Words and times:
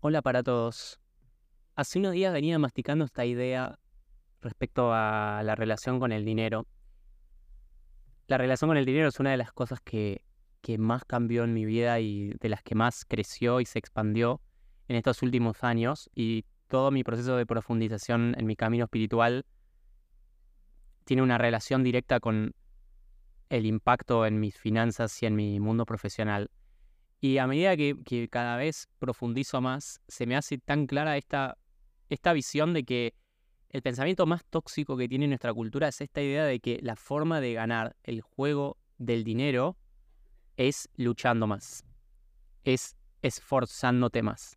Hola 0.00 0.22
para 0.22 0.44
todos. 0.44 1.00
Hace 1.74 1.98
unos 1.98 2.12
días 2.12 2.32
venía 2.32 2.56
masticando 2.60 3.04
esta 3.04 3.24
idea 3.24 3.80
respecto 4.40 4.92
a 4.92 5.42
la 5.42 5.56
relación 5.56 5.98
con 5.98 6.12
el 6.12 6.24
dinero. 6.24 6.68
La 8.28 8.38
relación 8.38 8.70
con 8.70 8.76
el 8.76 8.84
dinero 8.84 9.08
es 9.08 9.18
una 9.18 9.32
de 9.32 9.36
las 9.38 9.50
cosas 9.50 9.80
que, 9.80 10.22
que 10.60 10.78
más 10.78 11.04
cambió 11.04 11.42
en 11.42 11.52
mi 11.52 11.64
vida 11.64 11.98
y 11.98 12.30
de 12.40 12.48
las 12.48 12.62
que 12.62 12.76
más 12.76 13.04
creció 13.06 13.60
y 13.60 13.64
se 13.64 13.80
expandió 13.80 14.40
en 14.86 14.94
estos 14.94 15.20
últimos 15.22 15.64
años. 15.64 16.08
Y 16.14 16.44
todo 16.68 16.92
mi 16.92 17.02
proceso 17.02 17.36
de 17.36 17.44
profundización 17.44 18.36
en 18.38 18.46
mi 18.46 18.54
camino 18.54 18.84
espiritual 18.84 19.46
tiene 21.06 21.22
una 21.22 21.38
relación 21.38 21.82
directa 21.82 22.20
con 22.20 22.54
el 23.48 23.66
impacto 23.66 24.26
en 24.26 24.38
mis 24.38 24.56
finanzas 24.56 25.20
y 25.24 25.26
en 25.26 25.34
mi 25.34 25.58
mundo 25.58 25.84
profesional. 25.86 26.52
Y 27.20 27.38
a 27.38 27.46
medida 27.46 27.76
que, 27.76 28.28
cada 28.30 28.56
vez 28.56 28.88
profundizo 28.98 29.60
más, 29.60 30.00
se 30.06 30.26
me 30.26 30.36
hace 30.36 30.58
tan 30.58 30.86
clara 30.86 31.16
esta, 31.16 31.58
esta 32.08 32.32
visión 32.32 32.72
de 32.72 32.84
que 32.84 33.14
el 33.70 33.82
pensamiento 33.82 34.24
más 34.24 34.44
tóxico 34.46 34.96
que 34.96 35.08
tiene 35.08 35.26
nuestra 35.26 35.52
cultura 35.52 35.88
es 35.88 36.00
esta 36.00 36.22
idea 36.22 36.44
de 36.44 36.60
que 36.60 36.78
la 36.82 36.96
forma 36.96 37.40
de 37.40 37.54
ganar 37.54 37.96
el 38.04 38.20
juego 38.20 38.78
del 38.98 39.24
dinero 39.24 39.76
es 40.56 40.88
luchando 40.96 41.46
más, 41.46 41.84
es 42.64 42.96
esforzándote 43.22 44.22
más. 44.22 44.56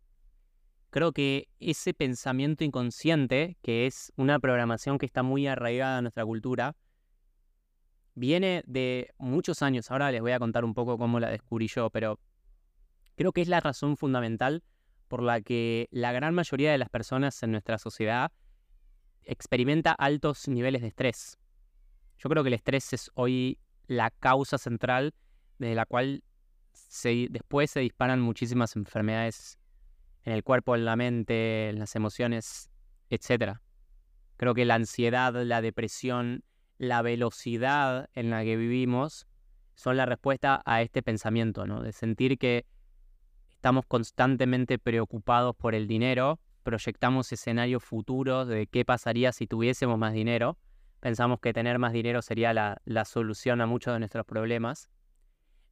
Creo 0.90 1.12
que 1.12 1.48
ese 1.58 1.94
pensamiento 1.94 2.64
inconsciente, 2.64 3.56
que 3.62 3.86
es 3.86 4.12
una 4.16 4.38
programación 4.38 4.98
que 4.98 5.06
está 5.06 5.22
muy 5.22 5.46
arraigada 5.46 5.98
en 5.98 6.04
nuestra 6.04 6.24
cultura, 6.24 6.76
viene 8.14 8.62
de 8.66 9.12
muchos 9.18 9.62
años. 9.62 9.90
Ahora 9.90 10.12
les 10.12 10.20
voy 10.20 10.32
a 10.32 10.38
contar 10.38 10.64
un 10.64 10.74
poco 10.74 10.98
cómo 10.98 11.18
la 11.18 11.30
descubrí 11.30 11.66
yo, 11.66 11.90
pero 11.90 12.20
Creo 13.16 13.32
que 13.32 13.42
es 13.42 13.48
la 13.48 13.60
razón 13.60 13.96
fundamental 13.96 14.62
por 15.08 15.22
la 15.22 15.40
que 15.40 15.88
la 15.90 16.12
gran 16.12 16.34
mayoría 16.34 16.72
de 16.72 16.78
las 16.78 16.88
personas 16.88 17.42
en 17.42 17.52
nuestra 17.52 17.78
sociedad 17.78 18.32
experimenta 19.24 19.92
altos 19.92 20.48
niveles 20.48 20.82
de 20.82 20.88
estrés. 20.88 21.38
Yo 22.18 22.28
creo 22.28 22.42
que 22.42 22.48
el 22.48 22.54
estrés 22.54 22.92
es 22.92 23.10
hoy 23.14 23.58
la 23.86 24.10
causa 24.10 24.58
central 24.58 25.14
desde 25.58 25.74
la 25.74 25.86
cual 25.86 26.22
después 27.30 27.70
se 27.70 27.80
disparan 27.80 28.20
muchísimas 28.20 28.76
enfermedades 28.76 29.58
en 30.24 30.32
el 30.32 30.42
cuerpo, 30.42 30.74
en 30.76 30.84
la 30.84 30.96
mente, 30.96 31.68
en 31.68 31.78
las 31.78 31.94
emociones, 31.96 32.70
etc. 33.10 33.58
Creo 34.36 34.54
que 34.54 34.64
la 34.64 34.76
ansiedad, 34.76 35.34
la 35.44 35.60
depresión, 35.60 36.44
la 36.78 37.02
velocidad 37.02 38.08
en 38.14 38.30
la 38.30 38.42
que 38.44 38.56
vivimos 38.56 39.26
son 39.74 39.96
la 39.96 40.06
respuesta 40.06 40.62
a 40.64 40.82
este 40.82 41.02
pensamiento, 41.02 41.66
¿no? 41.66 41.82
De 41.82 41.92
sentir 41.92 42.38
que 42.38 42.66
estamos 43.62 43.86
constantemente 43.86 44.76
preocupados 44.76 45.54
por 45.54 45.76
el 45.76 45.86
dinero, 45.86 46.40
proyectamos 46.64 47.30
escenarios 47.30 47.84
futuros 47.84 48.48
de 48.48 48.66
qué 48.66 48.84
pasaría 48.84 49.30
si 49.30 49.46
tuviésemos 49.46 49.96
más 49.96 50.14
dinero, 50.14 50.58
pensamos 50.98 51.38
que 51.38 51.52
tener 51.52 51.78
más 51.78 51.92
dinero 51.92 52.22
sería 52.22 52.52
la, 52.52 53.04
solución 53.04 53.60
a 53.60 53.66
muchos 53.66 53.92
de 53.92 54.00
nuestros 54.00 54.26
problemas 54.26 54.90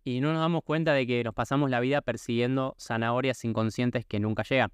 y 0.04 0.20
no 0.20 0.32
nos 0.32 0.40
damos 0.40 0.62
cuenta 0.62 0.92
de 0.92 1.04
que 1.04 1.24
nos 1.24 1.34
pasamos 1.34 1.68
la 1.68 1.80
vida 1.80 2.00
persiguiendo 2.00 2.76
zanahorias 2.78 3.44
inconscientes 3.44 4.06
que 4.06 4.20
nunca 4.20 4.44
llegan. 4.44 4.70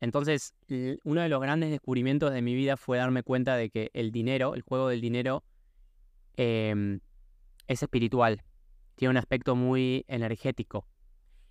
Entonces, 0.00 0.56
uno 1.04 1.20
de 1.20 1.28
los 1.28 1.40
grandes 1.40 1.70
descubrimientos 1.70 2.32
de 2.32 2.42
mi 2.42 2.56
vida 2.56 2.76
fue 2.76 2.98
darme 2.98 3.22
cuenta 3.22 3.54
de 3.54 3.70
que 3.70 3.92
el 3.94 4.10
dinero, 4.10 4.56
el 4.56 4.62
juego 4.62 4.88
del 4.88 5.00
dinero, 5.00 5.44
em, 6.36 6.98
es 7.68 7.80
espiritual, 7.80 8.42
tiene 8.96 9.10
un 9.10 9.18
aspecto 9.18 9.54
muy 9.54 10.04
energético. 10.08 10.84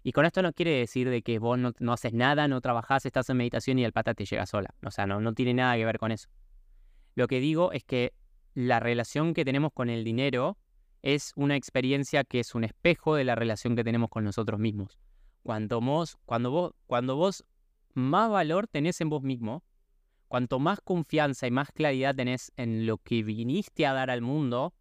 Y 0.09 0.11
con 0.11 0.25
esto 0.25 0.41
no 0.41 0.53
quiere 0.53 0.71
decir 0.71 1.07
de 1.07 1.21
que 1.21 1.37
vos 1.37 1.59
no, 1.59 1.93
haces 1.93 2.13
nada, 2.13 2.47
no 2.47 2.61
trabajás, 2.61 3.05
estás 3.05 3.29
en 3.29 3.37
meditación 3.37 3.77
y 3.77 3.85
el 3.85 3.93
pata 3.93 4.15
te 4.15 4.25
llega 4.25 4.47
sola. 4.47 4.73
O 4.83 4.89
sea, 4.89 5.05
no, 5.05 5.21
no 5.21 5.33
tiene 5.33 5.53
nada 5.53 5.75
que 5.75 5.85
ver 5.85 5.99
con 5.99 6.11
eso. 6.11 6.29
Lo 7.13 7.27
que 7.27 7.39
digo 7.39 7.71
es 7.73 7.83
que 7.83 8.15
la 8.55 8.79
relación 8.79 9.35
que 9.35 9.45
tenemos 9.45 9.71
con 9.71 9.87
el 9.87 10.03
dinero 10.03 10.57
es 11.03 11.31
una 11.35 11.55
experiencia 11.55 12.23
que 12.23 12.39
es 12.39 12.55
un 12.55 12.63
espejo 12.63 13.13
de 13.13 13.23
la 13.23 13.35
relación 13.35 13.75
que 13.75 13.83
tenemos 13.83 14.09
con 14.09 14.23
nosotros 14.23 14.59
mismos. 14.59 14.97
Cuanto 15.43 15.79
vos, 15.79 16.17
cuando 16.25 16.49
vos, 16.49 16.73
cuando 16.87 17.15
vos 17.15 17.45
más 17.93 18.31
valor 18.31 18.65
tenés 18.65 19.01
en 19.01 19.09
vos 19.09 19.21
mismo, 19.21 19.63
cuanto 20.27 20.57
más 20.57 20.81
confianza 20.81 21.45
y 21.45 21.51
más 21.51 21.69
claridad 21.71 22.15
tenés 22.15 22.51
en 22.57 22.87
lo 22.87 22.97
que 22.97 23.21
viniste 23.21 23.85
a 23.85 23.93
dar 23.93 24.09
al 24.09 24.23
mundo, 24.23 24.73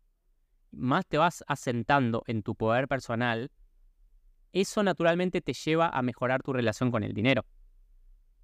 más 0.71 1.05
te 1.07 1.19
vas 1.19 1.45
asentando 1.47 2.25
en 2.29 2.43
tu 2.43 2.55
poder 2.55 2.89
personal 2.89 3.51
eso 4.53 4.83
naturalmente 4.83 5.41
te 5.41 5.53
lleva 5.53 5.89
a 5.89 6.03
mejorar 6.03 6.43
tu 6.43 6.53
relación 6.53 6.91
con 6.91 7.03
el 7.03 7.13
dinero. 7.13 7.45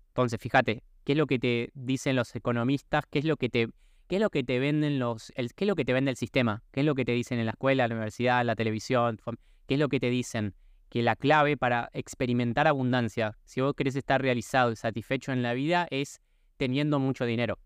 Entonces, 0.09 0.41
fíjate, 0.41 0.83
¿qué 1.05 1.13
es 1.13 1.19
lo 1.19 1.27
que 1.27 1.39
te 1.39 1.71
dicen 1.75 2.17
los 2.17 2.35
economistas? 2.37 3.05
¿Qué 3.11 3.19
es 3.19 3.25
lo 3.25 3.37
que 3.37 3.49
te, 3.49 3.69
qué 4.07 4.17
es 4.17 4.23
lo 4.23 4.31
que 4.31 4.45
te 4.45 4.59
venden 4.59 4.99
los, 4.99 5.33
qué 5.35 5.65
es 5.65 5.67
lo 5.69 5.75
que 5.75 5.85
te 5.85 5.93
vende 5.93 6.13
el 6.13 6.17
sistema? 6.17 6.63
¿Qué 6.71 6.81
es 6.81 6.87
lo 6.87 6.95
que 6.95 7.05
te 7.05 7.13
dicen 7.13 7.39
en 7.39 7.47
la 7.47 7.53
escuela, 7.53 7.89
la 7.89 7.95
universidad, 7.95 8.45
la 8.45 8.55
televisión? 8.55 9.21
¿Qué 9.67 9.75
es 9.75 9.81
lo 9.81 9.89
que 9.89 9.99
te 9.99 10.11
dicen? 10.11 10.55
Que 10.89 11.03
la 11.03 11.17
clave 11.17 11.57
para 11.57 11.91
experimentar 11.93 12.69
abundancia, 12.69 13.37
si 13.45 13.61
vos 13.61 13.75
querés 13.75 13.97
estar 13.97 14.23
realizado 14.23 14.71
y 14.71 14.77
satisfecho 14.77 15.33
en 15.33 15.43
la 15.43 15.53
vida, 15.55 15.89
es 15.91 16.21
teniendo 16.57 17.01
mucho 17.01 17.25
dinero. 17.25 17.59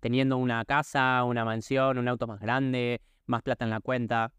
Teniendo 0.00 0.36
una 0.36 0.64
casa, 0.64 1.24
una 1.24 1.44
mansión, 1.44 1.98
un 1.98 2.08
auto 2.08 2.26
más 2.26 2.40
grande, 2.40 3.00
más 3.26 3.42
plata 3.42 3.64
en 3.64 3.70
la 3.70 3.80
cuenta. 3.80 4.32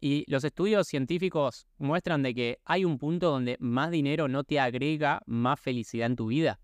Y 0.00 0.24
los 0.30 0.44
estudios 0.44 0.86
científicos 0.86 1.66
muestran 1.78 2.22
de 2.22 2.34
que 2.34 2.58
hay 2.64 2.84
un 2.84 2.98
punto 2.98 3.30
donde 3.30 3.56
más 3.58 3.90
dinero 3.90 4.28
no 4.28 4.44
te 4.44 4.60
agrega 4.60 5.22
más 5.26 5.58
felicidad 5.60 6.06
en 6.06 6.16
tu 6.16 6.28
vida. 6.28 6.60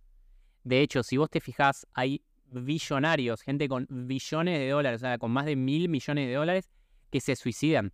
De 0.63 0.81
hecho, 0.81 1.03
si 1.03 1.17
vos 1.17 1.29
te 1.29 1.41
fijás, 1.41 1.87
hay 1.93 2.23
billonarios, 2.47 3.43
gente 3.43 3.69
con 3.69 3.87
billones 3.91 4.59
de 4.59 4.69
dólares, 4.69 5.01
o 5.01 5.05
sea, 5.07 5.19
con 5.19 5.33
más 5.33 5.47
de 5.47 5.57
mil 5.57 5.89
millones 5.89 6.29
de 6.29 6.35
dólares, 6.35 6.71
que 7.11 7.21
se 7.21 7.35
suicidan, 7.37 7.93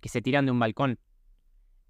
que 0.00 0.08
se 0.08 0.20
tiran 0.20 0.44
de 0.44 0.52
un 0.52 0.58
balcón. 0.58 0.98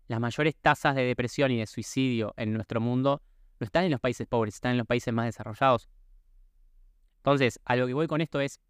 Las 0.07 0.21
mayores 0.21 0.57
tasas 0.57 0.95
de 0.95 1.05
depresión 1.05 1.51
y 1.53 1.59
de 1.59 1.67
suicidio 1.67 2.35
en 2.37 2.53
nuestro 2.53 2.81
mundo 2.81 3.23
no 3.59 3.65
están 3.65 3.85
en 3.85 3.93
los 3.93 4.01
países 4.01 4.27
pobres, 4.27 4.55
están 4.55 4.73
en 4.73 4.79
los 4.79 4.87
países 4.87 5.13
más 5.15 5.27
desarrollados. 5.27 5.89
Entonces, 7.19 7.61
a 7.65 7.77
lo 7.77 7.87
que 7.87 7.95
voy 7.95 8.07
con 8.07 8.21
esto 8.21 8.41
es, 8.41 8.61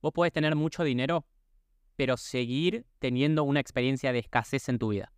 vos 0.00 0.12
podés 0.12 0.32
tener 0.32 0.54
mucho 0.56 0.82
dinero, 0.84 1.24
pero 2.02 2.16
seguir 2.16 2.84
teniendo 2.98 3.44
una 3.44 3.60
experiencia 3.60 4.12
de 4.12 4.18
escasez 4.18 4.68
en 4.68 4.80
tu 4.80 4.88
vida. 4.88 5.12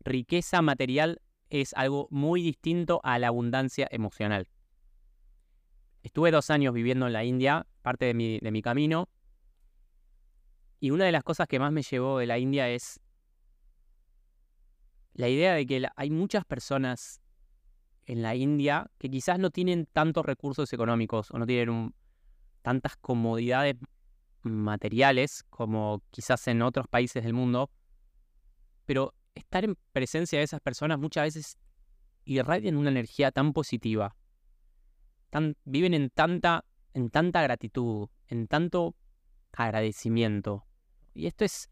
Riqueza 0.00 0.62
material 0.62 1.20
es 1.50 1.74
algo 1.74 2.08
muy 2.10 2.40
distinto 2.40 3.02
a 3.04 3.18
la 3.18 3.26
abundancia 3.26 3.86
emocional. 3.90 4.48
Estuve 6.02 6.30
dos 6.30 6.48
años 6.48 6.72
viviendo 6.72 7.06
en 7.06 7.12
la 7.12 7.24
India, 7.24 7.66
parte 7.82 8.06
de 8.06 8.14
mi, 8.14 8.38
de 8.38 8.50
mi 8.50 8.62
camino, 8.62 9.10
y 10.80 10.90
una 10.90 11.04
de 11.04 11.12
las 11.12 11.22
cosas 11.22 11.46
que 11.48 11.58
más 11.58 11.70
me 11.70 11.82
llevó 11.82 12.18
de 12.18 12.24
la 12.24 12.38
India 12.38 12.70
es 12.70 12.98
la 15.12 15.28
idea 15.28 15.52
de 15.52 15.66
que 15.66 15.86
hay 15.94 16.08
muchas 16.08 16.46
personas 16.46 17.20
en 18.06 18.22
la 18.22 18.34
India 18.36 18.90
que 18.96 19.10
quizás 19.10 19.38
no 19.38 19.50
tienen 19.50 19.84
tantos 19.84 20.24
recursos 20.24 20.72
económicos 20.72 21.30
o 21.30 21.38
no 21.38 21.44
tienen 21.44 21.94
tantas 22.62 22.96
comodidades 22.96 23.76
materiales 24.42 25.44
como 25.50 26.02
quizás 26.10 26.46
en 26.48 26.62
otros 26.62 26.88
países 26.88 27.24
del 27.24 27.34
mundo, 27.34 27.70
pero 28.86 29.14
estar 29.34 29.64
en 29.64 29.76
presencia 29.92 30.38
de 30.38 30.44
esas 30.44 30.60
personas 30.60 30.98
muchas 30.98 31.24
veces 31.24 31.58
irradian 32.24 32.76
una 32.76 32.90
energía 32.90 33.32
tan 33.32 33.52
positiva, 33.52 34.16
tan, 35.30 35.56
viven 35.64 35.94
en 35.94 36.10
tanta, 36.10 36.64
en 36.94 37.10
tanta 37.10 37.42
gratitud, 37.42 38.08
en 38.28 38.46
tanto 38.48 38.96
agradecimiento. 39.52 40.66
Y 41.14 41.26
esto 41.26 41.44
es... 41.44 41.68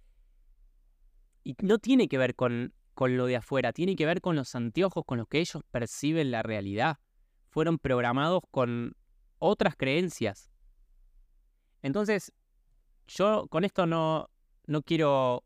Y 1.42 1.56
no 1.62 1.78
tiene 1.78 2.08
que 2.08 2.18
ver 2.18 2.34
con, 2.34 2.74
con 2.94 3.16
lo 3.16 3.26
de 3.26 3.36
afuera, 3.36 3.72
tiene 3.72 3.96
que 3.96 4.06
ver 4.06 4.20
con 4.20 4.36
los 4.36 4.54
anteojos 4.54 5.04
con 5.06 5.18
los 5.18 5.28
que 5.28 5.40
ellos 5.40 5.62
perciben 5.70 6.30
la 6.30 6.42
realidad. 6.42 6.98
Fueron 7.48 7.78
programados 7.78 8.42
con 8.50 8.94
otras 9.38 9.74
creencias. 9.76 10.50
Entonces, 11.82 12.32
yo 13.16 13.46
con 13.48 13.64
esto 13.64 13.86
no, 13.86 14.30
no 14.66 14.82
quiero, 14.82 15.44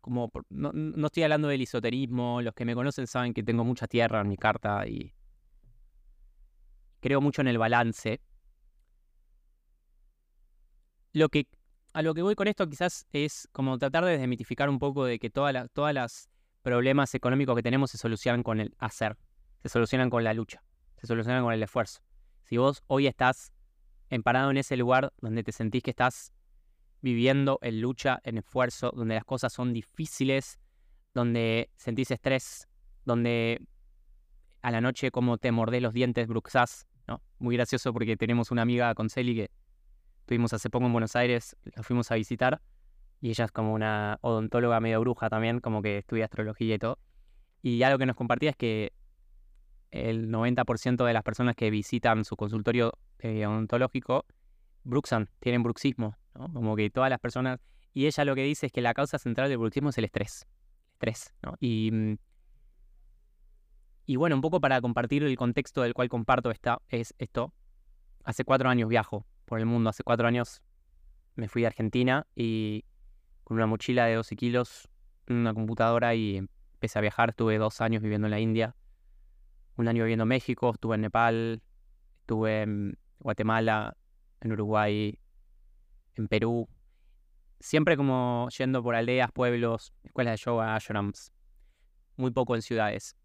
como, 0.00 0.30
no, 0.48 0.72
no 0.72 1.06
estoy 1.06 1.22
hablando 1.22 1.48
del 1.48 1.62
esoterismo, 1.62 2.42
los 2.42 2.54
que 2.54 2.64
me 2.64 2.74
conocen 2.74 3.06
saben 3.06 3.32
que 3.34 3.42
tengo 3.42 3.64
mucha 3.64 3.86
tierra 3.86 4.20
en 4.20 4.28
mi 4.28 4.36
carta 4.36 4.86
y 4.86 5.14
creo 7.00 7.20
mucho 7.20 7.42
en 7.42 7.48
el 7.48 7.58
balance. 7.58 8.20
Lo 11.12 11.28
que, 11.28 11.46
a 11.92 12.02
lo 12.02 12.14
que 12.14 12.22
voy 12.22 12.34
con 12.34 12.48
esto 12.48 12.68
quizás 12.68 13.06
es 13.12 13.48
como 13.52 13.78
tratar 13.78 14.04
de 14.04 14.18
desmitificar 14.18 14.68
un 14.68 14.80
poco 14.80 15.04
de 15.04 15.18
que 15.20 15.30
todas 15.30 15.54
las 15.54 15.70
todas 15.70 15.94
las 15.94 16.28
problemas 16.62 17.14
económicos 17.14 17.54
que 17.54 17.62
tenemos 17.62 17.90
se 17.90 17.98
solucionan 17.98 18.42
con 18.42 18.58
el 18.58 18.74
hacer, 18.78 19.16
se 19.62 19.68
solucionan 19.68 20.10
con 20.10 20.24
la 20.24 20.34
lucha, 20.34 20.64
se 20.96 21.06
solucionan 21.06 21.44
con 21.44 21.52
el 21.52 21.62
esfuerzo. 21.62 22.00
Si 22.42 22.56
vos 22.56 22.82
hoy 22.88 23.06
estás 23.06 23.52
emparado 24.10 24.50
en 24.50 24.56
ese 24.56 24.76
lugar 24.76 25.12
donde 25.20 25.44
te 25.44 25.52
sentís 25.52 25.82
que 25.82 25.90
estás 25.90 26.32
viviendo 27.04 27.58
en 27.60 27.82
lucha, 27.82 28.18
en 28.24 28.38
esfuerzo, 28.38 28.90
donde 28.96 29.14
las 29.14 29.26
cosas 29.26 29.52
son 29.52 29.74
difíciles, 29.74 30.58
donde 31.12 31.68
sentís 31.76 32.10
estrés, 32.10 32.66
donde 33.04 33.60
a 34.62 34.70
la 34.70 34.80
noche 34.80 35.10
como 35.10 35.36
te 35.36 35.52
mordés 35.52 35.82
los 35.82 35.92
dientes 35.92 36.26
bruxás, 36.26 36.86
¿no? 37.06 37.20
Muy 37.38 37.56
gracioso 37.56 37.92
porque 37.92 38.16
tenemos 38.16 38.50
una 38.50 38.62
amiga 38.62 38.94
con 38.94 39.10
Celi 39.10 39.34
que 39.34 39.50
tuvimos 40.24 40.54
hace 40.54 40.70
poco 40.70 40.86
en 40.86 40.92
Buenos 40.92 41.14
Aires, 41.14 41.54
la 41.76 41.82
fuimos 41.82 42.10
a 42.10 42.14
visitar 42.14 42.62
y 43.20 43.28
ella 43.28 43.44
es 43.44 43.52
como 43.52 43.74
una 43.74 44.16
odontóloga 44.22 44.80
medio 44.80 44.98
bruja 45.00 45.28
también, 45.28 45.60
como 45.60 45.82
que 45.82 45.98
estudia 45.98 46.24
astrología 46.24 46.74
y 46.74 46.78
todo. 46.78 46.98
Y 47.60 47.82
algo 47.82 47.98
que 47.98 48.06
nos 48.06 48.16
compartía 48.16 48.48
es 48.48 48.56
que 48.56 48.94
el 49.90 50.30
90% 50.30 51.04
de 51.04 51.12
las 51.12 51.22
personas 51.22 51.54
que 51.54 51.68
visitan 51.68 52.24
su 52.24 52.34
consultorio 52.34 52.94
eh, 53.18 53.44
odontológico 53.46 54.24
bruxan, 54.84 55.28
tienen 55.40 55.62
bruxismo, 55.62 56.16
¿no? 56.34 56.52
Como 56.52 56.76
que 56.76 56.90
todas 56.90 57.10
las 57.10 57.20
personas... 57.20 57.60
Y 57.92 58.06
ella 58.06 58.24
lo 58.24 58.34
que 58.34 58.42
dice 58.42 58.66
es 58.66 58.72
que 58.72 58.80
la 58.80 58.92
causa 58.92 59.18
central 59.18 59.48
del 59.48 59.58
bruxismo 59.58 59.90
es 59.90 59.98
el 59.98 60.04
estrés. 60.04 60.46
Estrés. 60.94 61.32
Y, 61.60 61.90
mm, 61.92 62.16
y 64.06 64.16
bueno, 64.16 64.34
un 64.34 64.42
poco 64.42 64.60
para 64.60 64.80
compartir 64.80 65.22
el 65.22 65.36
contexto 65.36 65.82
del 65.82 65.94
cual 65.94 66.08
comparto 66.08 66.50
esta, 66.50 66.82
es 66.88 67.14
esto. 67.18 67.54
Hace 68.24 68.44
cuatro 68.44 68.68
años 68.68 68.88
viajo 68.88 69.26
por 69.44 69.60
el 69.60 69.66
mundo. 69.66 69.90
Hace 69.90 70.02
cuatro 70.02 70.26
años 70.26 70.62
me 71.36 71.48
fui 71.48 71.64
a 71.64 71.68
Argentina 71.68 72.26
y 72.34 72.84
con 73.44 73.56
una 73.56 73.66
mochila 73.66 74.06
de 74.06 74.14
12 74.14 74.36
kilos, 74.36 74.88
una 75.28 75.54
computadora 75.54 76.14
y 76.14 76.36
empecé 76.36 76.98
a 76.98 77.02
viajar. 77.02 77.30
Estuve 77.30 77.58
dos 77.58 77.80
años 77.80 78.02
viviendo 78.02 78.26
en 78.26 78.30
la 78.32 78.40
India, 78.40 78.74
un 79.76 79.88
año 79.88 80.04
viviendo 80.04 80.24
en 80.24 80.28
México, 80.28 80.72
estuve 80.72 80.96
en 80.96 81.00
Nepal, 81.02 81.62
estuve 82.20 82.62
en 82.62 82.98
Guatemala, 83.18 83.96
en 84.40 84.52
Uruguay, 84.52 85.18
en 86.16 86.28
Perú. 86.28 86.68
Siempre 87.60 87.96
como 87.96 88.48
yendo 88.56 88.82
por 88.82 88.94
aldeas, 88.94 89.32
pueblos, 89.32 89.92
escuelas 90.02 90.40
de 90.40 90.44
yoga, 90.44 90.74
ashrams. 90.74 91.32
Muy 92.16 92.30
poco 92.30 92.54
en 92.54 92.62
ciudades. 92.62 93.16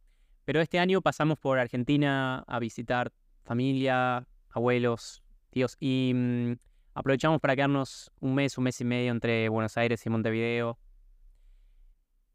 Pero 0.46 0.62
este 0.62 0.80
año 0.80 1.02
pasamos 1.02 1.38
por 1.38 1.60
Argentina 1.60 2.44
a 2.48 2.60
visitar 2.60 3.12
familia, 3.44 4.28
abuelos, 4.50 5.22
tíos 5.50 5.76
y 5.80 6.12
mm, 6.16 6.54
aprovechamos 6.94 7.40
para 7.40 7.56
quedarnos 7.56 8.12
un 8.20 8.36
mes, 8.36 8.58
un 8.58 8.64
mes 8.64 8.80
y 8.82 8.86
medio 8.86 9.12
entre 9.12 9.50
Buenos 9.50 9.78
Aires 9.78 10.06
y 10.06 10.10
Montevideo. 10.10 10.80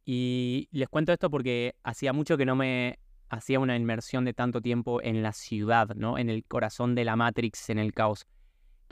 Y 0.05 0.69
les 0.71 0.89
cuento 0.89 1.13
esto 1.13 1.31
porque 1.31 1.77
hacía 1.83 2.13
mucho 2.13 2.37
que 2.37 2.45
no 2.45 2.57
me 2.57 2.99
hacía 3.31 3.59
una 3.59 3.77
inmersión 3.77 4.25
de 4.25 4.35
tanto 4.35 4.61
tiempo 4.61 5.03
en 5.03 5.23
la 5.23 5.33
ciudad, 5.33 5.89
¿no? 5.95 6.19
En 6.19 6.29
el 6.31 6.45
corazón 6.45 6.95
de 6.95 7.05
la 7.05 7.17
Matrix, 7.17 7.71
en 7.71 7.79
el 7.79 7.93
caos, 7.93 8.27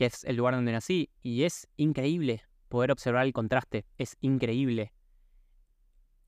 que 0.03 0.07
es 0.07 0.25
el 0.25 0.35
lugar 0.35 0.57
donde 0.57 0.73
nací. 0.73 1.11
Y 1.23 1.45
es 1.45 1.69
increíble 1.77 2.43
poder 2.69 2.91
observar 2.91 3.25
el 3.25 3.33
contraste, 3.33 3.87
es 3.99 4.17
increíble. 4.21 4.93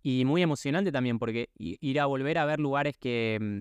Y 0.00 0.24
muy 0.24 0.42
emocionante 0.42 0.92
también, 0.92 1.18
porque 1.18 1.50
ir 1.56 1.98
a 1.98 2.06
volver 2.06 2.38
a 2.38 2.44
ver 2.44 2.60
lugares 2.60 2.96
que. 2.96 3.38
Mm, 3.40 3.58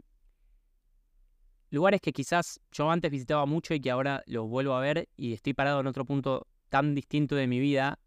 lugares 1.72 2.00
que 2.00 2.14
quizás 2.14 2.60
yo 2.72 2.92
antes 2.92 3.10
visitaba 3.10 3.48
mucho 3.48 3.74
y 3.74 3.80
que 3.80 3.90
ahora 3.90 4.22
los 4.28 4.48
vuelvo 4.48 4.76
a 4.76 4.82
ver 4.82 5.10
y 5.18 5.34
estoy 5.34 5.56
parado 5.56 5.80
en 5.80 5.88
otro 5.88 6.06
punto 6.06 6.46
tan 6.70 6.94
distinto 6.94 7.36
de 7.36 7.48
mi 7.48 7.60
vida 7.60 7.98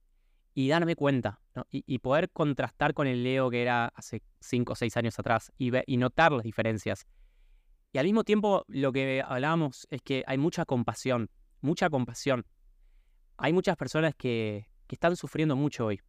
y 0.55 0.69
darme 0.69 0.95
cuenta 0.95 1.41
y, 1.71 1.99
poder 1.99 2.31
contrastar 2.31 2.95
con 2.95 3.09
el 3.09 3.25
Leo 3.25 3.51
que 3.51 3.63
era 3.63 3.87
hace 3.89 4.23
5 4.41 4.73
o 4.73 4.77
6 4.77 4.97
años 4.97 5.19
atrás 5.19 5.51
y, 5.59 5.73
y 5.93 5.97
notar 5.97 6.31
las 6.31 6.45
diferencias. 6.45 7.05
Y 7.93 7.99
al 7.99 8.05
mismo 8.05 8.23
tiempo 8.23 8.65
lo 8.69 8.93
que 8.93 9.25
hablábamos 9.27 9.89
es 9.91 10.01
que 10.03 10.23
hay 10.29 10.39
mucha 10.39 10.65
compasión, 10.65 11.29
mucha 11.67 11.91
compasión. 11.91 12.47
Hay 13.37 13.53
muchas 13.53 13.77
personas 13.77 14.15
que, 14.15 14.67
que 14.87 14.95
están 14.95 15.17
sufriendo 15.17 15.57
mucho 15.57 15.87
hoy. 15.87 16.01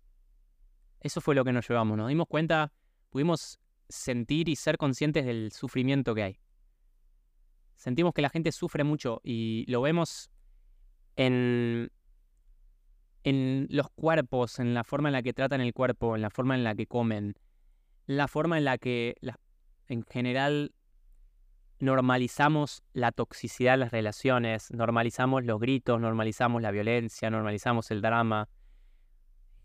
Eso 1.01 1.19
fue 1.19 1.35
lo 1.35 1.43
que 1.43 1.51
nos 1.51 1.67
llevamos, 1.67 1.97
nos 1.97 2.07
dimos 2.07 2.27
cuenta, 2.27 2.71
pudimos 3.09 3.59
sentir 3.89 4.49
y 4.49 4.55
ser 4.55 4.77
conscientes 4.77 5.25
del 5.25 5.51
sufrimiento 5.51 6.15
que 6.15 6.23
hay. 6.23 6.39
Sentimos 7.75 8.13
que 8.13 8.21
la 8.21 8.29
gente 8.29 8.51
sufre 8.51 8.83
mucho 8.83 9.21
y 9.23 9.65
lo 9.67 9.81
vemos 9.81 10.31
en, 11.15 11.91
en 13.23 13.67
los 13.69 13.89
cuerpos, 13.89 14.59
en 14.59 14.73
la 14.73 14.83
forma 14.83 15.09
en 15.09 15.13
la 15.13 15.21
que 15.21 15.33
tratan 15.33 15.61
el 15.61 15.73
cuerpo, 15.73 16.15
en 16.15 16.21
la 16.21 16.29
forma 16.29 16.55
en 16.55 16.63
la 16.63 16.73
que 16.75 16.87
comen, 16.87 17.35
la 18.07 18.27
forma 18.27 18.57
en 18.57 18.65
la 18.65 18.77
que 18.77 19.15
en 19.87 20.03
general 20.03 20.73
normalizamos 21.79 22.83
la 22.93 23.11
toxicidad 23.11 23.73
de 23.73 23.77
las 23.77 23.91
relaciones, 23.91 24.71
normalizamos 24.71 25.45
los 25.45 25.59
gritos, 25.59 25.99
normalizamos 25.99 26.61
la 26.61 26.71
violencia, 26.71 27.29
normalizamos 27.29 27.91
el 27.91 28.01
drama, 28.01 28.49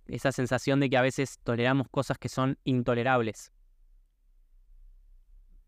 esa 0.06 0.32
sensación 0.32 0.80
de 0.80 0.90
que 0.90 0.96
a 0.96 1.02
veces 1.02 1.38
toleramos 1.42 1.88
cosas 1.90 2.18
que 2.18 2.28
son 2.28 2.58
intolerables. 2.64 3.52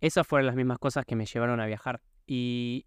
Esas 0.00 0.26
fueron 0.26 0.46
las 0.46 0.56
mismas 0.56 0.79
cosas 0.79 1.06
que 1.06 1.17
me 1.17 1.25
llevaron 1.25 1.61
a 1.61 1.67
viajar. 1.67 2.02
Y 2.26 2.87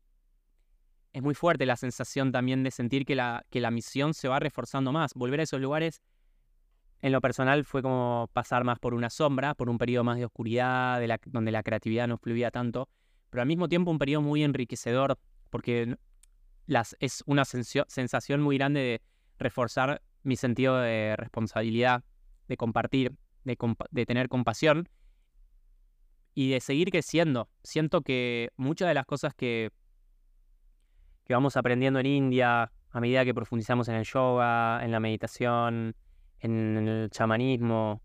es 1.13 1.24
muy 1.24 1.33
fuerte 1.33 1.65
la 1.65 1.75
sensación 1.75 2.31
también 2.31 2.63
de 2.63 2.69
sentir 2.69 3.06
que 3.06 3.15
la, 3.15 3.44
que 3.50 3.60
la 3.60 3.71
misión 3.71 4.13
se 4.13 4.27
va 4.27 4.39
reforzando 4.39 4.92
más. 4.92 5.13
Volver 5.15 5.39
a 5.39 5.44
esos 5.44 5.60
lugares, 5.60 6.03
en 7.01 7.12
lo 7.12 7.21
personal, 7.21 7.65
fue 7.65 7.81
como 7.81 8.30
pasar 8.33 8.63
más 8.63 8.77
por 8.77 8.94
una 8.94 9.10
sombra, 9.10 9.56
por 9.56 9.69
un 9.69 9.80
periodo 9.80 10.03
más 10.03 10.18
de 10.18 10.25
oscuridad, 10.25 11.00
de 11.00 11.19
donde 11.25 11.51
la 11.51 11.63
creatividad 11.63 12.07
no 12.07 12.18
fluía 12.18 12.51
tanto, 12.51 12.88
pero 13.29 13.41
al 13.41 13.47
mismo 13.47 13.68
tiempo 13.68 13.91
un 13.91 14.00
periodo 14.00 14.21
muy 14.21 14.44
enriquecedor, 14.44 15.18
porque 15.50 15.97
las, 16.65 16.95
es 17.00 17.24
una 17.25 17.45
sensación 17.45 18.41
muy 18.41 18.57
grande 18.57 18.79
de 18.81 19.01
reforzar 19.39 20.01
mi 20.24 20.35
sentido 20.35 20.77
de 20.77 21.15
responsabilidad, 21.18 22.03
de 22.47 22.57
compartir, 22.57 23.15
de, 23.44 24.06
tener 24.06 24.27
compasión 24.29 24.89
y 26.33 26.50
de 26.51 26.59
seguir 26.59 26.91
creciendo. 26.91 27.50
Siento 27.63 28.01
que 28.01 28.50
muchas 28.57 28.89
de 28.89 28.94
las 28.94 29.06
cosas 29.06 29.33
que, 29.33 29.71
que 31.25 31.33
vamos 31.33 31.56
aprendiendo 31.56 32.00
en 32.00 32.06
India, 32.06 32.71
a 32.89 33.00
medida 33.00 33.24
que 33.25 33.33
profundizamos 33.33 33.88
en 33.88 33.95
el 33.95 34.06
yoga, 34.06 34.83
en 34.83 34.91
la 34.91 35.00
meditación, 35.00 35.95
en 36.39 36.88
el 36.88 37.09
chamanismo, 37.09 38.01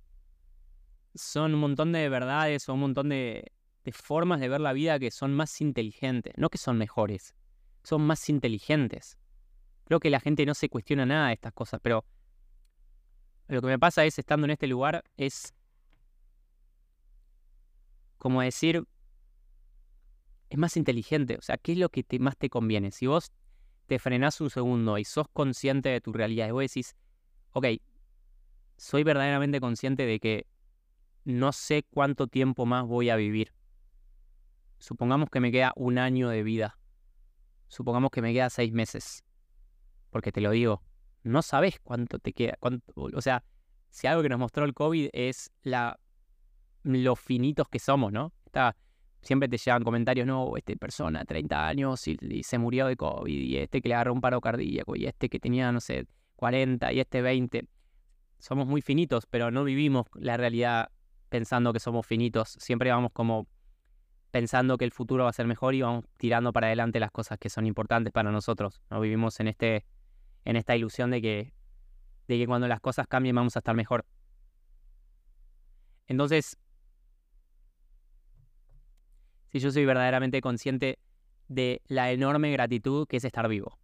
son 1.15 1.55
un 1.55 1.61
montón 1.61 1.93
de 1.93 2.09
verdades, 2.09 2.63
son 2.63 2.75
un 2.75 2.81
montón 2.81 3.09
de, 3.09 3.53
de 3.85 3.93
formas 3.93 4.41
de 4.41 4.49
ver 4.49 4.61
la 4.61 4.73
vida 4.73 4.99
que 4.99 5.11
son 5.11 5.35
más 5.35 5.61
inteligentes, 5.61 6.35
no 6.37 6.51
que 6.51 6.59
son 6.59 6.79
mejores, 6.79 7.35
son 7.83 8.03
más 8.03 8.29
inteligentes. 8.29 9.19
Creo 9.85 10.01
que 10.01 10.11
la 10.11 10.21
gente 10.21 10.47
no 10.47 10.55
se 10.55 10.69
cuestiona 10.69 11.05
nada 11.05 11.29
de 11.29 11.35
estas 11.35 11.53
cosas, 11.53 11.81
pero 11.83 12.05
lo 13.49 13.61
que 13.61 13.67
me 13.67 13.79
pasa 13.79 14.05
es, 14.05 14.19
estando 14.19 14.47
en 14.47 14.53
este 14.53 14.67
lugar, 14.67 15.05
es 15.17 15.55
como 18.19 18.41
decir, 18.41 18.85
es 20.49 20.59
más 20.59 20.77
inteligente. 20.77 21.37
O 21.37 21.43
sea, 21.43 21.57
¿qué 21.57 21.73
es 21.73 21.79
lo 21.79 21.89
que 21.89 22.05
más 22.21 22.37
te 22.37 22.49
conviene? 22.49 22.93
Si 22.93 23.07
vos 23.07 23.33
te 23.87 23.99
frenás 23.99 24.41
un 24.41 24.49
segundo 24.49 24.97
y 24.99 25.05
sos 25.05 25.27
consciente 25.33 25.89
de 25.89 26.01
tu 26.01 26.13
realidad 26.13 26.49
y 26.49 26.53
vos 26.53 26.63
decís, 26.63 26.95
ok, 27.53 27.67
soy 28.77 29.03
verdaderamente 29.03 29.61
consciente 29.61 30.07
de 30.07 30.21
que 30.21 30.47
no 31.25 31.53
sé 31.53 31.85
cuánto 31.91 32.27
tiempo 32.27 32.65
más 32.65 32.87
voy 32.87 33.11
a 33.11 33.17
vivir. 33.17 33.53
Supongamos 34.83 35.31
que 35.31 35.41
me 35.41 35.53
queda 35.53 35.73
un 35.77 35.97
año 35.97 36.29
de 36.29 36.43
vida. 36.43 36.77
Supongamos 37.69 38.11
que 38.11 38.21
me 38.21 38.33
queda 38.33 38.51
seis 38.51 38.73
meses 38.73 39.25
porque 40.13 40.31
te 40.31 40.43
lo 40.43 40.51
digo, 40.51 40.83
no 41.25 41.43
sabes 41.43 41.81
cuánto 41.83 42.19
te 42.19 42.33
queda. 42.33 42.59
o 42.61 43.21
sea, 43.23 43.43
si 43.89 44.07
algo 44.07 44.23
que 44.23 44.29
nos 44.29 44.39
mostró 44.39 44.65
el 44.65 44.75
COVID 44.75 45.09
es 45.13 45.51
la, 45.63 45.99
lo 46.83 47.17
finitos 47.17 47.67
que 47.69 47.79
somos, 47.79 48.13
¿no? 48.13 48.33
Está, 48.45 48.77
siempre 49.23 49.49
te 49.49 49.57
llegan 49.57 49.83
comentarios, 49.85 50.27
no, 50.27 50.55
esta 50.57 50.75
persona, 50.77 51.25
30 51.25 51.67
años 51.67 52.07
y, 52.07 52.43
se 52.43 52.59
murió 52.59 52.87
de 52.87 52.97
COVID, 52.97 53.41
y 53.41 53.57
este 53.57 53.81
que 53.81 53.89
le 53.89 53.95
agarró 53.95 54.13
un 54.13 54.21
paro 54.21 54.41
cardíaco, 54.41 54.95
y 54.97 55.07
este 55.07 55.31
que 55.31 55.41
tenía, 55.41 55.73
no 55.73 55.81
sé, 55.81 56.07
40, 56.37 56.93
y 56.93 57.01
este 57.01 57.23
20. 57.23 57.67
Somos 58.39 58.67
muy 58.67 58.83
finitos, 58.83 59.25
pero 59.27 59.51
no 59.51 59.65
vivimos 59.65 60.07
la 60.15 60.37
realidad 60.37 60.91
pensando 61.31 61.73
que 61.73 61.81
somos 61.81 62.07
finitos. 62.07 62.51
Siempre 62.59 62.91
vamos 62.91 63.13
como 63.13 63.47
pensando 64.33 64.79
que 64.79 64.85
el 64.85 64.91
futuro 64.91 65.25
va 65.25 65.31
a 65.31 65.35
ser 65.35 65.47
mejor 65.47 65.75
y 65.75 65.83
vamos 65.83 66.07
tirando 66.17 66.53
para 66.53 66.67
adelante 66.67 66.99
las 66.99 67.13
cosas 67.13 67.39
que 67.39 67.51
son 67.51 67.67
importantes 67.67 68.13
para 68.13 68.33
nosotros. 68.33 68.81
No 68.91 69.01
vivimos 69.01 69.39
en 69.39 69.47
este 69.47 69.85
en 70.45 70.57
esta 70.57 70.75
ilusión 70.75 71.13
de 71.13 71.23
que, 71.23 71.53
de 72.27 72.39
que 72.39 72.47
cuando 72.47 72.67
las 72.67 72.81
cosas 72.81 73.07
cambien 73.07 73.37
vamos 73.37 73.55
a 73.55 73.61
estar 73.61 73.77
mejor. 73.77 74.05
Entonces, 76.09 76.59
si 79.53 79.61
yo 79.61 79.71
soy 79.71 79.85
verdaderamente 79.85 80.41
consciente 80.41 80.99
de 81.47 81.83
la 81.87 82.11
enorme 82.11 82.51
gratitud 82.51 83.07
que 83.07 83.19
es 83.19 83.25
estar 83.25 83.47
vivo. 83.49 83.79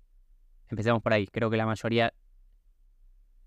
Empecemos 0.68 1.02
por 1.02 1.12
ahí. 1.12 1.26
Creo 1.26 1.50
que 1.50 1.56
la 1.56 1.66
mayoría 1.66 2.12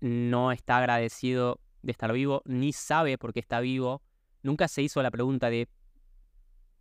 no 0.00 0.52
está 0.52 0.78
agradecido 0.78 1.60
de 1.82 1.92
estar 1.92 2.12
vivo, 2.12 2.42
ni 2.44 2.72
sabe 2.72 3.18
por 3.18 3.32
qué 3.32 3.40
está 3.40 3.60
vivo. 3.60 4.02
Nunca 4.42 4.68
se 4.68 4.82
hizo 4.82 5.02
la 5.02 5.10
pregunta 5.10 5.50
de 5.50 5.68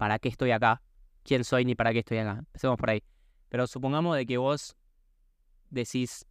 ¿para 0.02 0.18
qué 0.18 0.30
estoy 0.30 0.50
acá? 0.50 0.82
¿Quién 1.22 1.44
soy 1.44 1.64
ni 1.64 1.76
para 1.76 1.94
qué 1.94 2.00
estoy 2.00 2.18
acá? 2.18 2.38
Empecemos 2.40 2.76
por 2.76 2.90
ahí. 2.90 3.04
Pero 3.50 3.68
supongamos 3.68 4.18
de 4.18 4.26
que 4.26 4.40
vos 4.40 4.76
decís, 5.70 6.26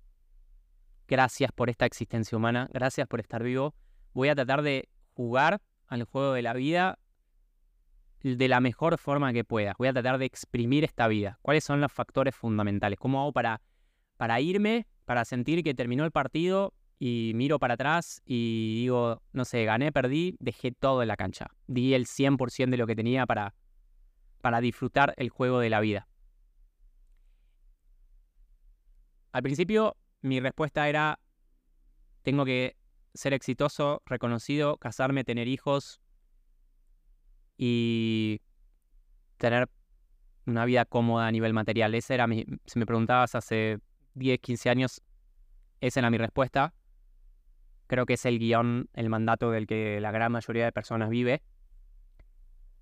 gracias 1.07 1.53
por 1.53 1.71
esta 1.71 1.87
existencia 1.87 2.37
humana, 2.37 2.69
gracias 2.73 3.07
por 3.07 3.21
estar 3.21 3.45
vivo, 3.45 3.73
voy 4.13 4.29
a 4.29 4.35
tratar 4.35 4.63
de 4.63 4.89
jugar 5.15 5.63
al 5.87 6.03
juego 6.03 6.33
de 6.33 6.43
la 6.43 6.53
vida 6.53 6.99
de 8.23 8.49
la 8.49 8.59
mejor 8.59 8.99
forma 8.99 9.33
que 9.33 9.45
pueda. 9.45 9.77
Voy 9.79 9.87
a 9.87 9.93
tratar 9.93 10.19
de 10.19 10.25
exprimir 10.25 10.83
esta 10.83 11.07
vida. 11.07 11.39
¿Cuáles 11.41 11.63
son 11.63 11.81
los 11.81 11.93
factores 11.93 12.35
fundamentales? 12.35 12.99
¿Cómo 12.99 13.21
hago 13.21 13.33
para, 13.33 13.61
para 14.17 14.41
irme, 14.41 14.89
para 15.05 15.25
sentir 15.25 15.63
que 15.63 15.75
terminó 15.75 16.05
el 16.05 16.11
partido 16.11 16.75
y 17.03 17.33
miro 17.35 17.59
para 17.59 17.75
atrás 17.75 18.21
y 18.27 18.83
digo, 18.83 19.23
no 19.33 19.47
sé, 19.47 19.65
gané, 19.65 19.91
perdí, 19.91 20.37
dejé 20.39 20.71
todo 20.71 21.01
en 21.01 21.09
la 21.09 21.17
cancha. 21.17 21.51
Di 21.67 21.95
el 21.95 22.05
100% 22.05 22.71
de 22.71 22.77
lo 22.77 22.87
que 22.87 22.95
tenía 22.95 23.27
para, 23.27 23.55
para 24.43 24.61
disfrutar 24.61 25.15
el 25.17 25.31
juego 25.31 25.61
de 25.61 25.71
la 25.71 25.81
vida. 25.81 26.07
Al 29.33 29.43
principio 29.43 29.97
mi 30.21 30.41
respuesta 30.41 30.91
era, 30.91 31.19
tengo 32.21 32.45
que 32.45 32.77
ser 33.15 33.33
exitoso, 33.33 34.03
reconocido, 34.05 34.77
casarme, 34.77 35.25
tener 35.25 35.49
hijos 35.49 36.03
y 37.57 38.43
tener 39.39 39.71
una 40.45 40.67
vida 40.67 40.85
cómoda 40.85 41.29
a 41.29 41.33
nivel 41.33 41.55
material. 41.55 41.95
Esa 41.95 42.13
era 42.13 42.27
mi, 42.27 42.45
si 42.67 42.79
me 42.79 42.85
preguntabas 42.85 43.35
hace 43.35 43.79
10, 44.13 44.39
15 44.39 44.69
años, 44.69 45.01
esa 45.81 46.01
era 46.01 46.11
mi 46.11 46.19
respuesta 46.19 46.75
creo 47.91 48.07
que 48.07 48.15
es 48.15 48.25
el 48.25 48.39
guion, 48.39 48.89
el 48.95 49.09
mandato 49.09 49.51
del 49.51 49.67
que 49.67 50.01
la 50.01 50.13
gran 50.13 50.31
mayoría 50.31 50.65
de 50.65 50.71
personas 50.71 51.11
vive. 51.11 51.43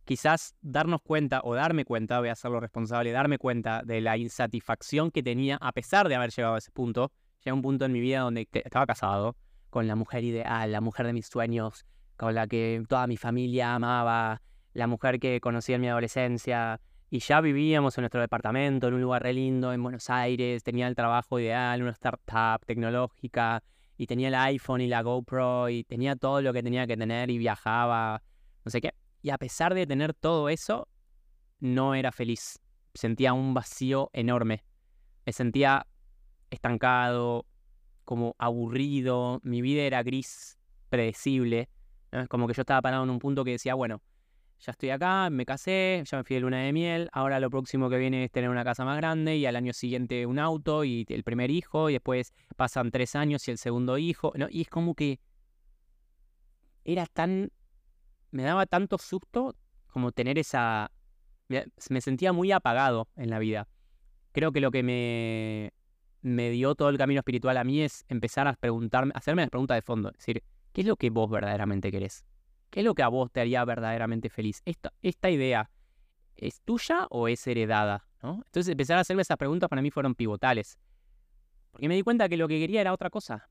Quizás 0.05 0.55
darnos 0.61 1.00
cuenta 1.00 1.41
o 1.45 1.55
darme 1.55 1.87
cuenta, 1.87 2.19
voy 2.19 2.29
a 2.29 2.33
hacerlo 2.33 2.61
responsable, 2.61 3.11
darme 3.11 3.38
cuenta 3.38 3.83
de 3.83 4.03
la 4.03 4.19
insatisfacción 4.19 5.11
que 5.11 5.23
tenía 5.23 5.57
a 5.62 5.73
pesar 5.73 6.11
de 6.11 6.15
haber 6.15 6.31
llegado 6.31 6.57
a 6.57 6.59
ese 6.59 6.71
punto. 6.73 7.11
Llegué 7.38 7.50
a 7.50 7.55
un 7.55 7.62
punto 7.62 7.87
en 7.87 7.93
mi 7.93 8.00
vida 8.00 8.21
donde 8.21 8.47
estaba 8.53 8.85
casado 8.85 9.35
con 9.71 9.87
la 9.87 9.97
mujer 9.97 10.25
ideal, 10.25 10.71
la 10.71 10.83
mujer 10.83 11.07
de 11.07 11.15
mis 11.15 11.27
sueños, 11.27 11.87
con 12.19 12.35
la 12.35 12.47
que 12.47 12.83
toda 12.87 13.07
mi 13.07 13.17
familia 13.17 13.75
amaba, 13.75 14.43
la 14.75 14.87
mujer 14.87 15.19
que 15.19 15.41
conocí 15.41 15.73
en 15.73 15.81
mi 15.81 15.88
adolescencia, 15.88 16.83
y 17.09 17.21
ya 17.21 17.41
vivíamos 17.41 17.97
en 17.97 18.03
nuestro 18.03 18.21
departamento, 18.21 18.88
en 18.88 18.95
un 18.95 19.00
lugar 19.00 19.23
re 19.23 19.33
lindo, 19.33 19.73
en 19.73 19.83
Buenos 19.83 20.11
Aires, 20.11 20.62
tenía 20.62 20.87
el 20.87 20.95
trabajo 20.95 21.41
ideal, 21.41 21.81
una 21.81 21.93
startup 21.93 22.67
tecnológica, 22.67 23.62
y 23.99 24.07
tenía 24.07 24.28
el 24.28 24.35
iPhone 24.37 24.81
y 24.81 24.87
la 24.87 25.02
GoPro 25.02 25.69
y 25.69 25.83
tenía 25.83 26.14
todo 26.14 26.40
lo 26.40 26.52
que 26.52 26.62
tenía 26.62 26.87
que 26.87 26.97
tener 26.97 27.31
y 27.31 27.37
viajaba, 27.37 28.23
no 28.64 28.71
sé 28.71 28.81
qué. 28.81 28.95
Y 29.21 29.31
a 29.31 29.38
pesar 29.38 29.75
de 29.75 29.87
tener 29.87 30.14
todo 30.14 30.49
eso, 30.49 30.88
no 31.59 31.97
era 31.97 32.12
feliz. 32.12 32.61
Sentía 32.95 33.33
un 33.33 33.52
vacío 33.55 34.09
enorme. 34.12 34.64
Me 35.26 35.33
sentía 35.33 35.85
estancado, 36.49 37.45
como 38.05 38.37
aburrido. 38.38 39.40
Mi 39.43 39.61
vida 39.62 39.83
era 39.83 40.05
gris, 40.05 40.57
predecible. 40.88 41.69
Como 42.28 42.47
que 42.47 42.55
yo 42.55 42.62
estaba 42.62 42.81
parado 42.81 43.02
en 43.02 43.11
un 43.11 43.19
punto 43.19 43.45
que 43.45 43.50
decía, 43.50 43.75
bueno, 43.75 44.00
ya 44.61 44.73
estoy 44.73 44.91
acá, 44.91 45.31
me 45.31 45.47
casé, 45.47 46.03
ya 46.05 46.19
me 46.19 46.25
fui 46.25 46.35
de 46.35 46.41
luna 46.41 46.59
de 46.59 46.73
miel, 46.73 47.09
ahora 47.12 47.38
lo 47.38 47.49
próximo 47.49 47.88
que 47.88 47.97
viene 47.97 48.25
es 48.25 48.31
tener 48.31 48.50
una 48.50 48.65
casa 48.65 48.85
más 48.85 48.97
grande 48.97 49.37
y 49.37 49.47
al 49.47 49.57
año 49.57 49.73
siguiente 49.73 50.27
un 50.27 50.38
auto 50.38 50.85
y 50.85 51.07
el 51.09 51.23
primer 51.23 51.50
hijo 51.50 51.91
y 51.91 51.95
después 51.95 52.33
pasan 52.57 52.91
tres 52.91 53.15
años 53.15 53.47
y 53.47 53.53
el 53.53 53.59
segundo 53.59 53.99
hijo, 53.99 54.33
¿no? 54.37 54.49
Y 54.50 54.62
es 54.62 54.69
como 54.69 54.95
que 54.95 55.21
era 56.85 57.07
tan, 57.07 57.53
me 58.31 58.43
daba 58.43 58.67
tanto 58.67 58.99
susto 58.99 59.55
como 59.87 60.11
tener 60.11 60.38
esa, 60.38 60.91
me 61.49 62.00
sentía 62.00 62.33
muy 62.33 62.50
apagado 62.50 63.09
en 63.17 63.31
la 63.31 63.38
vida. 63.38 63.69
Creo 64.33 64.53
que 64.53 64.61
lo 64.61 64.71
que 64.71 64.83
me, 64.83 65.73
me 66.23 66.50
dio 66.50 66.75
todo 66.75 66.88
el 66.88 66.99
camino 66.99 67.21
espiritual 67.21 67.57
a 67.57 67.65
mí 67.65 67.83
es 67.83 68.05
empezar 68.09 68.49
a 68.49 68.55
preguntarme, 68.55 69.12
hacerme 69.15 69.43
las 69.43 69.50
preguntas 69.50 69.77
de 69.77 69.83
fondo, 69.83 70.09
es 70.11 70.19
decir, 70.19 70.43
¿qué 70.73 70.81
es 70.81 70.87
lo 70.87 70.97
que 70.97 71.11
vos 71.11 71.31
verdaderamente 71.31 71.93
querés? 71.93 72.25
¿Qué 72.71 72.81
es 72.81 72.85
lo 72.85 72.95
que 72.95 73.03
a 73.03 73.09
vos 73.09 73.31
te 73.33 73.41
haría 73.41 73.65
verdaderamente 73.65 74.29
feliz? 74.29 74.63
¿Esta, 74.65 75.31
idea 75.31 75.71
es 76.37 76.61
tuya 76.63 77.07
o 77.11 77.29
es 77.29 77.47
heredada? 77.47 78.07
¿no? 78.23 78.43
Entonces 78.45 78.69
empezar 78.69 78.99
a 78.99 79.01
hacerme 79.01 79.23
esas 79.23 79.37
preguntas 79.37 79.69
para 79.69 79.83
mí 79.83 79.91
fueron 79.91 80.15
pivotales. 80.15 80.79
Porque 81.71 81.89
me 81.89 81.95
di 81.95 82.03
cuenta 82.03 82.29
que 82.29 82.37
lo 82.37 82.49
que 82.49 82.59
quería 82.59 82.81
era 82.81 82.93
otra 82.93 83.11
cosa. 83.11 83.49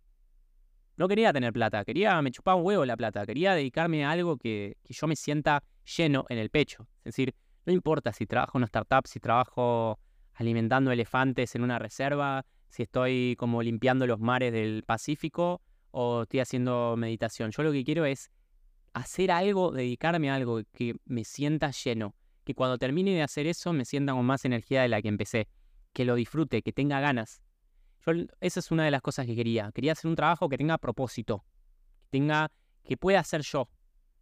No 0.98 1.08
quería 1.08 1.32
tener 1.32 1.54
plata, 1.54 1.86
quería, 1.86 2.20
me 2.22 2.32
chupaba 2.32 2.56
un 2.56 2.66
huevo 2.66 2.84
la 2.84 2.98
plata, 2.98 3.26
quería 3.26 3.54
dedicarme 3.54 4.04
a 4.04 4.12
algo 4.12 4.38
que, 4.38 4.78
que 4.84 4.94
yo 4.94 5.06
me 5.08 5.16
sienta 5.16 5.64
lleno 5.98 6.26
en 6.30 6.40
el 6.40 6.50
pecho. 6.50 6.88
Es 7.00 7.16
decir, 7.16 7.36
no 7.66 7.74
importa 7.74 8.14
si 8.14 8.26
trabajo 8.26 8.58
en 8.58 8.60
una 8.60 8.66
startup, 8.66 9.06
si 9.06 9.20
trabajo 9.20 10.00
alimentando 10.34 10.92
elefantes 10.92 11.54
en 11.56 11.64
una 11.64 11.80
reserva, 11.80 12.46
si 12.70 12.84
estoy 12.84 13.36
como 13.38 13.62
limpiando 13.62 14.08
los 14.08 14.20
mares 14.20 14.54
del 14.54 14.84
Pacífico 14.84 15.62
o 15.92 16.24
estoy 16.24 16.40
haciendo 16.40 16.96
meditación. 16.98 17.52
Yo 17.52 17.64
lo 17.64 17.72
que 17.72 17.84
quiero 17.84 18.06
es 18.06 18.32
hacer 18.98 19.32
algo, 19.32 19.72
dedicarme 19.72 20.30
a 20.30 20.36
algo 20.36 20.62
que 20.74 20.96
me 21.06 21.24
sienta 21.24 21.72
lleno, 21.72 22.16
que 22.44 22.54
cuando 22.54 22.78
termine 22.78 23.14
de 23.14 23.22
hacer 23.22 23.48
eso 23.48 23.74
me 23.74 23.86
sienta 23.86 24.14
con 24.14 24.26
más 24.26 24.46
energía 24.46 24.82
de 24.82 24.90
la 24.90 25.02
que 25.02 25.08
empecé, 25.08 25.48
que 25.94 26.06
lo 26.06 26.16
disfrute, 26.16 26.62
que 26.62 26.72
tenga 26.72 27.00
ganas. 27.00 27.42
Yo, 28.06 28.14
esa 28.40 28.60
es 28.60 28.72
una 28.72 28.86
de 28.86 28.92
las 28.92 29.02
cosas 29.02 29.26
que 29.26 29.36
quería. 29.36 29.72
Quería 29.74 29.94
hacer 29.94 30.08
un 30.08 30.16
trabajo 30.16 30.48
que 30.48 30.58
tenga 30.58 30.78
propósito, 30.78 31.44
que 32.04 32.08
tenga, 32.10 32.52
que 32.84 32.98
pueda 32.98 33.20
hacer 33.20 33.42
yo, 33.42 33.70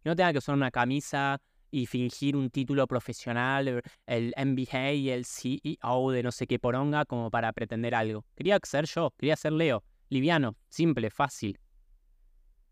que 0.02 0.08
no 0.08 0.16
tenga 0.16 0.32
que 0.32 0.38
usar 0.38 0.54
una 0.54 0.70
camisa 0.70 1.40
y 1.70 1.86
fingir 1.86 2.36
un 2.36 2.50
título 2.50 2.86
profesional, 2.86 3.82
el 4.06 4.34
MBA 4.36 4.92
y 4.92 5.10
el 5.10 5.24
CEO 5.24 6.10
de 6.10 6.22
no 6.22 6.32
sé 6.32 6.46
qué 6.46 6.58
poronga 6.58 7.04
como 7.04 7.30
para 7.30 7.52
pretender 7.52 7.94
algo. 7.94 8.24
Quería 8.34 8.58
ser 8.62 8.86
yo, 8.86 9.12
quería 9.18 9.36
ser 9.36 9.52
Leo, 9.52 9.84
liviano, 10.08 10.56
simple, 10.68 11.10
fácil. 11.10 11.60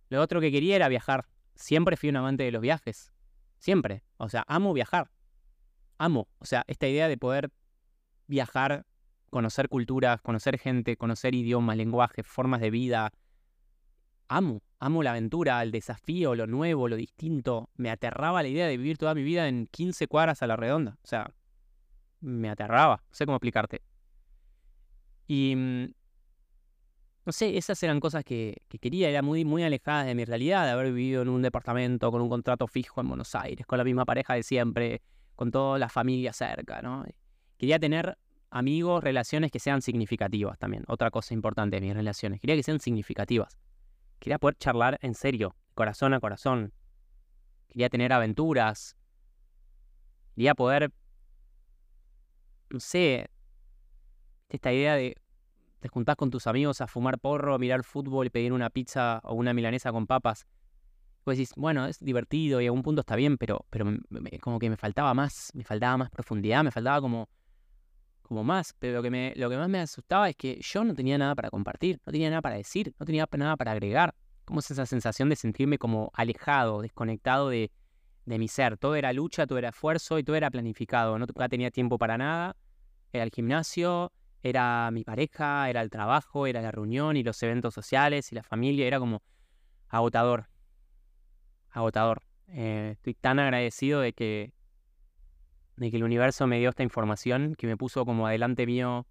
Lo 0.08 0.20
otro 0.20 0.40
que 0.40 0.50
quería 0.50 0.76
era 0.76 0.88
viajar, 0.88 1.26
siempre 1.54 1.96
fui 1.96 2.08
un 2.08 2.16
amante 2.16 2.44
de 2.44 2.52
los 2.52 2.60
viajes. 2.60 3.12
Siempre. 3.58 4.02
O 4.16 4.28
sea, 4.28 4.44
amo 4.46 4.72
viajar. 4.72 5.10
Amo. 5.98 6.28
O 6.38 6.44
sea, 6.44 6.64
esta 6.66 6.86
idea 6.86 7.08
de 7.08 7.16
poder 7.16 7.50
viajar, 8.26 8.86
conocer 9.30 9.68
culturas, 9.68 10.20
conocer 10.20 10.58
gente, 10.58 10.96
conocer 10.96 11.34
idiomas, 11.34 11.76
lenguajes, 11.76 12.26
formas 12.26 12.60
de 12.60 12.70
vida. 12.70 13.12
Amo. 14.28 14.62
Amo 14.78 15.02
la 15.02 15.12
aventura, 15.12 15.62
el 15.62 15.70
desafío, 15.70 16.34
lo 16.34 16.46
nuevo, 16.46 16.88
lo 16.88 16.96
distinto. 16.96 17.70
Me 17.76 17.90
aterraba 17.90 18.42
la 18.42 18.48
idea 18.48 18.66
de 18.66 18.76
vivir 18.76 18.98
toda 18.98 19.14
mi 19.14 19.22
vida 19.22 19.48
en 19.48 19.66
15 19.66 20.08
cuadras 20.08 20.42
a 20.42 20.46
la 20.46 20.56
redonda. 20.56 20.98
O 21.02 21.06
sea, 21.06 21.32
me 22.20 22.50
aterraba. 22.50 23.02
No 23.08 23.14
sé 23.14 23.24
cómo 23.24 23.36
explicarte. 23.36 23.82
Y 25.26 25.54
mm, 25.56 25.84
no 27.26 27.32
sé, 27.32 27.56
esas 27.56 27.82
eran 27.82 28.00
cosas 28.00 28.22
que, 28.24 28.62
quería, 28.80 29.08
era 29.08 29.22
muy, 29.22 29.44
muy 29.44 29.62
alejadas 29.62 30.06
de 30.06 30.14
mi 30.14 30.24
realidad, 30.24 30.64
de 30.64 30.72
haber 30.72 30.92
vivido 30.92 31.22
en 31.22 31.28
un 31.28 31.40
departamento 31.40 32.10
con 32.10 32.20
un 32.20 32.28
contrato 32.28 32.66
fijo 32.66 33.00
en 33.00 33.08
Buenos 33.08 33.34
Aires, 33.34 33.66
con 33.66 33.78
la 33.78 33.84
misma 33.84 34.04
pareja 34.04 34.34
de 34.34 34.42
siempre, 34.42 35.02
con 35.34 35.50
toda 35.50 35.78
la 35.78 35.88
familia 35.88 36.32
cerca, 36.32 36.82
¿no? 36.82 37.04
Quería 37.56 37.78
tener 37.78 38.18
amigos, 38.50 39.02
relaciones 39.02 39.50
que 39.50 39.58
sean 39.58 39.80
significativas 39.80 40.58
también. 40.58 40.84
Otra 40.86 41.10
cosa 41.10 41.32
importante 41.32 41.76
de 41.76 41.80
mis 41.80 41.94
relaciones, 41.94 42.40
quería 42.40 42.56
que 42.56 42.62
sean 42.62 42.78
significativas. 42.78 43.58
Quería 44.18 44.38
poder 44.38 44.56
charlar 44.56 44.98
en 45.00 45.14
serio, 45.14 45.56
corazón 45.74 46.12
a 46.12 46.20
corazón. 46.20 46.72
Quería 47.68 47.88
tener 47.88 48.12
aventuras. 48.12 48.96
Quería 50.34 50.54
poder, 50.54 50.92
no 52.68 52.80
sé, 52.80 53.30
esta 54.48 54.72
idea 54.72 54.94
de 54.94 55.16
te 55.84 55.88
juntás 55.88 56.16
con 56.16 56.30
tus 56.30 56.46
amigos 56.46 56.80
a 56.80 56.86
fumar 56.86 57.18
porro, 57.18 57.54
a 57.54 57.58
mirar 57.58 57.84
fútbol, 57.84 58.30
pedir 58.30 58.54
una 58.54 58.70
pizza 58.70 59.20
o 59.22 59.34
una 59.34 59.52
milanesa 59.52 59.92
con 59.92 60.06
papas. 60.06 60.46
Pues 61.24 61.36
decís, 61.36 61.52
bueno, 61.56 61.84
es 61.84 61.98
divertido 61.98 62.58
y 62.62 62.66
a 62.68 62.72
un 62.72 62.82
punto 62.82 63.02
está 63.02 63.16
bien, 63.16 63.36
pero, 63.36 63.66
pero 63.68 63.92
como 64.40 64.58
que 64.58 64.70
me 64.70 64.78
faltaba 64.78 65.12
más, 65.12 65.50
me 65.52 65.62
faltaba 65.62 65.98
más 65.98 66.08
profundidad, 66.08 66.64
me 66.64 66.70
faltaba 66.70 67.02
como, 67.02 67.28
como 68.22 68.42
más. 68.44 68.74
Pero 68.78 68.94
lo 68.94 69.02
que, 69.02 69.10
me, 69.10 69.34
lo 69.36 69.50
que 69.50 69.58
más 69.58 69.68
me 69.68 69.78
asustaba 69.78 70.30
es 70.30 70.36
que 70.36 70.58
yo 70.62 70.84
no 70.84 70.94
tenía 70.94 71.18
nada 71.18 71.34
para 71.34 71.50
compartir, 71.50 72.00
no 72.06 72.12
tenía 72.12 72.30
nada 72.30 72.40
para 72.40 72.56
decir, 72.56 72.94
no 72.98 73.04
tenía 73.04 73.28
nada 73.36 73.54
para 73.58 73.72
agregar. 73.72 74.14
Como 74.46 74.60
es 74.60 74.70
esa 74.70 74.86
sensación 74.86 75.28
de 75.28 75.36
sentirme 75.36 75.76
como 75.76 76.12
alejado, 76.14 76.80
desconectado 76.80 77.50
de, 77.50 77.70
de 78.24 78.38
mi 78.38 78.48
ser. 78.48 78.78
Todo 78.78 78.94
era 78.94 79.12
lucha, 79.12 79.46
todo 79.46 79.58
era 79.58 79.68
esfuerzo 79.68 80.18
y 80.18 80.24
todo 80.24 80.34
era 80.34 80.50
planificado. 80.50 81.18
No 81.18 81.26
tenía 81.26 81.70
tiempo 81.70 81.98
para 81.98 82.16
nada. 82.16 82.56
Era 83.12 83.24
el 83.24 83.30
gimnasio, 83.30 84.12
era 84.44 84.90
mi 84.90 85.04
pareja, 85.04 85.70
era 85.70 85.80
el 85.80 85.88
trabajo, 85.88 86.46
era 86.46 86.60
la 86.60 86.70
reunión 86.70 87.16
y 87.16 87.22
los 87.22 87.42
eventos 87.42 87.72
sociales 87.72 88.30
y 88.30 88.34
la 88.34 88.42
familia, 88.42 88.86
era 88.86 88.98
como 88.98 89.22
agotador, 89.88 90.48
agotador. 91.70 92.22
Eh, 92.48 92.90
estoy 92.92 93.14
tan 93.14 93.38
agradecido 93.38 94.00
de 94.00 94.12
que, 94.12 94.52
de 95.76 95.90
que 95.90 95.96
el 95.96 96.04
universo 96.04 96.46
me 96.46 96.58
dio 96.58 96.68
esta 96.68 96.82
información, 96.82 97.54
que 97.54 97.66
me 97.66 97.78
puso 97.78 98.04
como 98.04 98.26
adelante 98.26 98.66
mío 98.66 99.06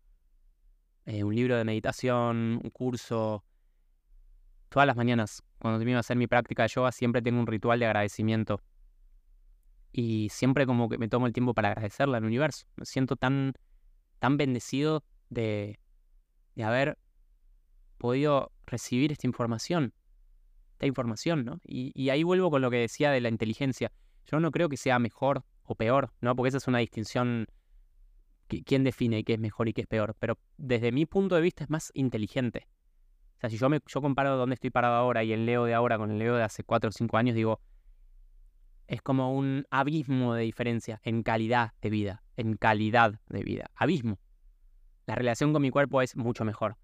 eh, 1.06 1.24
un 1.24 1.34
libro 1.34 1.58
de 1.58 1.64
meditación, 1.64 2.62
un 2.64 2.70
curso. 2.70 3.44
Todas 4.70 4.86
las 4.86 4.96
mañanas, 4.96 5.42
cuando 5.58 5.80
termino 5.80 5.96
de 5.96 6.02
hacer 6.02 6.16
mi 6.16 6.28
práctica 6.28 6.62
de 6.62 6.70
yoga, 6.70 6.92
siempre 6.92 7.24
tengo 7.24 7.40
un 7.40 7.48
ritual 7.48 7.80
de 7.80 7.88
agradecimiento. 7.88 8.62
Y 9.92 10.30
siempre 10.30 10.68
como 10.68 10.90
que 10.90 11.00
me 11.00 11.08
tomo 11.08 11.26
el 11.26 11.34
tiempo 11.34 11.56
para 11.56 11.70
agradecerle 11.70 12.18
al 12.18 12.24
universo. 12.24 12.68
Me 12.76 12.86
siento 12.86 13.16
tan, 13.16 13.54
tan 14.20 14.38
bendecido 14.38 15.04
de, 15.34 15.80
haber 16.64 16.98
podido 17.98 18.52
recibir 18.66 19.12
esta 19.12 19.28
información, 19.28 19.94
esta 20.74 20.86
información, 20.86 21.46
¿no? 21.46 21.60
Y, 21.64 22.10
ahí 22.10 22.24
vuelvo 22.24 22.52
con 22.52 22.62
lo 22.62 22.70
que 22.70 22.78
decía 22.78 23.12
de 23.12 23.22
la 23.22 23.30
inteligencia. 23.30 23.92
Yo 24.26 24.40
no 24.40 24.52
creo 24.52 24.70
que 24.70 24.78
sea 24.78 25.00
mejor 25.00 25.44
o 25.64 25.76
peor, 25.76 26.14
¿no? 26.22 26.36
Porque 26.36 26.50
esa 26.50 26.58
es 26.58 26.68
una 26.68 26.80
distinción. 26.80 27.48
¿Quién 28.48 28.84
define 28.84 29.24
qué 29.24 29.34
es 29.34 29.40
mejor 29.40 29.68
y 29.68 29.74
qué 29.74 29.82
es 29.82 29.88
peor? 29.88 30.16
Pero 30.20 30.38
desde 30.58 30.92
mi 30.92 31.06
punto 31.06 31.36
de 31.36 31.42
vista 31.42 31.64
es 31.64 31.70
más 31.70 31.92
inteligente. 31.94 32.68
O 33.38 33.40
sea, 33.40 33.50
si 33.50 33.58
yo, 33.58 33.70
me, 33.70 33.80
yo 33.88 34.02
comparo 34.02 34.38
dónde 34.38 34.54
estoy 34.54 34.70
parado 34.70 34.96
ahora 34.96 35.24
y 35.24 35.34
el 35.34 35.46
Leo 35.46 35.66
de 35.66 35.74
ahora 35.74 35.98
con 35.98 36.12
el 36.12 36.20
Leo 36.20 36.36
de 36.36 36.44
hace 36.44 36.64
4 36.64 36.90
o 36.90 36.92
5 36.92 37.18
años, 37.18 37.36
digo, 37.36 37.60
es 38.88 39.02
como 39.02 39.34
un 39.34 39.66
abismo 39.70 40.34
de 40.36 40.44
diferencia 40.44 41.00
en 41.04 41.24
calidad 41.24 41.72
de 41.82 41.90
vida, 41.90 42.24
en 42.38 42.56
calidad 42.56 43.20
de 43.28 43.44
vida. 43.44 43.72
Abismo. 43.76 44.20
La 45.06 45.16
relación 45.16 45.54
con 45.54 45.62
mi 45.62 45.70
cuerpo 45.70 46.02
es 46.02 46.16
mucho 46.16 46.46
mejor. 46.46 46.78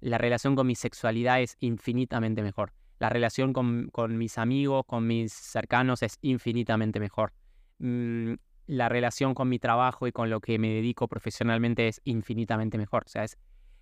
La 0.00 0.18
relación 0.18 0.56
con 0.56 0.66
mi 0.66 0.74
sexualidad 0.74 1.40
es 1.40 1.56
infinitamente 1.60 2.42
mejor. 2.42 2.72
La 2.98 3.08
relación 3.08 3.52
con, 3.52 3.90
mis 4.16 4.38
amigos, 4.38 4.84
con 4.86 5.06
mis 5.06 5.32
cercanos 5.32 6.02
es 6.02 6.18
infinitamente 6.22 7.00
mejor. 7.00 7.32
Mm, 7.78 8.34
la 8.66 8.88
relación 8.88 9.34
con 9.34 9.48
mi 9.48 9.58
trabajo 9.58 10.06
y 10.06 10.12
con 10.12 10.30
lo 10.30 10.40
que 10.40 10.58
me 10.58 10.68
dedico 10.70 11.06
profesionalmente 11.06 11.88
es 11.88 12.00
infinitamente 12.04 12.78
mejor. 12.78 13.04
O 13.06 13.08
sea, 13.08 13.24
es, 13.24 13.36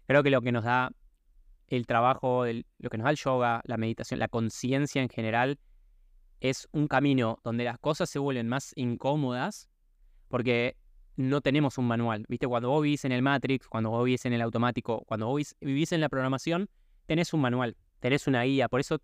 creo 0.07 0.23
que 0.23 0.31
lo 0.31 0.43
que 0.43 0.53
nos 0.53 0.65
da 0.65 0.91
el 1.69 1.87
trabajo, 1.87 2.45
lo 2.47 2.91
que 2.91 2.99
nos 2.99 3.05
da 3.05 3.11
el 3.11 3.17
yoga, 3.17 3.63
la 3.65 3.77
meditación, 3.77 4.19
la 4.19 4.29
conciencia 4.29 5.01
en 5.01 5.09
general, 5.09 5.59
es 6.41 6.69
un 6.73 6.89
camino 6.89 7.39
donde 7.45 7.65
las 7.65 7.79
cosas 7.79 8.11
se 8.11 8.19
vuelven 8.19 8.49
más 8.49 8.73
incómodas 8.77 9.71
porque 10.29 10.77
no 11.17 11.41
tenemos 11.41 11.79
un 11.79 11.87
manual. 11.87 12.25
¿Viste? 12.29 12.47
Cuando 12.47 12.71
vos 12.71 12.83
vivís 12.83 13.05
en 13.05 13.13
el 13.13 13.23
Matrix, 13.23 13.67
cuando 13.69 13.91
vos 13.91 14.05
vivís 14.05 14.25
en 14.25 14.33
el 14.33 14.43
automático, 14.43 15.05
cuando 15.07 15.27
vos 15.27 15.55
vivís 15.61 15.93
en 15.93 16.01
la 16.01 16.09
programación, 16.09 16.69
tenés 17.07 17.33
un 17.33 17.41
manual, 17.41 17.77
tenés 18.01 18.27
una 18.27 18.43
guía. 18.43 18.69
Por 18.69 18.81
eso 18.81 19.01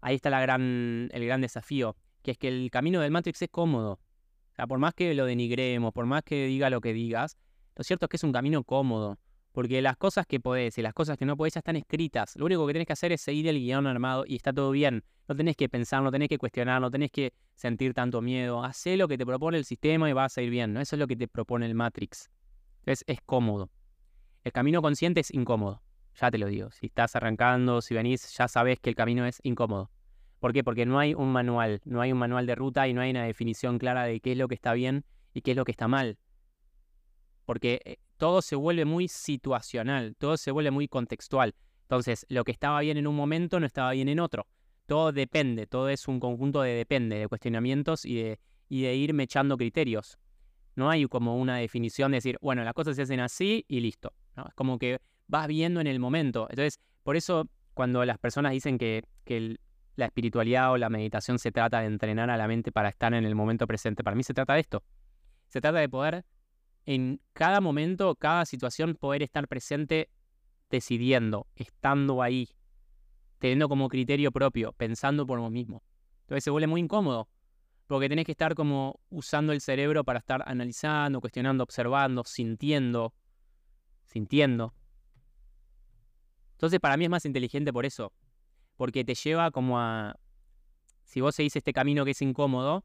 ahí 0.00 0.16
está 0.16 0.30
gran, 0.40 1.08
el 1.12 1.24
gran 1.24 1.40
desafío, 1.40 1.96
que 2.22 2.32
es 2.32 2.38
que 2.38 2.48
el 2.48 2.70
camino 2.70 3.00
del 3.00 3.10
Matrix 3.10 3.42
es 3.42 3.48
cómodo. 3.50 3.92
O 3.92 4.54
sea, 4.54 4.66
por 4.66 4.78
más 4.78 4.94
que 4.94 5.14
lo 5.14 5.24
denigremos, 5.24 5.92
por 5.92 6.06
más 6.06 6.22
que 6.22 6.46
diga 6.46 6.70
lo 6.70 6.80
que 6.80 6.92
digas, 6.92 7.36
lo 7.76 7.84
cierto 7.84 8.06
es 8.06 8.10
que 8.10 8.16
es 8.16 8.24
un 8.24 8.32
camino 8.32 8.64
cómodo. 8.64 9.18
Porque 9.52 9.82
las 9.82 9.96
cosas 9.96 10.26
que 10.26 10.40
podés 10.40 10.78
y 10.78 10.82
las 10.82 10.92
cosas 10.94 11.16
que 11.16 11.24
no 11.24 11.36
podés 11.36 11.54
ya 11.54 11.60
están 11.60 11.76
escritas. 11.76 12.36
Lo 12.36 12.46
único 12.46 12.66
que 12.66 12.72
tenés 12.72 12.86
que 12.86 12.92
hacer 12.92 13.12
es 13.12 13.20
seguir 13.20 13.48
el 13.48 13.58
guion 13.58 13.86
armado 13.86 14.24
y 14.26 14.36
está 14.36 14.52
todo 14.52 14.70
bien. 14.70 15.02
No 15.26 15.34
tenés 15.34 15.56
que 15.56 15.68
pensar, 15.68 16.02
no 16.02 16.10
tenés 16.10 16.28
que 16.28 16.38
cuestionar, 16.38 16.80
no 16.80 16.90
tenés 16.90 17.10
que 17.10 17.32
sentir 17.54 17.94
tanto 17.94 18.20
miedo. 18.20 18.62
Hacé 18.62 18.96
lo 18.96 19.08
que 19.08 19.18
te 19.18 19.26
propone 19.26 19.58
el 19.58 19.64
sistema 19.64 20.08
y 20.08 20.12
vas 20.12 20.38
a 20.38 20.42
ir 20.42 20.50
bien. 20.50 20.72
¿no? 20.72 20.80
Eso 20.80 20.96
es 20.96 21.00
lo 21.00 21.06
que 21.06 21.16
te 21.16 21.28
propone 21.28 21.66
el 21.66 21.74
Matrix. 21.74 22.30
Entonces 22.80 23.04
es 23.06 23.20
cómodo. 23.22 23.70
El 24.44 24.52
camino 24.52 24.80
consciente 24.80 25.20
es 25.20 25.32
incómodo. 25.32 25.82
Ya 26.20 26.30
te 26.30 26.38
lo 26.38 26.46
digo. 26.46 26.70
Si 26.70 26.86
estás 26.86 27.16
arrancando, 27.16 27.80
si 27.82 27.94
venís, 27.94 28.34
ya 28.36 28.48
sabes 28.48 28.80
que 28.80 28.90
el 28.90 28.96
camino 28.96 29.26
es 29.26 29.40
incómodo. 29.42 29.90
¿Por 30.40 30.52
qué? 30.52 30.62
Porque 30.62 30.86
no 30.86 30.98
hay 30.98 31.14
un 31.14 31.32
manual, 31.32 31.80
no 31.84 32.00
hay 32.00 32.12
un 32.12 32.18
manual 32.18 32.46
de 32.46 32.54
ruta 32.54 32.86
y 32.86 32.94
no 32.94 33.00
hay 33.00 33.10
una 33.10 33.24
definición 33.24 33.78
clara 33.78 34.04
de 34.04 34.20
qué 34.20 34.32
es 34.32 34.38
lo 34.38 34.46
que 34.46 34.54
está 34.54 34.72
bien 34.72 35.04
y 35.34 35.42
qué 35.42 35.50
es 35.50 35.56
lo 35.56 35.64
que 35.64 35.72
está 35.72 35.88
mal. 35.88 36.16
Porque 37.48 37.80
eh, 37.86 37.96
todo 38.18 38.42
se 38.42 38.56
vuelve 38.56 38.84
muy 38.84 39.08
situacional, 39.08 40.14
todo 40.18 40.36
se 40.36 40.50
vuelve 40.50 40.70
muy 40.70 40.86
contextual. 40.86 41.54
Entonces, 41.80 42.26
lo 42.28 42.44
que 42.44 42.52
estaba 42.52 42.78
bien 42.80 42.98
en 42.98 43.06
un 43.06 43.16
momento 43.16 43.58
no 43.58 43.64
estaba 43.64 43.92
bien 43.92 44.10
en 44.10 44.20
otro. 44.20 44.46
Todo 44.84 45.12
depende, 45.12 45.66
todo 45.66 45.88
es 45.88 46.08
un 46.08 46.20
conjunto 46.20 46.60
de 46.60 46.74
depende, 46.74 47.16
de 47.16 47.26
cuestionamientos 47.26 48.04
y 48.04 48.16
de, 48.16 48.38
y 48.68 48.82
de 48.82 48.94
ir 48.96 49.14
mechando 49.14 49.56
criterios. 49.56 50.18
No 50.76 50.90
hay 50.90 51.06
como 51.06 51.38
una 51.38 51.56
definición 51.56 52.10
de 52.10 52.18
decir, 52.18 52.36
bueno, 52.42 52.64
las 52.64 52.74
cosas 52.74 52.96
se 52.96 53.02
hacen 53.02 53.20
así 53.20 53.64
y 53.66 53.80
listo. 53.80 54.12
Es 54.36 54.52
como 54.54 54.78
que 54.78 55.00
vas 55.26 55.46
viendo 55.46 55.80
en 55.80 55.86
el 55.86 56.00
momento. 56.00 56.48
Entonces, 56.50 56.78
por 57.02 57.16
eso 57.16 57.48
cuando 57.72 58.04
las 58.04 58.18
personas 58.18 58.52
dicen 58.52 58.76
que, 58.76 59.04
que 59.24 59.56
la 59.96 60.04
espiritualidad 60.04 60.70
o 60.72 60.76
la 60.76 60.90
meditación 60.90 61.38
se 61.38 61.50
trata 61.50 61.80
de 61.80 61.86
entrenar 61.86 62.28
a 62.28 62.36
la 62.36 62.46
mente 62.46 62.72
para 62.72 62.90
estar 62.90 63.14
en 63.14 63.24
el 63.24 63.34
momento 63.34 63.66
presente, 63.66 64.04
para 64.04 64.16
mí 64.16 64.22
se 64.22 64.34
trata 64.34 64.52
de 64.52 64.60
esto. 64.60 64.82
Se 65.48 65.62
trata 65.62 65.78
de 65.78 65.88
poder 65.88 66.26
en 66.88 67.20
cada 67.34 67.60
momento, 67.60 68.14
cada 68.14 68.46
situación, 68.46 68.94
poder 68.94 69.22
estar 69.22 69.46
presente 69.46 70.08
decidiendo, 70.70 71.46
estando 71.54 72.22
ahí, 72.22 72.48
teniendo 73.38 73.68
como 73.68 73.90
criterio 73.90 74.32
propio, 74.32 74.72
pensando 74.72 75.26
por 75.26 75.38
vos 75.38 75.50
mismo. 75.50 75.82
Entonces 76.22 76.44
se 76.44 76.50
vuelve 76.50 76.66
muy 76.66 76.80
incómodo, 76.80 77.28
porque 77.88 78.08
tenés 78.08 78.24
que 78.24 78.32
estar 78.32 78.54
como 78.54 79.00
usando 79.10 79.52
el 79.52 79.60
cerebro 79.60 80.02
para 80.02 80.20
estar 80.20 80.42
analizando, 80.46 81.20
cuestionando, 81.20 81.62
observando, 81.62 82.24
sintiendo, 82.24 83.12
sintiendo. 84.06 84.72
Entonces 86.52 86.80
para 86.80 86.96
mí 86.96 87.04
es 87.04 87.10
más 87.10 87.26
inteligente 87.26 87.70
por 87.70 87.84
eso, 87.84 88.14
porque 88.78 89.04
te 89.04 89.14
lleva 89.14 89.50
como 89.50 89.78
a, 89.78 90.18
si 91.02 91.20
vos 91.20 91.34
seguís 91.34 91.54
este 91.54 91.74
camino 91.74 92.06
que 92.06 92.12
es 92.12 92.22
incómodo, 92.22 92.82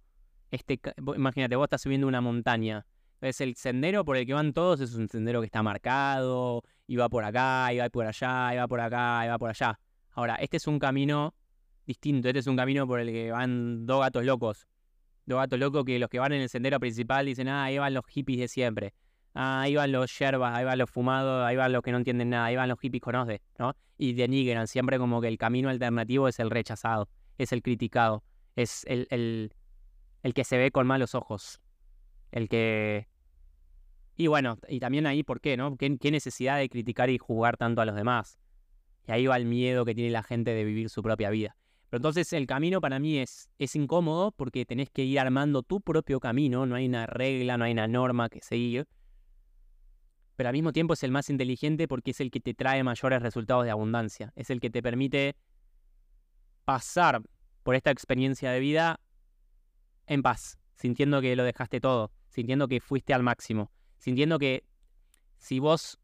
este, 0.52 0.78
imagínate, 1.16 1.56
vos 1.56 1.68
estás 1.68 1.84
subiendo 1.84 2.06
una 2.06 2.20
montaña 2.20 2.86
es 3.24 3.42
el 3.42 3.56
sendero 3.56 4.04
por 4.06 4.18
el 4.18 4.26
que 4.26 4.34
van 4.34 4.54
todos, 4.54 4.80
es 4.82 4.94
un 4.96 5.08
sendero 5.08 5.40
que 5.40 5.46
está 5.46 5.64
marcado, 5.64 6.62
y 6.88 6.96
va 6.98 7.10
por 7.10 7.24
acá, 7.24 7.74
y 7.74 7.78
va 7.78 7.90
por 7.90 8.06
allá, 8.06 8.54
y 8.54 8.58
va 8.58 8.68
por 8.68 8.80
acá, 8.80 9.26
y 9.26 9.30
va 9.30 9.38
por 9.38 9.50
allá. 9.50 9.80
Ahora, 10.12 10.36
este 10.36 10.58
es 10.58 10.68
un 10.68 10.80
camino 10.80 11.34
distinto, 11.86 12.28
este 12.28 12.40
es 12.40 12.48
un 12.48 12.56
camino 12.56 12.88
por 12.88 13.00
el 13.00 13.12
que 13.12 13.32
van 13.32 13.86
dos 13.86 14.02
gatos 14.02 14.24
locos. 14.24 14.68
Dos 15.26 15.38
gatos 15.38 15.58
locos 15.58 15.86
que 15.86 16.00
los 16.00 16.10
que 16.10 16.20
van 16.20 16.34
en 16.34 16.42
el 16.42 16.50
sendero 16.50 16.80
principal 16.80 17.26
dicen, 17.26 17.48
ah, 17.48 17.64
ahí 17.64 17.78
van 17.78 17.94
los 17.94 18.06
hippies 18.08 18.40
de 18.40 18.48
siempre. 18.48 18.94
Ah, 19.34 19.62
ahí 19.62 19.76
van 19.76 19.92
los 19.92 20.18
yerbas, 20.18 20.54
ahí 20.54 20.66
van 20.66 20.78
los 20.78 20.90
fumados, 20.90 21.46
ahí 21.46 21.56
van 21.56 21.72
los 21.72 21.82
que 21.82 21.92
no 21.92 21.98
entienden 21.98 22.30
nada, 22.30 22.46
ahí 22.46 22.56
van 22.56 22.70
los 22.70 22.80
hippies 22.80 23.02
conoce, 23.02 23.42
¿no? 23.58 23.76
Y 23.98 24.14
denigran 24.14 24.68
siempre 24.68 25.00
como 25.00 25.22
que 25.22 25.28
el 25.28 25.38
camino 25.38 25.70
alternativo 25.70 26.28
es 26.28 26.40
el 26.40 26.52
rechazado, 26.52 27.10
es 27.38 27.52
el 27.52 27.64
criticado, 27.64 28.24
es 28.56 28.84
el, 28.86 29.08
el, 29.10 29.54
el 30.22 30.34
que 30.34 30.44
se 30.44 30.58
ve 30.58 30.72
con 30.72 30.86
malos 30.86 31.16
ojos, 31.16 31.62
el 32.32 32.48
que 32.48 33.08
y 34.16 34.28
bueno, 34.28 34.60
y 34.68 34.80
también 34.80 35.08
ahí, 35.08 35.24
¿por 35.24 35.42
qué, 35.42 35.58
no? 35.58 35.76
¿Qué, 35.76 35.90
necesidad 36.12 36.58
de 36.58 36.70
criticar 36.70 37.10
y 37.10 37.18
jugar 37.18 37.58
tanto 37.58 37.82
a 37.82 37.86
los 37.86 37.96
demás? 37.96 38.38
Y 39.08 39.12
ahí 39.12 39.26
va 39.26 39.38
el 39.38 39.46
miedo 39.46 39.86
que 39.86 39.96
tiene 39.96 40.12
la 40.12 40.24
gente 40.24 40.54
de 40.54 40.64
vivir 40.64 40.90
su 40.90 41.02
propia 41.02 41.30
vida. 41.30 41.56
Pero 41.90 41.98
entonces 42.00 42.32
el 42.34 42.48
camino 42.48 42.80
para 42.80 43.00
mí 43.00 43.18
es, 43.18 43.50
es 43.60 43.76
incómodo 43.76 44.32
porque 44.32 44.66
tenés 44.66 44.90
que 44.90 45.04
ir 45.04 45.20
armando 45.20 45.64
tu 45.64 45.82
propio 45.82 46.20
camino, 46.20 46.66
no 46.66 46.76
hay 46.76 46.88
una 46.88 47.06
regla, 47.06 47.58
no 47.58 47.66
hay 47.66 47.74
una 47.74 47.88
norma 47.88 48.30
que 48.30 48.42
seguir. 48.42 48.88
Pero 50.36 50.50
al 50.50 50.54
mismo 50.54 50.74
tiempo 50.74 50.94
es 50.94 51.04
el 51.04 51.12
más 51.12 51.30
inteligente 51.30 51.88
porque 51.88 52.12
es 52.12 52.20
el 52.20 52.32
que 52.32 52.40
te 52.40 52.54
trae 52.54 52.84
mayores 52.84 53.22
resultados 53.22 53.66
de 53.66 53.72
abundancia. 53.72 54.32
Es 54.36 54.50
el 54.50 54.60
que 54.60 54.70
te 54.70 54.82
permite 54.82 55.36
pasar 56.66 57.22
por 57.64 57.76
esta 57.76 57.92
experiencia 57.92 58.52
de 58.52 58.60
vida 58.60 59.00
en 60.08 60.22
paz, 60.22 60.60
sintiendo 60.76 61.22
que 61.22 61.36
lo 61.36 61.44
dejaste 61.44 61.80
todo, 61.80 62.12
sintiendo 62.30 62.68
que 62.68 62.80
fuiste 62.80 63.14
al 63.14 63.24
máximo, 63.24 63.72
sintiendo 64.04 64.38
que 64.38 64.66
si 65.38 65.60
vos 65.60 65.98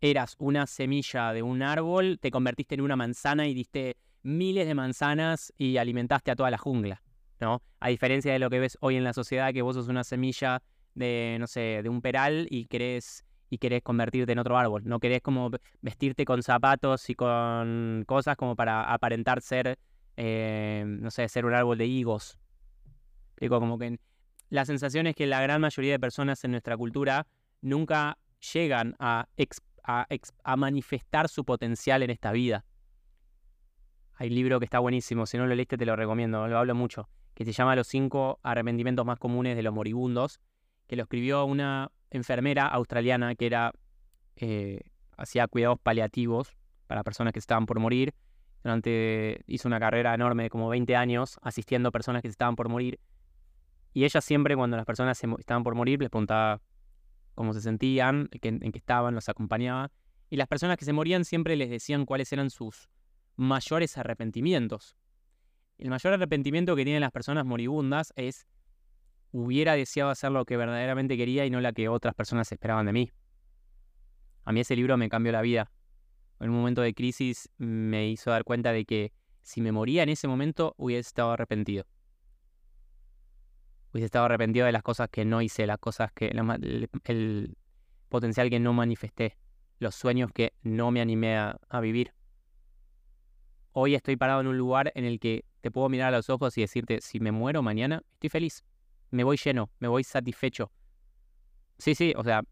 eras 0.00 0.36
una 0.38 0.68
semilla 0.68 1.32
de 1.32 1.42
un 1.42 1.60
árbol, 1.60 2.20
te 2.20 2.30
convertiste 2.30 2.76
en 2.76 2.82
una 2.82 2.94
manzana 2.94 3.48
y 3.48 3.54
diste 3.54 3.96
miles 4.22 4.68
de 4.68 4.76
manzanas 4.76 5.52
y 5.58 5.76
alimentaste 5.78 6.30
a 6.30 6.36
toda 6.36 6.52
la 6.52 6.58
jungla, 6.58 7.02
¿no? 7.40 7.62
A 7.80 7.88
diferencia 7.88 8.32
de 8.32 8.38
lo 8.38 8.48
que 8.48 8.60
ves 8.60 8.78
hoy 8.80 8.94
en 8.94 9.02
la 9.02 9.12
sociedad, 9.12 9.52
que 9.52 9.62
vos 9.62 9.74
sos 9.74 9.88
una 9.88 10.04
semilla 10.04 10.62
de, 10.94 11.36
no 11.40 11.48
sé, 11.48 11.80
de 11.82 11.88
un 11.88 12.00
peral 12.00 12.46
y 12.48 12.66
querés, 12.66 13.24
y 13.50 13.58
querés 13.58 13.82
convertirte 13.82 14.30
en 14.30 14.38
otro 14.38 14.56
árbol. 14.56 14.82
No 14.84 15.00
querés 15.00 15.20
como 15.20 15.50
vestirte 15.80 16.24
con 16.24 16.44
zapatos 16.44 17.10
y 17.10 17.16
con 17.16 18.04
cosas 18.06 18.36
como 18.36 18.54
para 18.54 18.92
aparentar 18.92 19.42
ser, 19.42 19.80
eh, 20.16 20.84
no 20.86 21.10
sé, 21.10 21.28
ser 21.28 21.44
un 21.44 21.54
árbol 21.54 21.76
de 21.76 21.86
higos. 21.86 22.38
Digo, 23.40 23.58
como 23.58 23.78
que 23.78 23.98
la 24.48 24.64
sensación 24.64 25.06
es 25.06 25.14
que 25.14 25.26
la 25.26 25.40
gran 25.40 25.60
mayoría 25.60 25.92
de 25.92 26.00
personas 26.00 26.42
en 26.44 26.52
nuestra 26.52 26.76
cultura 26.76 27.26
nunca 27.60 28.18
llegan 28.52 28.94
a, 28.98 29.26
manifestar 30.56 31.28
su 31.28 31.44
potencial 31.44 32.02
en 32.02 32.10
esta 32.10 32.32
vida. 32.32 32.64
Hay 34.14 34.28
un 34.28 34.34
libro 34.34 34.58
que 34.58 34.64
está 34.64 34.78
buenísimo, 34.78 35.26
si 35.26 35.36
no 35.36 35.46
lo 35.46 35.54
leíste 35.54 35.76
te 35.76 35.84
lo 35.84 35.96
recomiendo, 35.96 36.46
lo 36.48 36.58
hablo 36.58 36.74
mucho, 36.74 37.08
que 37.34 37.44
se 37.44 37.52
llama 37.52 37.76
Los 37.76 37.86
cinco 37.88 38.40
arrepentimientos 38.42 39.04
más 39.04 39.18
comunes 39.18 39.56
de 39.56 39.62
los 39.62 39.74
moribundos, 39.74 40.40
que 40.86 40.96
lo 40.96 41.02
escribió 41.02 41.44
una 41.44 41.90
enfermera 42.10 42.66
australiana 42.66 43.34
que 43.34 43.46
era 43.46 43.72
eh, 44.36 44.80
hacía 45.16 45.46
cuidados 45.48 45.78
paliativos 45.80 46.56
para 46.86 47.02
personas 47.02 47.32
que 47.32 47.38
estaban 47.38 47.66
por 47.66 47.78
morir. 47.78 48.14
Durante, 48.62 49.42
hizo 49.46 49.68
una 49.68 49.78
carrera 49.78 50.14
enorme 50.14 50.44
de 50.44 50.50
como 50.50 50.68
20 50.68 50.96
años 50.96 51.38
asistiendo 51.42 51.90
a 51.90 51.92
personas 51.92 52.22
que 52.22 52.28
estaban 52.28 52.56
por 52.56 52.68
morir 52.68 52.98
y 53.96 54.04
ella 54.04 54.20
siempre, 54.20 54.54
cuando 54.56 54.76
las 54.76 54.84
personas 54.84 55.18
estaban 55.38 55.64
por 55.64 55.74
morir, 55.74 55.98
les 56.02 56.10
preguntaba 56.10 56.60
cómo 57.34 57.54
se 57.54 57.62
sentían, 57.62 58.28
en, 58.30 58.60
qué 58.70 58.78
estaban, 58.78 59.14
los 59.14 59.30
acompañaba. 59.30 59.90
Y 60.28 60.36
las 60.36 60.48
personas 60.48 60.76
que 60.76 60.84
se 60.84 60.92
morían 60.92 61.24
siempre 61.24 61.56
les 61.56 61.70
decían 61.70 62.04
cuáles 62.04 62.30
eran 62.30 62.50
sus 62.50 62.90
mayores 63.36 63.96
arrepentimientos. 63.96 64.98
El 65.78 65.88
mayor 65.88 66.12
arrepentimiento 66.12 66.76
que 66.76 66.84
tienen 66.84 67.00
las 67.00 67.10
personas 67.10 67.46
moribundas 67.46 68.12
es 68.16 68.46
hubiera 69.32 69.72
deseado 69.72 70.10
hacer 70.10 70.30
lo 70.30 70.44
que 70.44 70.58
verdaderamente 70.58 71.16
quería 71.16 71.46
y 71.46 71.50
no 71.50 71.62
la 71.62 71.72
que 71.72 71.88
otras 71.88 72.14
personas 72.14 72.52
esperaban 72.52 72.84
de 72.84 72.92
mí. 72.92 73.10
A 74.44 74.52
mí 74.52 74.60
ese 74.60 74.76
libro 74.76 74.98
me 74.98 75.08
cambió 75.08 75.32
la 75.32 75.40
vida. 75.40 75.72
En 76.40 76.50
un 76.50 76.56
momento 76.56 76.82
de 76.82 76.92
crisis 76.92 77.48
me 77.56 78.10
hizo 78.10 78.30
dar 78.30 78.44
cuenta 78.44 78.72
de 78.72 78.84
que 78.84 79.14
si 79.40 79.62
me 79.62 79.72
moría 79.72 80.02
en 80.02 80.10
ese 80.10 80.28
momento 80.28 80.74
hubiese 80.76 81.08
estado 81.08 81.30
arrepentido 81.30 81.86
hubiese 83.96 84.06
estado 84.06 84.26
arrepentido 84.26 84.66
de 84.66 84.72
las 84.72 84.82
cosas 84.82 85.08
que 85.10 85.24
no 85.24 85.40
hice, 85.40 85.66
las 85.66 85.78
cosas 85.78 86.12
que, 86.12 86.26
el, 86.26 87.56
potencial 88.08 88.50
que 88.50 88.60
no 88.60 88.72
manifesté, 88.72 89.38
los 89.78 89.94
sueños 89.94 90.30
que 90.32 90.52
no 90.62 90.90
me 90.90 91.00
animé 91.00 91.36
a, 91.36 91.58
a 91.68 91.80
vivir. 91.80 92.12
Hoy 93.72 93.94
estoy 93.94 94.16
parado 94.16 94.40
en 94.40 94.46
un 94.46 94.58
lugar 94.58 94.92
en 94.94 95.04
el 95.04 95.18
que 95.18 95.44
te 95.60 95.70
puedo 95.70 95.88
mirar 95.88 96.12
a 96.12 96.18
los 96.18 96.30
ojos 96.30 96.56
y 96.58 96.60
decirte, 96.60 97.00
si 97.00 97.20
me 97.20 97.32
muero 97.32 97.62
mañana, 97.62 98.02
estoy 98.12 98.30
feliz, 98.30 98.64
me 99.10 99.24
voy 99.24 99.38
lleno, 99.42 99.70
me 99.78 99.88
voy 99.88 100.04
satisfecho. 100.04 100.70
Sí, 101.78 101.94
sí, 101.94 102.12
o 102.16 102.24
sea, 102.24 102.42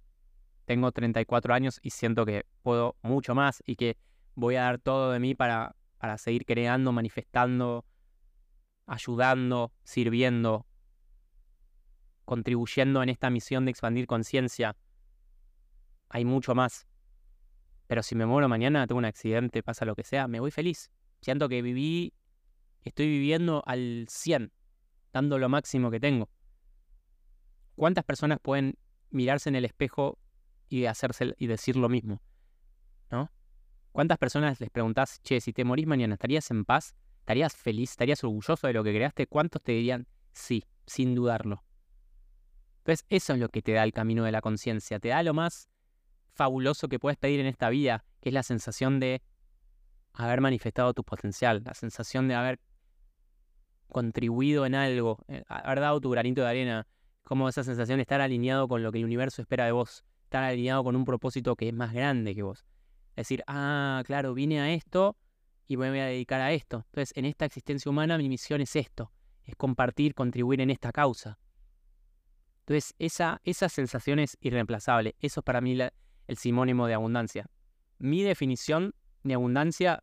tengo 0.65 0.93
34 0.93 1.55
años 1.55 1.79
y 1.83 1.91
siento 1.91 2.25
que 2.25 2.47
puedo 2.63 2.97
mucho 3.03 3.35
más 3.35 3.63
y 3.67 3.77
que 3.77 3.97
voy 4.35 4.57
a 4.57 4.63
dar 4.63 4.79
todo 4.79 5.13
de 5.13 5.21
mí 5.21 5.35
para, 5.35 5.77
para 5.99 6.17
seguir 6.17 6.45
creando, 6.47 6.93
manifestando, 6.93 7.85
ayudando, 8.87 9.73
sirviendo, 9.83 10.67
contribuyendo 12.25 13.03
en 13.03 13.09
esta 13.09 13.31
misión 13.31 13.65
de 13.65 13.71
expandir 13.71 14.07
conciencia. 14.07 14.77
Hay 16.09 16.25
mucho 16.25 16.55
más. 16.55 16.87
Pero 17.87 18.03
si 18.03 18.15
me 18.15 18.27
muero 18.27 18.49
mañana, 18.49 18.87
tengo 18.87 18.99
un 18.99 19.05
accidente, 19.05 19.63
pasa 19.63 19.85
lo 19.85 19.95
que 19.95 20.05
sea, 20.05 20.27
me 20.27 20.41
voy 20.41 20.51
feliz. 20.51 20.91
Siento 21.21 21.49
que 21.49 21.63
viví, 21.63 22.13
estoy 22.83 23.07
viviendo 23.07 23.63
al 23.67 24.07
100, 24.09 24.53
dando 25.13 25.39
lo 25.39 25.49
máximo 25.49 25.91
que 25.91 26.01
tengo. 26.01 26.29
¿Cuántas 27.77 28.05
personas 28.05 28.39
pueden 28.41 28.79
mirarse 29.11 29.49
en 29.49 29.57
el 29.57 29.65
espejo 29.65 30.19
y 30.69 30.87
hacerse 30.87 31.35
y 31.39 31.47
decir 31.47 31.77
lo 31.77 31.89
mismo? 31.89 32.23
¿No? 33.11 33.31
¿Cuántas 33.93 34.19
personas 34.19 34.61
les 34.61 34.71
preguntás, 34.71 35.21
che, 35.23 35.41
si 35.41 35.53
te 35.53 35.65
morís 35.65 35.87
mañana, 35.87 36.15
¿estarías 36.15 36.51
en 36.51 36.65
paz? 36.65 36.95
¿Estarías 37.21 37.55
feliz? 37.55 37.91
¿Estarías 37.91 38.23
orgulloso 38.25 38.67
de 38.67 38.73
lo 38.73 38.85
que 38.85 38.93
creaste? 38.95 39.27
¿Cuántos 39.27 39.63
te 39.63 39.73
dirían 39.73 40.07
sí, 40.33 40.65
sin 40.87 41.15
dudarlo? 41.15 41.64
Entonces, 42.85 43.07
eso 43.09 43.33
es 43.33 43.39
lo 43.39 43.49
que 43.49 43.63
te 43.63 43.73
da 43.73 43.83
el 43.83 43.95
camino 43.95 44.25
de 44.25 44.33
la 44.33 44.43
conciencia. 44.43 44.99
Te 44.99 45.09
da 45.09 45.23
lo 45.23 45.33
más 45.33 45.71
fabuloso 46.35 46.87
que 46.89 46.99
puedes 46.99 47.17
pedir 47.17 47.41
en 47.41 47.47
esta 47.47 47.71
vida, 47.71 48.05
que 48.21 48.29
es 48.29 48.35
la 48.35 48.43
sensación 48.43 49.01
de 49.01 49.23
haber 50.13 50.43
manifestado 50.43 50.93
tu 50.93 51.03
potencial, 51.03 51.63
la 51.65 51.73
sensación 51.73 52.29
de 52.29 52.35
haber 52.35 52.61
contribuido 53.89 54.67
en 54.67 54.75
algo, 54.75 55.25
eh, 55.29 55.45
haber 55.49 55.81
dado 55.81 55.99
tu 55.99 56.11
granito 56.11 56.43
de 56.43 56.49
arena, 56.49 56.87
como 57.23 57.49
esa 57.49 57.65
sensación 57.65 57.97
de 57.97 58.03
estar 58.03 58.21
alineado 58.21 58.69
con 58.69 58.83
lo 58.83 58.93
que 58.93 58.99
el 58.99 59.07
universo 59.07 59.41
espera 59.41 59.65
de 59.65 59.73
vos, 59.73 60.05
estar 60.25 60.45
alineado 60.45 60.85
con 60.85 60.95
un 60.95 61.07
propósito 61.07 61.57
que 61.57 61.69
es 61.69 61.75
más 61.75 61.95
grande 61.95 62.35
que 62.35 62.43
vos. 62.43 62.67
Decir, 63.17 63.43
ah, 63.47 64.03
claro, 64.05 64.35
vine 64.35 64.61
a 64.61 64.71
esto 64.75 65.17
y 65.67 65.79
me 65.79 65.89
voy 65.89 66.01
a 66.01 66.07
dedicar 66.07 66.43
a 66.43 66.53
esto. 66.53 66.85
Entonces, 66.89 67.17
en 67.17 67.25
esta 67.25 67.47
existencia 67.47 67.91
humana 67.91 68.19
mi 68.19 68.29
misión 68.29 68.61
es 68.61 68.77
esto, 68.77 69.11
es 69.45 69.57
compartir, 69.57 70.15
contribuir 70.15 70.61
en 70.61 70.69
esta 70.69 70.93
causa. 70.93 71.39
Entonces, 72.67 72.95
esa, 72.99 73.69
sensación 73.69 74.19
es 74.19 74.39
irreemplazable. 74.41 75.17
Eso 75.21 75.41
es 75.41 75.45
para 75.45 75.61
mí 75.61 75.79
el 75.79 76.37
sinónimo 76.39 76.87
de 76.87 76.95
abundancia. 76.95 77.51
Mi 77.99 78.23
definición 78.23 78.95
de 79.23 79.35
abundancia 79.35 80.03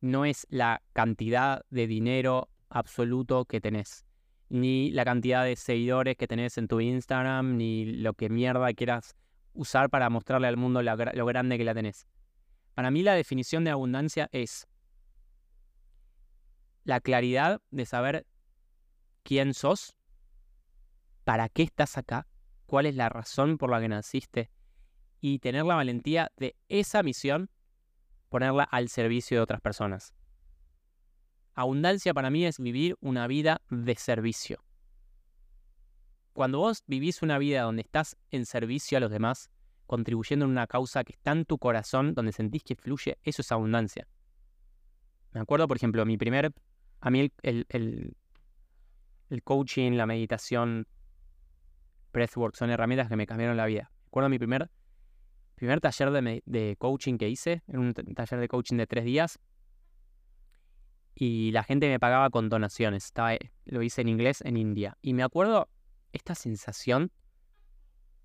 no 0.00 0.24
es 0.24 0.46
la 0.48 0.80
cantidad 0.92 1.64
de 1.70 1.88
dinero 1.88 2.50
absoluto 2.68 3.46
que 3.46 3.60
tenés, 3.60 4.06
ni 4.48 4.92
la 4.92 5.04
cantidad 5.04 5.44
de 5.44 5.56
seguidores 5.56 6.16
que 6.16 6.28
tenés 6.28 6.56
en 6.56 6.68
tu 6.68 6.80
Instagram, 6.80 7.56
ni 7.56 7.84
lo 7.84 8.14
que 8.14 8.28
mierda 8.28 8.72
quieras 8.74 9.16
usar 9.52 9.90
para 9.90 10.08
mostrarle 10.08 10.46
al 10.46 10.56
mundo 10.56 10.82
lo 10.82 11.26
grande 11.26 11.58
que 11.58 11.64
la 11.64 11.74
tenés. 11.74 12.06
Para 12.74 12.92
mí 12.92 13.02
la 13.02 13.14
definición 13.14 13.64
de 13.64 13.70
abundancia 13.70 14.28
es 14.30 14.68
la 16.84 17.00
claridad 17.00 17.60
de 17.72 17.86
saber 17.86 18.24
quién 19.24 19.52
sos, 19.52 19.96
para 21.28 21.50
qué 21.50 21.62
estás 21.62 21.98
acá, 21.98 22.26
cuál 22.64 22.86
es 22.86 22.94
la 22.94 23.10
razón 23.10 23.58
por 23.58 23.68
la 23.68 23.82
que 23.82 23.88
naciste 23.88 24.50
y 25.20 25.40
tener 25.40 25.66
la 25.66 25.74
valentía 25.74 26.32
de 26.38 26.56
esa 26.70 27.02
misión 27.02 27.50
ponerla 28.30 28.62
al 28.62 28.88
servicio 28.88 29.36
de 29.36 29.42
otras 29.42 29.60
personas. 29.60 30.14
Abundancia 31.52 32.14
para 32.14 32.30
mí 32.30 32.46
es 32.46 32.58
vivir 32.58 32.96
una 33.02 33.26
vida 33.26 33.60
de 33.68 33.94
servicio. 33.96 34.64
Cuando 36.32 36.60
vos 36.60 36.82
vivís 36.86 37.20
una 37.20 37.36
vida 37.36 37.60
donde 37.60 37.82
estás 37.82 38.16
en 38.30 38.46
servicio 38.46 38.96
a 38.96 39.02
los 39.02 39.10
demás, 39.10 39.50
contribuyendo 39.86 40.46
en 40.46 40.52
una 40.52 40.66
causa 40.66 41.04
que 41.04 41.12
está 41.12 41.32
en 41.32 41.44
tu 41.44 41.58
corazón, 41.58 42.14
donde 42.14 42.32
sentís 42.32 42.64
que 42.64 42.74
fluye, 42.74 43.18
eso 43.22 43.42
es 43.42 43.52
abundancia. 43.52 44.08
Me 45.32 45.40
acuerdo, 45.40 45.68
por 45.68 45.76
ejemplo, 45.76 46.06
mi 46.06 46.16
primer, 46.16 46.54
a 47.02 47.10
mí 47.10 47.30
el, 47.42 47.66
el, 47.68 48.16
el 49.28 49.42
coaching, 49.42 49.92
la 49.92 50.06
meditación, 50.06 50.86
breathwork 52.18 52.56
son 52.56 52.70
herramientas 52.70 53.08
que 53.08 53.16
me 53.16 53.26
cambiaron 53.26 53.56
la 53.56 53.66
vida. 53.66 53.90
Recuerdo 54.04 54.28
mi 54.28 54.38
primer, 54.38 54.70
primer 55.54 55.80
taller 55.80 56.10
de, 56.10 56.76
coaching 56.78 57.16
que 57.16 57.28
hice, 57.28 57.62
en 57.68 57.78
un 57.78 57.94
taller 57.94 58.40
de 58.40 58.48
coaching 58.48 58.76
de 58.76 58.86
tres 58.86 59.04
días, 59.04 59.38
y 61.14 61.50
la 61.52 61.64
gente 61.64 61.88
me 61.88 61.98
pagaba 61.98 62.30
con 62.30 62.48
donaciones. 62.48 63.04
Estaba, 63.06 63.36
lo 63.64 63.82
hice 63.82 64.02
en 64.02 64.08
inglés 64.08 64.40
en 64.44 64.56
India. 64.56 64.96
Y 65.02 65.14
me 65.14 65.24
acuerdo 65.24 65.68
esta 66.12 66.34
sensación 66.34 67.10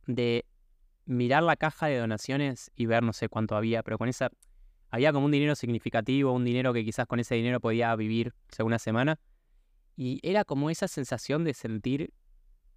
de 0.06 0.46
mirar 1.06 1.44
la 1.44 1.56
caja 1.56 1.88
de 1.88 1.98
donaciones 1.98 2.72
y 2.76 2.86
ver 2.86 3.04
no 3.04 3.14
sé 3.14 3.30
cuánto 3.30 3.56
había, 3.56 3.82
pero 3.84 3.98
con 3.98 4.10
esa 4.10 4.30
había 4.92 5.12
como 5.12 5.26
un 5.26 5.32
dinero 5.32 5.56
significativo, 5.56 6.32
un 6.34 6.46
dinero 6.46 6.72
que 6.72 6.86
quizás 6.86 7.08
con 7.08 7.20
ese 7.20 7.34
dinero 7.34 7.60
podía 7.60 7.96
vivir 7.96 8.36
una 8.60 8.78
semana. 8.78 9.20
Y 9.96 10.20
era 10.22 10.46
como 10.46 10.70
esa 10.70 10.88
sensación 10.88 11.44
de 11.44 11.56
sentir 11.56 12.14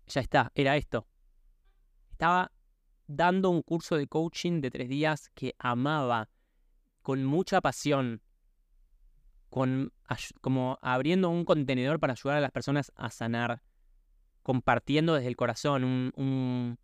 ya 0.06 0.20
está, 0.20 0.52
era 0.54 0.76
esto. 0.76 1.06
Estaba 2.12 2.52
dando 3.06 3.50
un 3.50 3.62
curso 3.62 3.96
de 3.96 4.06
coaching 4.06 4.60
de 4.60 4.70
tres 4.70 4.88
días 4.88 5.30
que 5.34 5.54
amaba 5.58 6.28
con 7.02 7.24
mucha 7.24 7.60
pasión, 7.60 8.22
con, 9.48 9.92
como 10.40 10.78
abriendo 10.82 11.30
un 11.30 11.44
contenedor 11.44 12.00
para 12.00 12.14
ayudar 12.14 12.38
a 12.38 12.40
las 12.40 12.50
personas 12.50 12.92
a 12.96 13.10
sanar, 13.10 13.62
compartiendo 14.42 15.14
desde 15.14 15.28
el 15.28 15.36
corazón 15.36 16.12
un, 16.16 16.78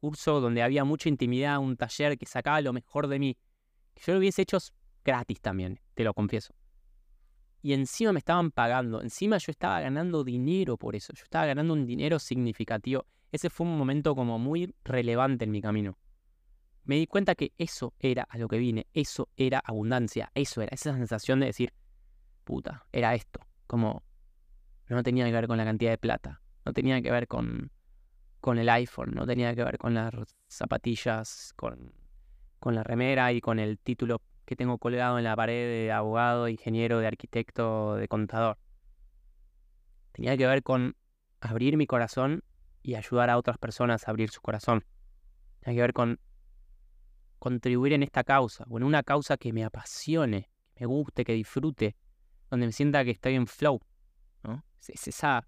curso 0.00 0.40
donde 0.40 0.62
había 0.62 0.82
mucha 0.84 1.10
intimidad, 1.10 1.58
un 1.58 1.76
taller 1.76 2.16
que 2.16 2.24
sacaba 2.24 2.60
lo 2.62 2.72
mejor 2.72 3.06
de 3.06 3.18
mí. 3.18 3.38
Que 3.94 4.02
yo 4.06 4.14
lo 4.14 4.18
hubiese 4.18 4.42
hecho 4.42 4.58
gratis 5.04 5.40
también, 5.40 5.78
te 5.94 6.04
lo 6.04 6.14
confieso 6.14 6.54
y 7.62 7.74
encima 7.74 8.12
me 8.12 8.18
estaban 8.18 8.50
pagando, 8.50 9.02
encima 9.02 9.36
yo 9.38 9.50
estaba 9.50 9.80
ganando 9.80 10.24
dinero 10.24 10.76
por 10.76 10.96
eso, 10.96 11.12
yo 11.12 11.24
estaba 11.24 11.46
ganando 11.46 11.74
un 11.74 11.86
dinero 11.86 12.18
significativo. 12.18 13.06
Ese 13.32 13.50
fue 13.50 13.66
un 13.66 13.76
momento 13.76 14.14
como 14.14 14.38
muy 14.38 14.74
relevante 14.84 15.44
en 15.44 15.50
mi 15.50 15.60
camino. 15.60 15.98
Me 16.84 16.96
di 16.96 17.06
cuenta 17.06 17.34
que 17.34 17.52
eso 17.58 17.94
era 17.98 18.26
a 18.28 18.38
lo 18.38 18.48
que 18.48 18.58
vine, 18.58 18.86
eso 18.94 19.28
era 19.36 19.60
abundancia, 19.64 20.32
eso 20.34 20.62
era 20.62 20.74
esa 20.74 20.94
sensación 20.94 21.40
de 21.40 21.46
decir, 21.46 21.72
puta, 22.44 22.86
era 22.92 23.14
esto, 23.14 23.40
como 23.66 24.02
no 24.88 25.02
tenía 25.02 25.26
que 25.26 25.32
ver 25.32 25.46
con 25.46 25.58
la 25.58 25.64
cantidad 25.64 25.90
de 25.90 25.98
plata, 25.98 26.40
no 26.64 26.72
tenía 26.72 27.00
que 27.00 27.12
ver 27.12 27.28
con, 27.28 27.70
con 28.40 28.58
el 28.58 28.68
iPhone, 28.70 29.12
no 29.14 29.26
tenía 29.26 29.54
que 29.54 29.62
ver 29.62 29.78
con 29.78 29.94
las 29.94 30.14
zapatillas, 30.48 31.52
con, 31.54 31.92
con 32.58 32.74
la 32.74 32.82
remera 32.82 33.32
y 33.32 33.40
con 33.40 33.58
el 33.58 33.78
título 33.78 34.20
que 34.50 34.56
tengo 34.56 34.78
colgado 34.78 35.16
en 35.16 35.22
la 35.22 35.36
pared 35.36 35.84
de 35.84 35.92
abogado, 35.92 36.48
ingeniero, 36.48 36.98
de 36.98 37.06
arquitecto, 37.06 37.94
de 37.94 38.08
contador. 38.08 38.58
Tenía 40.10 40.36
que 40.36 40.44
ver 40.44 40.64
con 40.64 40.96
abrir 41.40 41.76
mi 41.76 41.86
corazón 41.86 42.42
y 42.82 42.96
ayudar 42.96 43.30
a 43.30 43.38
otras 43.38 43.58
personas 43.58 44.08
a 44.08 44.10
abrir 44.10 44.28
su 44.30 44.40
corazón. 44.40 44.84
Tenía 45.60 45.76
que 45.76 45.82
ver 45.82 45.92
con 45.92 46.18
contribuir 47.38 47.92
en 47.92 48.02
esta 48.02 48.24
causa, 48.24 48.64
o 48.68 48.76
en 48.76 48.82
una 48.82 49.04
causa 49.04 49.36
que 49.36 49.52
me 49.52 49.62
apasione, 49.62 50.50
que 50.74 50.80
me 50.80 50.86
guste, 50.86 51.24
que 51.24 51.32
disfrute, 51.32 51.94
donde 52.50 52.66
me 52.66 52.72
sienta 52.72 53.04
que 53.04 53.12
estoy 53.12 53.36
en 53.36 53.46
flow. 53.46 53.80
¿no? 54.42 54.64
Es, 54.80 55.06
esa, 55.06 55.46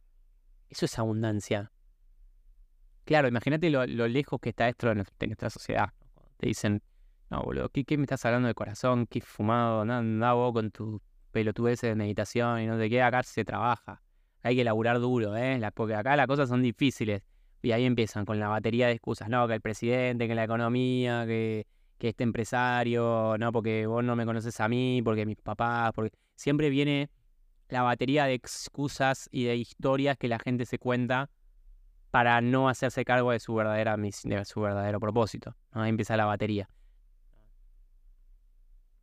eso 0.68 0.84
es 0.84 0.96
abundancia. 0.96 1.72
Claro, 3.04 3.26
imagínate 3.26 3.68
lo, 3.68 3.84
lejos 3.84 4.38
que 4.40 4.50
está 4.50 4.68
esto 4.68 4.94
de 4.94 5.26
nuestra 5.26 5.50
sociedad. 5.50 5.88
Te 6.36 6.46
dicen, 6.46 6.84
no, 7.32 7.42
boludo, 7.42 7.70
¿qué, 7.70 7.96
me 7.96 8.04
estás 8.04 8.26
hablando 8.26 8.48
de 8.48 8.54
corazón? 8.54 9.06
¿Qué 9.06 9.22
fumado? 9.22 9.86
Nada, 9.86 10.34
vos 10.34 10.52
con 10.52 10.70
tu 10.70 11.00
pelotudeces 11.30 11.88
de 11.88 11.94
meditación 11.94 12.60
y 12.60 12.66
no 12.66 12.76
sé 12.76 12.90
qué. 12.90 13.00
Acá 13.00 13.22
se 13.22 13.42
trabaja. 13.42 14.02
Hay 14.42 14.54
que 14.54 14.64
laburar 14.64 15.00
duro, 15.00 15.34
¿eh? 15.34 15.58
porque 15.74 15.94
acá 15.94 16.14
las 16.14 16.26
cosas 16.26 16.50
son 16.50 16.60
difíciles. 16.62 17.22
Y 17.62 17.72
ahí 17.72 17.86
empiezan 17.86 18.26
con 18.26 18.38
la 18.38 18.48
batería 18.48 18.88
de 18.88 18.92
excusas. 18.92 19.30
No, 19.30 19.48
que 19.48 19.54
el 19.54 19.62
presidente, 19.62 20.28
que 20.28 20.34
la 20.34 20.44
economía, 20.44 21.24
que, 21.24 21.66
que 21.96 22.10
este 22.10 22.22
empresario, 22.22 23.36
no, 23.38 23.50
porque 23.50 23.86
vos 23.86 24.04
no 24.04 24.14
me 24.14 24.26
conoces 24.26 24.60
a 24.60 24.68
mí, 24.68 25.00
porque 25.02 25.24
mis 25.24 25.38
papás, 25.38 25.92
porque 25.94 26.14
siempre 26.34 26.68
viene 26.68 27.08
la 27.68 27.80
batería 27.80 28.26
de 28.26 28.34
excusas 28.34 29.30
y 29.32 29.44
de 29.44 29.56
historias 29.56 30.18
que 30.18 30.28
la 30.28 30.38
gente 30.38 30.66
se 30.66 30.78
cuenta 30.78 31.30
para 32.10 32.42
no 32.42 32.68
hacerse 32.68 33.06
cargo 33.06 33.30
de 33.30 33.40
su 33.40 33.54
verdadera 33.54 33.96
de 33.96 34.44
su 34.44 34.60
verdadero 34.60 35.00
propósito. 35.00 35.56
Ahí 35.70 35.88
empieza 35.88 36.14
la 36.18 36.26
batería. 36.26 36.68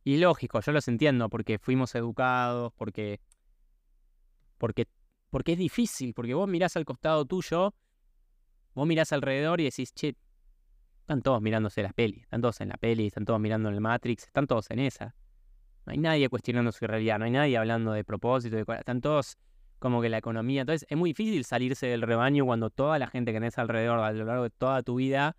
Y 0.04 0.18
lógico, 0.18 0.60
yo 0.60 0.72
los 0.72 0.88
entiendo, 0.88 1.28
porque 1.28 1.58
fuimos 1.58 1.94
educados, 1.94 2.72
porque, 2.76 3.20
porque 4.58 4.86
Porque 5.30 5.52
es 5.52 5.58
difícil, 5.58 6.12
porque 6.14 6.34
vos 6.34 6.48
mirás 6.48 6.76
al 6.76 6.84
costado 6.84 7.24
tuyo, 7.24 7.74
vos 8.74 8.86
mirás 8.86 9.12
alrededor 9.12 9.60
y 9.60 9.64
decís, 9.64 9.92
che, 9.94 10.16
están 11.00 11.22
todos 11.22 11.40
mirándose 11.42 11.82
las 11.82 11.92
pelis, 11.92 12.22
están 12.22 12.40
todos 12.40 12.60
en 12.60 12.68
la 12.68 12.76
peli, 12.76 13.06
están 13.06 13.24
todos 13.24 13.40
mirando 13.40 13.68
en 13.68 13.74
el 13.74 13.80
Matrix, 13.80 14.24
están 14.24 14.46
todos 14.46 14.70
en 14.70 14.78
esa. 14.80 15.14
No 15.86 15.92
hay 15.92 15.98
nadie 15.98 16.28
cuestionando 16.28 16.72
su 16.72 16.86
realidad, 16.86 17.18
no 17.18 17.24
hay 17.24 17.30
nadie 17.30 17.56
hablando 17.56 17.92
de 17.92 18.04
propósito, 18.04 18.56
de 18.56 18.64
están 18.78 19.00
todos 19.00 19.36
como 19.78 20.00
que 20.02 20.08
la 20.08 20.18
economía. 20.18 20.60
Entonces 20.60 20.86
es 20.88 20.96
muy 20.96 21.10
difícil 21.10 21.44
salirse 21.44 21.86
del 21.86 22.02
rebaño 22.02 22.44
cuando 22.44 22.70
toda 22.70 22.98
la 22.98 23.06
gente 23.06 23.32
que 23.32 23.38
tenés 23.38 23.58
alrededor 23.58 23.98
a 23.98 24.12
lo 24.12 24.24
largo 24.24 24.44
de 24.44 24.50
toda 24.50 24.82
tu 24.82 24.96
vida 24.96 25.36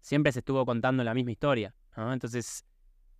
siempre 0.00 0.32
se 0.32 0.38
estuvo 0.38 0.64
contando 0.64 1.04
la 1.04 1.14
misma 1.14 1.32
historia. 1.32 1.74
Entonces 1.96 2.64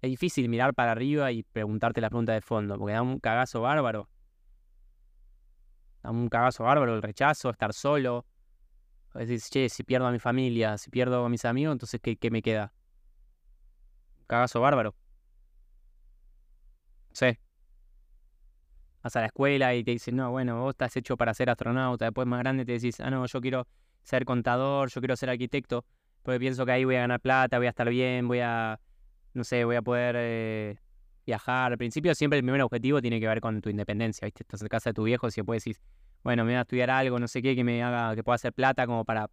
es 0.03 0.11
difícil 0.11 0.49
mirar 0.49 0.75
para 0.75 0.93
arriba 0.93 1.31
y 1.31 1.43
preguntarte 1.43 2.01
la 2.01 2.09
pregunta 2.09 2.33
de 2.33 2.41
fondo, 2.41 2.79
porque 2.79 2.95
da 2.95 3.03
un 3.03 3.19
cagazo 3.19 3.61
bárbaro. 3.61 4.09
Da 6.03 6.11
un 6.11 6.29
cagazo 6.29 6.65
bárbaro 6.65 6.95
el 6.95 7.03
rechazo, 7.03 7.51
estar 7.51 7.75
solo. 7.75 8.25
Decís, 9.13 9.51
che, 9.51 9.69
si 9.69 9.83
pierdo 9.83 10.07
a 10.07 10.13
mi 10.13 10.19
familia, 10.19 10.79
si 10.79 10.89
pierdo 10.89 11.25
a 11.25 11.29
mis 11.29 11.45
amigos, 11.45 11.73
entonces 11.73 12.01
¿qué, 12.01 12.17
qué 12.17 12.31
me 12.31 12.41
queda? 12.41 12.73
Cagazo 14.27 14.61
bárbaro. 14.61 14.95
Sí. 17.13 17.37
Vas 19.03 19.17
a 19.17 19.21
la 19.21 19.27
escuela 19.27 19.75
y 19.75 19.85
te 19.85 19.91
dicen, 19.91 20.17
no, 20.17 20.31
bueno, 20.31 20.61
vos 20.61 20.71
estás 20.71 20.97
hecho 20.97 21.17
para 21.17 21.35
ser 21.35 21.51
astronauta. 21.51 22.07
Después 22.07 22.27
más 22.27 22.39
grande 22.39 22.65
te 22.65 22.73
decís, 22.73 23.01
ah, 23.01 23.11
no, 23.11 23.27
yo 23.27 23.41
quiero 23.41 23.67
ser 24.03 24.25
contador, 24.25 24.89
yo 24.91 25.01
quiero 25.01 25.17
ser 25.17 25.29
arquitecto, 25.29 25.85
porque 26.23 26.39
pienso 26.39 26.65
que 26.65 26.73
ahí 26.73 26.85
voy 26.85 26.97
a 26.97 27.01
ganar 27.01 27.21
plata, 27.21 27.59
voy 27.59 27.67
a 27.67 27.71
estar 27.71 27.89
bien, 27.91 28.29
voy 28.29 28.41
a 28.41 28.79
no 29.35 29.45
sé, 29.45 29.65
voy 29.65 29.77
a 29.77 29.83
poder 29.83 30.17
eh, 30.19 30.77
viajar. 31.27 31.73
Al 31.73 31.79
principio 31.79 32.15
siempre 32.15 32.39
el 32.39 32.45
primer 32.45 32.63
objetivo 32.63 33.01
tiene 33.01 33.21
que 33.21 33.27
ver 33.27 33.41
con 33.41 33.61
tu 33.61 33.71
independencia, 33.71 34.27
¿viste? 34.27 34.43
Estás 34.43 34.63
en 34.63 34.69
casa 34.69 34.91
de 34.91 34.95
tu 34.95 35.05
viejo, 35.05 35.31
si 35.31 35.43
puedes 35.43 35.65
decir, 35.65 35.81
bueno, 36.23 36.45
me 36.45 36.53
voy 36.53 36.59
a 36.59 36.63
estudiar 36.63 36.91
algo, 36.91 37.19
no 37.19 37.29
sé 37.29 37.43
qué, 37.43 37.55
que 37.55 37.65
me 37.65 37.83
haga, 37.83 38.15
que 38.15 38.23
pueda 38.23 38.35
hacer 38.37 38.53
plata 38.53 38.87
como 38.87 39.05
para 39.05 39.31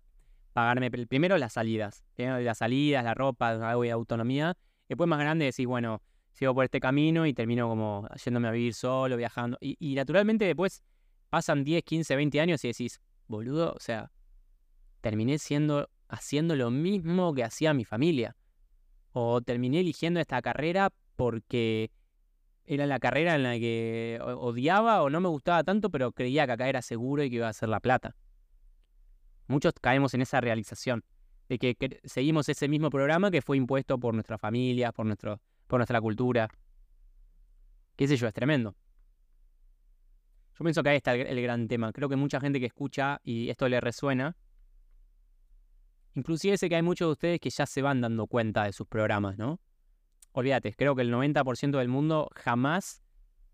pagarme 0.54 0.90
primero 0.90 1.38
las 1.38 1.54
salidas, 1.54 2.04
las 2.16 2.58
salidas, 2.58 3.04
la 3.04 3.14
ropa, 3.14 3.50
algo 3.70 3.84
de 3.84 3.92
autonomía. 3.92 4.58
Después 4.88 5.08
más 5.08 5.20
grande 5.20 5.46
decís, 5.46 5.66
bueno, 5.66 6.02
sigo 6.32 6.54
por 6.54 6.64
este 6.64 6.80
camino 6.80 7.26
y 7.26 7.34
termino 7.34 7.68
como 7.68 8.08
yéndome 8.24 8.48
a 8.48 8.52
vivir 8.52 8.74
solo, 8.74 9.18
viajando. 9.18 9.58
Y, 9.60 9.76
y 9.80 9.96
naturalmente 9.96 10.46
después 10.46 10.84
pasan 11.30 11.64
10, 11.64 11.84
15, 11.84 12.16
20 12.16 12.42
años 12.42 12.64
y 12.64 12.70
decís, 12.70 13.00
boludo, 13.28 13.74
o 13.74 13.80
sea, 13.80 14.12
terminé 15.02 15.38
siendo, 15.38 15.90
haciendo 16.08 16.56
lo 16.56 16.72
mismo 16.72 17.34
que 17.34 17.44
hacía 17.44 17.74
mi 17.74 17.84
familia 17.84 18.36
o 19.20 19.42
terminé 19.42 19.80
eligiendo 19.80 20.20
esta 20.20 20.42
carrera 20.42 20.94
porque 21.16 21.90
era 22.66 22.86
la 22.86 23.00
carrera 23.00 23.36
en 23.36 23.44
la 23.44 23.54
que 23.54 24.20
odiaba 24.22 25.02
o 25.02 25.10
no 25.10 25.20
me 25.20 25.30
gustaba 25.30 25.64
tanto, 25.64 25.90
pero 25.90 26.12
creía 26.12 26.46
que 26.46 26.52
acá 26.52 26.70
era 26.70 26.82
seguro 26.82 27.24
y 27.24 27.30
que 27.30 27.38
iba 27.38 27.48
a 27.48 27.54
ser 27.54 27.70
la 27.70 27.80
plata. 27.80 28.16
Muchos 29.48 29.74
caemos 29.82 30.14
en 30.14 30.22
esa 30.22 30.40
realización 30.42 31.04
de 31.50 31.58
que, 31.58 32.02
seguimos 32.04 32.48
ese 32.50 32.68
mismo 32.68 32.90
programa 32.90 33.32
que 33.32 33.42
fue 33.42 33.58
impuesto 33.58 33.98
por 33.98 34.14
nuestra 34.14 34.38
familia, 34.38 34.92
por, 34.92 35.06
nuestro, 35.06 35.42
por 35.66 35.80
nuestra 35.80 36.00
cultura. 36.00 36.50
Qué 37.96 38.08
sé 38.08 38.18
yo, 38.18 38.28
es 38.28 38.34
tremendo. 38.34 38.76
Yo 40.60 40.64
pienso 40.64 40.84
que 40.84 40.90
ahí 40.90 40.98
está 40.98 41.16
el 41.16 41.42
gran 41.42 41.68
tema. 41.68 41.92
Creo 41.92 42.10
que 42.10 42.16
mucha 42.18 42.40
gente 42.40 42.60
que 42.60 42.68
escucha 42.68 43.20
y 43.24 43.50
esto 43.50 43.68
le 43.70 43.80
resuena, 43.80 44.36
Inclusive 46.18 46.58
sé 46.58 46.68
que 46.68 46.76
hay 46.76 46.82
muchos 46.82 47.10
de 47.10 47.12
ustedes 47.12 47.40
que 47.40 47.52
ya 47.52 47.68
se 47.68 47.84
van 47.84 48.02
dando 48.02 48.26
cuenta 48.26 48.64
de 48.64 48.74
sus 48.74 48.88
programas, 48.88 49.38
¿no? 49.38 49.60
Olvídate, 50.32 50.74
creo 50.74 50.96
que 50.96 51.04
el 51.04 51.14
90% 51.14 51.78
del 51.78 51.90
mundo 51.90 52.28
jamás 52.34 53.04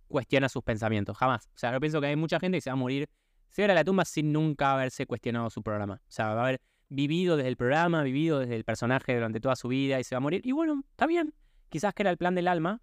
cuestiona 0.07 0.47
sus 0.47 0.63
pensamientos, 0.63 1.17
jamás. 1.17 1.47
O 1.47 1.57
sea, 1.57 1.73
yo 1.73 1.81
pienso 1.81 1.99
que 1.99 2.07
hay 2.07 2.15
mucha 2.15 2.39
gente 2.39 2.55
que 2.55 2.61
se 2.61 2.69
va 2.69 2.75
a 2.75 2.77
morir, 2.77 3.09
se 3.49 3.67
va 3.67 3.73
a 3.73 3.75
la 3.75 3.83
tumba 3.83 4.05
sin 4.05 4.31
nunca 4.31 4.71
haberse 4.71 5.05
cuestionado 5.05 5.49
su 5.49 5.61
programa. 5.61 5.95
O 6.07 6.11
sea, 6.11 6.27
va 6.33 6.39
a 6.39 6.43
haber 6.45 6.61
vivido 6.87 7.35
desde 7.35 7.49
el 7.49 7.57
programa, 7.57 8.01
vivido 8.01 8.39
desde 8.39 8.55
el 8.55 8.63
personaje 8.63 9.13
durante 9.13 9.41
toda 9.41 9.57
su 9.57 9.67
vida 9.67 9.99
y 9.99 10.05
se 10.05 10.15
va 10.15 10.19
a 10.19 10.21
morir. 10.21 10.39
Y 10.45 10.53
bueno, 10.53 10.85
está 10.91 11.05
bien. 11.05 11.33
Quizás 11.67 11.93
que 11.93 12.03
era 12.03 12.11
el 12.11 12.17
plan 12.17 12.33
del 12.33 12.47
alma, 12.47 12.81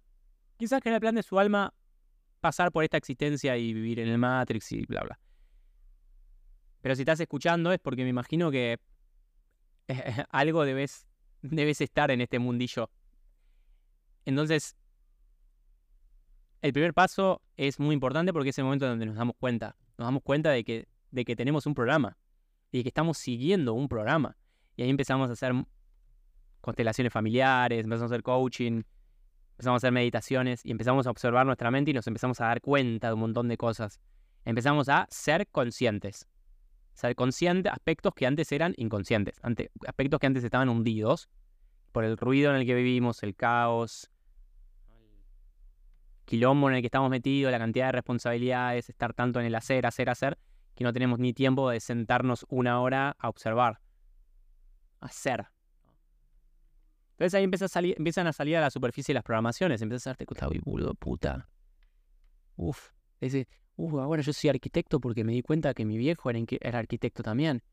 quizás 0.57 0.79
que 0.81 0.89
era 0.89 0.97
el 0.97 1.01
plan 1.01 1.15
de 1.15 1.23
su 1.23 1.39
alma 1.39 1.73
pasar 2.39 2.71
por 2.71 2.83
esta 2.83 2.97
existencia 2.97 3.57
y 3.57 3.73
vivir 3.73 3.99
en 3.99 4.09
el 4.09 4.19
Matrix 4.19 4.73
y 4.73 4.85
bla, 4.85 5.01
bla. 5.01 5.19
Pero 6.81 6.95
si 6.95 7.01
estás 7.01 7.19
escuchando 7.19 7.71
es 7.71 7.79
porque 7.79 8.03
me 8.03 8.09
imagino 8.09 8.51
que 8.51 8.79
algo 10.29 10.65
debes, 10.65 11.07
debes 11.41 11.81
estar 11.81 12.11
en 12.11 12.21
este 12.21 12.39
mundillo. 12.39 12.89
Entonces, 14.25 14.75
el 16.61 16.73
primer 16.73 16.93
paso 16.93 17.41
es 17.57 17.79
muy 17.79 17.93
importante 17.93 18.33
porque 18.33 18.49
es 18.49 18.57
el 18.57 18.65
momento 18.65 18.87
donde 18.87 19.05
nos 19.05 19.15
damos 19.15 19.35
cuenta. 19.39 19.75
Nos 19.97 20.07
damos 20.07 20.23
cuenta 20.23 20.51
de 20.51 20.63
que, 20.63 20.87
de 21.11 21.25
que 21.25 21.35
tenemos 21.35 21.65
un 21.65 21.73
programa 21.73 22.17
y 22.71 22.83
que 22.83 22.89
estamos 22.89 23.17
siguiendo 23.17 23.73
un 23.73 23.87
programa. 23.87 24.37
Y 24.75 24.83
ahí 24.83 24.89
empezamos 24.89 25.29
a 25.29 25.33
hacer 25.33 25.53
constelaciones 26.61 27.11
familiares, 27.11 27.83
empezamos 27.83 28.11
a 28.11 28.13
hacer 28.13 28.23
coaching, 28.23 28.83
empezamos 29.51 29.77
a 29.77 29.87
hacer 29.87 29.91
meditaciones 29.91 30.65
y 30.65 30.71
empezamos 30.71 31.07
a 31.07 31.11
observar 31.11 31.45
nuestra 31.45 31.71
mente 31.71 31.91
y 31.91 31.93
nos 31.93 32.07
empezamos 32.07 32.39
a 32.41 32.45
dar 32.45 32.61
cuenta 32.61 33.07
de 33.07 33.13
un 33.15 33.19
montón 33.21 33.47
de 33.47 33.57
cosas. 33.57 33.99
Empezamos 34.45 34.89
a 34.89 35.07
ser 35.09 35.47
conscientes 35.47 36.27
ser 37.01 37.15
consciente, 37.15 37.69
aspectos 37.69 38.13
que 38.13 38.25
antes 38.25 38.51
eran 38.51 38.73
inconscientes, 38.77 39.39
aspectos 39.87 40.19
que 40.19 40.27
antes 40.27 40.43
estaban 40.43 40.69
hundidos 40.69 41.29
por 41.91 42.05
el 42.05 42.17
ruido 42.17 42.51
en 42.51 42.57
el 42.57 42.65
que 42.65 42.75
vivimos, 42.75 43.23
el 43.23 43.35
caos, 43.35 44.09
el 44.87 46.25
quilombo 46.25 46.69
en 46.69 46.75
el 46.75 46.81
que 46.81 46.87
estamos 46.87 47.09
metidos, 47.09 47.51
la 47.51 47.59
cantidad 47.59 47.87
de 47.87 47.91
responsabilidades, 47.93 48.89
estar 48.89 49.13
tanto 49.13 49.39
en 49.39 49.45
el 49.45 49.55
hacer, 49.55 49.85
hacer, 49.85 50.09
hacer, 50.09 50.37
que 50.75 50.83
no 50.83 50.93
tenemos 50.93 51.19
ni 51.19 51.33
tiempo 51.33 51.69
de 51.69 51.79
sentarnos 51.79 52.45
una 52.49 52.79
hora 52.79 53.15
a 53.19 53.29
observar. 53.29 53.81
Hacer. 54.99 55.47
Entonces 57.13 57.33
ahí 57.35 57.43
empieza 57.43 57.65
a 57.65 57.67
salir, 57.67 57.95
empiezan 57.97 58.27
a 58.27 58.33
salir 58.33 58.57
a 58.57 58.61
la 58.61 58.69
superficie 58.69 59.13
las 59.13 59.23
programaciones, 59.23 59.81
empiezas 59.81 60.07
a 60.07 60.09
darte 60.11 60.25
cuenta, 60.25 60.47
uy, 60.47 60.93
puta. 60.99 61.47
Uf, 62.55 62.91
ese, 63.19 63.47
uh, 63.75 63.99
ahora 63.99 64.21
yo 64.21 64.33
soy 64.33 64.49
arquitecto 64.49 64.99
porque 64.99 65.23
me 65.23 65.33
di 65.33 65.41
cuenta 65.41 65.73
que 65.73 65.85
mi 65.85 65.97
viejo 65.97 66.29
era, 66.29 66.79
arquitecto 66.79 67.23
también. 67.23 67.63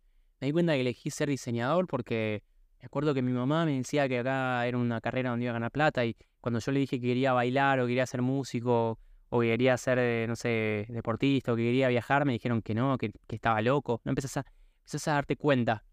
Me 0.41 0.49
di 0.49 0.53
cuenta 0.53 0.75
que 0.75 0.81
elegí 0.81 1.11
ser 1.11 1.29
diseñador 1.29 1.87
porque 1.87 2.43
me 2.81 2.87
acuerdo 2.87 3.15
que 3.15 3.23
mi 3.23 3.33
mamá 3.33 3.65
me 3.65 3.77
decía 3.77 4.09
que 4.09 4.21
acá 4.21 4.67
era 4.67 4.79
una 4.79 5.01
carrera 5.01 5.31
donde 5.31 5.45
iba 5.45 5.51
a 5.51 5.55
ganar 5.55 5.71
plata 5.73 6.05
y 6.05 6.17
cuando 6.41 6.61
yo 6.61 6.73
le 6.73 6.81
dije 6.81 7.01
que 7.01 7.07
quería 7.07 7.33
bailar 7.33 7.81
o 7.81 7.87
quería 7.87 8.07
ser 8.07 8.23
músico 8.23 8.99
o 9.31 9.41
que 9.41 9.49
quería 9.49 9.77
ser, 9.77 9.99
eh, 9.99 10.27
no 10.29 10.37
sé, 10.37 10.87
deportista 10.89 11.53
o 11.53 11.57
que 11.57 11.63
quería 11.63 11.89
viajar, 11.89 12.25
me 12.25 12.33
dijeron 12.33 12.63
que 12.63 12.75
no, 12.75 12.97
que, 12.97 13.13
estaba 13.29 13.61
loco. 13.61 14.01
No 14.05 14.11
empezás 14.11 14.39
a, 14.39 14.41
a 14.41 15.15
darte 15.15 15.37
cuenta. 15.37 15.85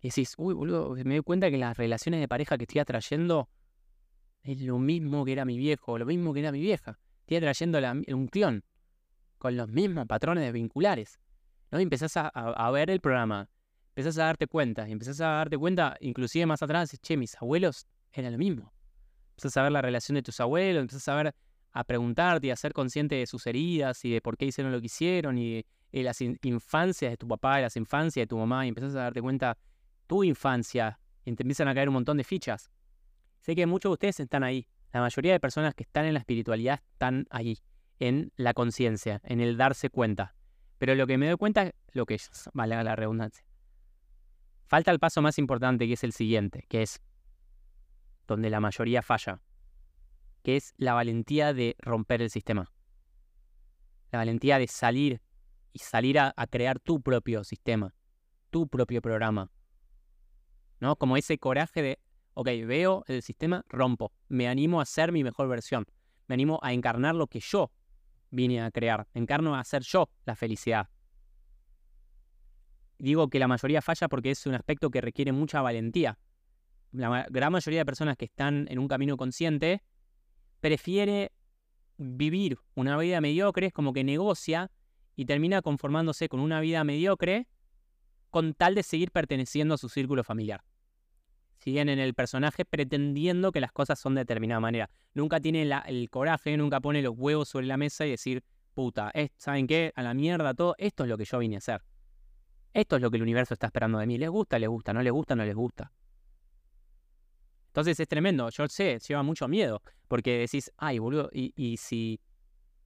Y 0.00 0.08
decís, 0.08 0.34
uy, 0.36 0.52
boludo, 0.52 0.94
me 1.04 1.14
doy 1.14 1.22
cuenta 1.22 1.50
que 1.50 1.56
las 1.56 1.76
relaciones 1.76 2.20
de 2.20 2.28
pareja 2.28 2.58
que 2.58 2.64
estoy 2.64 2.80
atrayendo 2.80 3.48
es 4.42 4.60
lo 4.60 4.78
mismo 4.78 5.24
que 5.24 5.32
era 5.32 5.44
mi 5.44 5.56
viejo, 5.56 5.96
lo 5.96 6.04
mismo 6.04 6.34
que 6.34 6.40
era 6.40 6.50
mi 6.50 6.60
vieja. 6.60 6.98
Estoy 7.20 7.36
atrayendo 7.36 7.78
un 8.08 8.26
clon 8.26 8.64
con 9.42 9.56
los 9.56 9.68
mismos 9.68 10.06
patrones 10.06 10.52
vinculares. 10.52 11.18
¿no? 11.72 11.80
Y 11.80 11.82
empezás 11.82 12.12
a, 12.16 12.70
ver 12.70 12.90
el 12.90 13.00
programa, 13.00 13.50
empezás 13.88 14.16
a 14.18 14.26
darte 14.26 14.46
cuenta, 14.46 14.88
y 14.88 14.92
empezás 14.92 15.20
a 15.20 15.26
darte 15.30 15.58
cuenta, 15.58 15.96
inclusive 16.00 16.46
más 16.46 16.62
atrás, 16.62 16.96
che, 17.02 17.16
mis 17.16 17.34
abuelos 17.42 17.88
eran 18.12 18.30
lo 18.30 18.38
mismo. 18.38 18.72
Empezás 19.30 19.56
a 19.56 19.62
ver 19.64 19.72
la 19.72 19.82
relación 19.82 20.14
de 20.14 20.22
tus 20.22 20.38
abuelos, 20.38 20.82
empezás 20.82 21.08
a 21.08 21.16
ver, 21.16 21.34
a 21.72 21.82
preguntarte 21.82 22.46
y 22.46 22.50
a 22.50 22.56
ser 22.56 22.72
consciente 22.72 23.16
de 23.16 23.26
sus 23.26 23.44
heridas 23.48 24.04
y 24.04 24.12
de 24.12 24.20
por 24.20 24.36
qué 24.36 24.44
hicieron 24.44 24.70
lo 24.70 24.78
que 24.78 24.86
hicieron 24.86 25.36
y, 25.38 25.66
de 25.90 26.02
las 26.04 26.20
infancias 26.20 27.10
de 27.10 27.16
tu 27.16 27.26
papá 27.26 27.58
y 27.58 27.62
las 27.62 27.76
infancias 27.76 28.22
de 28.22 28.26
tu 28.28 28.38
mamá 28.38 28.64
y 28.64 28.68
empezás 28.68 28.94
a 28.94 29.00
darte 29.00 29.20
cuenta 29.20 29.58
tu 30.06 30.22
infancia 30.22 31.00
y 31.24 31.34
te 31.34 31.42
empiezan 31.42 31.66
a 31.66 31.74
caer 31.74 31.88
un 31.88 31.94
montón 31.94 32.16
de 32.16 32.22
fichas. 32.22 32.70
Sé 33.40 33.56
que 33.56 33.66
muchos 33.66 33.90
de 33.90 33.94
ustedes 33.94 34.20
están 34.20 34.44
ahí. 34.44 34.68
La 34.92 35.00
mayoría 35.00 35.32
de 35.32 35.40
personas 35.40 35.74
que 35.74 35.82
están 35.82 36.06
en 36.06 36.14
la 36.14 36.20
espiritualidad 36.20 36.80
están 36.92 37.26
ahí 37.30 37.58
en 38.02 38.32
la 38.34 38.52
conciencia, 38.52 39.20
en 39.22 39.40
el 39.40 39.56
darse 39.56 39.88
cuenta. 39.88 40.34
Pero 40.78 40.96
lo 40.96 41.06
que 41.06 41.18
me 41.18 41.28
doy 41.28 41.36
cuenta, 41.36 41.70
lo 41.92 42.04
que 42.04 42.14
es, 42.14 42.50
vale 42.52 42.82
la 42.82 42.96
redundancia, 42.96 43.46
falta 44.66 44.90
el 44.90 44.98
paso 44.98 45.22
más 45.22 45.38
importante 45.38 45.86
que 45.86 45.92
es 45.92 46.02
el 46.02 46.12
siguiente, 46.12 46.66
que 46.68 46.82
es 46.82 47.00
donde 48.26 48.50
la 48.50 48.58
mayoría 48.58 49.02
falla, 49.02 49.40
que 50.42 50.56
es 50.56 50.74
la 50.78 50.94
valentía 50.94 51.54
de 51.54 51.76
romper 51.78 52.22
el 52.22 52.30
sistema. 52.30 52.72
La 54.10 54.18
valentía 54.18 54.58
de 54.58 54.66
salir 54.66 55.22
y 55.72 55.78
salir 55.78 56.18
a, 56.18 56.34
crear 56.50 56.80
tu 56.80 57.00
propio 57.02 57.44
sistema, 57.44 57.94
tu 58.50 58.66
propio 58.66 59.00
programa. 59.00 59.52
¿No? 60.80 60.96
Como 60.96 61.16
ese 61.16 61.38
coraje 61.38 61.82
de, 61.82 61.98
ok, 62.34 62.48
veo 62.66 63.04
el 63.06 63.22
sistema, 63.22 63.64
rompo, 63.68 64.10
me 64.26 64.48
animo 64.48 64.80
a 64.80 64.86
ser 64.86 65.12
mi 65.12 65.22
mejor 65.22 65.46
versión, 65.46 65.86
me 66.26 66.34
animo 66.34 66.58
a 66.64 66.72
encarnar 66.72 67.14
lo 67.14 67.28
que 67.28 67.38
yo 67.38 67.70
vine 68.32 68.60
a 68.60 68.70
crear. 68.72 69.06
Encarno 69.14 69.54
a 69.54 69.62
ser 69.62 69.82
yo 69.82 70.10
la 70.24 70.34
felicidad. 70.34 70.88
Digo 72.98 73.28
que 73.28 73.38
la 73.38 73.46
mayoría 73.46 73.82
falla 73.82 74.08
porque 74.08 74.32
es 74.32 74.46
un 74.46 74.54
aspecto 74.54 74.90
que 74.90 75.00
requiere 75.00 75.30
mucha 75.30 75.62
valentía. 75.62 76.18
La 76.90 77.26
gran 77.30 77.52
mayoría 77.52 77.80
de 77.80 77.86
personas 77.86 78.16
que 78.16 78.24
están 78.24 78.66
en 78.68 78.78
un 78.78 78.88
camino 78.88 79.16
consciente 79.16 79.82
prefiere 80.60 81.32
vivir 81.96 82.58
una 82.74 82.96
vida 82.96 83.20
mediocre, 83.20 83.66
es 83.68 83.72
como 83.72 83.92
que 83.92 84.04
negocia 84.04 84.70
y 85.14 85.24
termina 85.24 85.62
conformándose 85.62 86.28
con 86.28 86.40
una 86.40 86.60
vida 86.60 86.84
mediocre 86.84 87.48
con 88.30 88.54
tal 88.54 88.74
de 88.74 88.82
seguir 88.82 89.10
perteneciendo 89.10 89.74
a 89.74 89.78
su 89.78 89.88
círculo 89.88 90.24
familiar. 90.24 90.64
Siguen 91.62 91.88
en 91.88 92.00
el 92.00 92.12
personaje 92.12 92.64
pretendiendo 92.64 93.52
que 93.52 93.60
las 93.60 93.70
cosas 93.70 93.96
son 93.96 94.16
de 94.16 94.22
determinada 94.22 94.58
manera. 94.58 94.90
Nunca 95.14 95.38
tiene 95.38 95.62
el 95.62 96.10
coraje, 96.10 96.56
nunca 96.56 96.80
pone 96.80 97.02
los 97.02 97.14
huevos 97.16 97.50
sobre 97.50 97.66
la 97.66 97.76
mesa 97.76 98.04
y 98.04 98.10
decir, 98.10 98.42
puta, 98.74 99.12
¿saben 99.36 99.68
qué? 99.68 99.92
A 99.94 100.02
la 100.02 100.12
mierda 100.12 100.54
todo, 100.54 100.74
esto 100.76 101.04
es 101.04 101.08
lo 101.08 101.16
que 101.16 101.24
yo 101.24 101.38
vine 101.38 101.54
a 101.54 101.58
hacer. 101.58 101.84
Esto 102.74 102.96
es 102.96 103.02
lo 103.02 103.12
que 103.12 103.18
el 103.18 103.22
universo 103.22 103.54
está 103.54 103.66
esperando 103.68 103.98
de 103.98 104.08
mí. 104.08 104.18
¿Les 104.18 104.28
gusta? 104.28 104.58
¿Les 104.58 104.68
gusta? 104.68 104.92
¿No 104.92 105.02
les 105.02 105.12
gusta? 105.12 105.36
¿No 105.36 105.44
les 105.44 105.54
gusta? 105.54 105.92
Entonces 107.68 108.00
es 108.00 108.08
tremendo. 108.08 108.50
Yo 108.50 108.66
sé, 108.66 108.98
lleva 108.98 109.22
mucho 109.22 109.46
miedo. 109.46 109.82
Porque 110.08 110.38
decís, 110.38 110.72
ay, 110.78 110.98
boludo, 110.98 111.30
y, 111.32 111.52
y 111.54 111.76
si, 111.76 112.18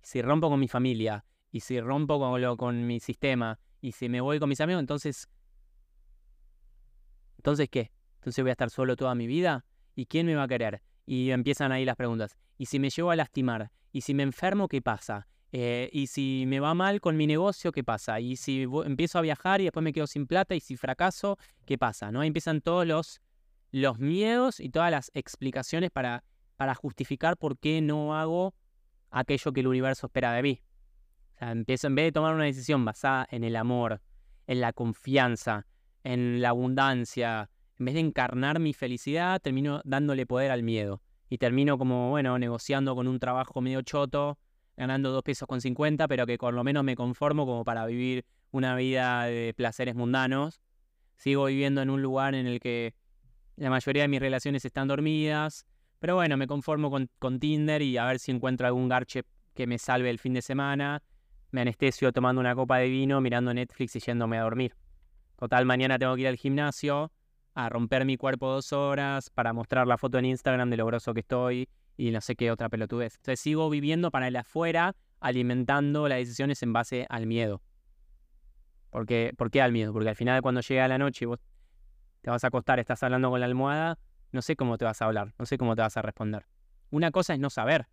si 0.02 0.20
rompo 0.20 0.50
con 0.50 0.60
mi 0.60 0.68
familia, 0.68 1.24
y 1.50 1.60
si 1.60 1.80
rompo 1.80 2.18
con, 2.18 2.42
lo, 2.42 2.58
con 2.58 2.86
mi 2.86 3.00
sistema, 3.00 3.58
y 3.80 3.92
si 3.92 4.10
me 4.10 4.20
voy 4.20 4.38
con 4.38 4.50
mis 4.50 4.60
amigos, 4.60 4.80
entonces. 4.80 5.30
¿Entonces 7.38 7.70
qué? 7.70 7.95
¿Entonces 8.26 8.42
voy 8.42 8.50
a 8.50 8.52
estar 8.54 8.70
solo 8.70 8.96
toda 8.96 9.14
mi 9.14 9.28
vida? 9.28 9.64
¿Y 9.94 10.06
quién 10.06 10.26
me 10.26 10.34
va 10.34 10.42
a 10.42 10.48
querer? 10.48 10.82
Y 11.06 11.30
empiezan 11.30 11.70
ahí 11.70 11.84
las 11.84 11.94
preguntas. 11.94 12.36
¿Y 12.58 12.66
si 12.66 12.80
me 12.80 12.90
llevo 12.90 13.12
a 13.12 13.16
lastimar? 13.16 13.70
¿Y 13.92 14.00
si 14.00 14.14
me 14.14 14.24
enfermo, 14.24 14.66
qué 14.66 14.82
pasa? 14.82 15.28
Eh, 15.52 15.88
y 15.92 16.08
si 16.08 16.42
me 16.48 16.58
va 16.58 16.74
mal 16.74 17.00
con 17.00 17.16
mi 17.16 17.28
negocio, 17.28 17.70
¿qué 17.70 17.84
pasa? 17.84 18.18
Y 18.18 18.34
si 18.34 18.66
empiezo 18.84 19.20
a 19.20 19.22
viajar 19.22 19.60
y 19.60 19.64
después 19.64 19.84
me 19.84 19.92
quedo 19.92 20.08
sin 20.08 20.26
plata 20.26 20.56
y 20.56 20.60
si 20.60 20.76
fracaso, 20.76 21.38
¿qué 21.66 21.78
pasa? 21.78 22.10
¿No? 22.10 22.20
Ahí 22.20 22.26
empiezan 22.26 22.62
todos 22.62 22.84
los, 22.84 23.20
los 23.70 24.00
miedos 24.00 24.58
y 24.58 24.70
todas 24.70 24.90
las 24.90 25.12
explicaciones 25.14 25.92
para, 25.92 26.24
para 26.56 26.74
justificar 26.74 27.36
por 27.36 27.56
qué 27.56 27.80
no 27.80 28.16
hago 28.16 28.56
aquello 29.12 29.52
que 29.52 29.60
el 29.60 29.68
universo 29.68 30.08
espera 30.08 30.32
de 30.32 30.42
mí. 30.42 30.62
O 31.36 31.38
sea, 31.38 31.52
empiezo 31.52 31.86
en 31.86 31.94
vez 31.94 32.06
de 32.06 32.12
tomar 32.12 32.34
una 32.34 32.44
decisión 32.46 32.84
basada 32.84 33.28
en 33.30 33.44
el 33.44 33.54
amor, 33.54 34.02
en 34.48 34.60
la 34.60 34.72
confianza, 34.72 35.64
en 36.02 36.42
la 36.42 36.48
abundancia, 36.48 37.50
en 37.78 37.84
vez 37.84 37.94
de 37.94 38.00
encarnar 38.00 38.58
mi 38.58 38.72
felicidad, 38.72 39.40
termino 39.40 39.80
dándole 39.84 40.26
poder 40.26 40.50
al 40.50 40.62
miedo. 40.62 41.02
Y 41.28 41.38
termino 41.38 41.76
como, 41.76 42.10
bueno, 42.10 42.38
negociando 42.38 42.94
con 42.94 43.08
un 43.08 43.18
trabajo 43.18 43.60
medio 43.60 43.82
choto, 43.82 44.38
ganando 44.76 45.10
dos 45.10 45.22
pesos 45.22 45.48
con 45.48 45.60
50, 45.60 46.08
pero 46.08 46.26
que 46.26 46.38
por 46.38 46.54
lo 46.54 46.64
menos 46.64 46.84
me 46.84 46.96
conformo 46.96 47.44
como 47.46 47.64
para 47.64 47.84
vivir 47.86 48.24
una 48.50 48.74
vida 48.76 49.24
de 49.24 49.52
placeres 49.54 49.94
mundanos. 49.94 50.60
Sigo 51.16 51.46
viviendo 51.46 51.82
en 51.82 51.90
un 51.90 52.00
lugar 52.00 52.34
en 52.34 52.46
el 52.46 52.60
que 52.60 52.94
la 53.56 53.70
mayoría 53.70 54.02
de 54.02 54.08
mis 54.08 54.20
relaciones 54.20 54.64
están 54.64 54.88
dormidas, 54.88 55.66
pero 55.98 56.14
bueno, 56.14 56.36
me 56.36 56.46
conformo 56.46 56.90
con, 56.90 57.40
Tinder 57.40 57.82
y 57.82 57.96
a 57.96 58.04
ver 58.04 58.18
si 58.18 58.30
encuentro 58.30 58.66
algún 58.66 58.88
garche 58.88 59.24
que 59.54 59.66
me 59.66 59.78
salve 59.78 60.10
el 60.10 60.18
fin 60.18 60.34
de 60.34 60.42
semana. 60.42 61.02
Me 61.50 61.62
anestesio 61.62 62.12
tomando 62.12 62.40
una 62.40 62.54
copa 62.54 62.78
de 62.78 62.88
vino, 62.88 63.20
mirando 63.20 63.52
Netflix 63.52 63.96
y 63.96 64.00
yéndome 64.00 64.38
a 64.38 64.42
dormir. 64.42 64.74
Total, 65.36 65.64
mañana 65.64 65.98
tengo 65.98 66.14
que 66.14 66.22
ir 66.22 66.28
al 66.28 66.36
gimnasio 66.36 67.10
a 67.56 67.70
romper 67.70 68.04
mi 68.04 68.18
cuerpo 68.18 68.52
dos 68.52 68.74
horas 68.74 69.30
para 69.30 69.54
mostrar 69.54 69.86
la 69.86 69.96
foto 69.96 70.18
en 70.18 70.26
Instagram 70.26 70.68
de 70.68 70.76
lo 70.76 70.84
grosso 70.84 71.14
que 71.14 71.20
estoy 71.20 71.70
y 71.96 72.10
no 72.10 72.20
sé 72.20 72.36
qué 72.36 72.50
otra 72.50 72.68
pelotudez. 72.68 73.14
Entonces 73.14 73.40
sigo 73.40 73.70
viviendo 73.70 74.10
para 74.10 74.28
el 74.28 74.36
afuera, 74.36 74.94
alimentando 75.20 76.06
las 76.06 76.18
decisiones 76.18 76.62
en 76.62 76.74
base 76.74 77.06
al 77.08 77.26
miedo. 77.26 77.62
¿Por 78.90 79.06
qué 79.06 79.62
al 79.62 79.72
miedo? 79.72 79.94
Porque 79.94 80.10
al 80.10 80.16
final 80.16 80.42
cuando 80.42 80.60
llega 80.60 80.86
la 80.86 80.98
noche 80.98 81.24
y 81.24 81.28
vos 81.28 81.40
te 82.20 82.28
vas 82.28 82.44
a 82.44 82.48
acostar, 82.48 82.78
estás 82.78 83.02
hablando 83.02 83.30
con 83.30 83.40
la 83.40 83.46
almohada, 83.46 83.98
no 84.32 84.42
sé 84.42 84.54
cómo 84.54 84.76
te 84.76 84.84
vas 84.84 85.00
a 85.00 85.06
hablar, 85.06 85.32
no 85.38 85.46
sé 85.46 85.56
cómo 85.56 85.74
te 85.74 85.80
vas 85.80 85.96
a 85.96 86.02
responder. 86.02 86.46
Una 86.90 87.10
cosa 87.10 87.32
es 87.32 87.40
no 87.40 87.48
saber. 87.48 87.86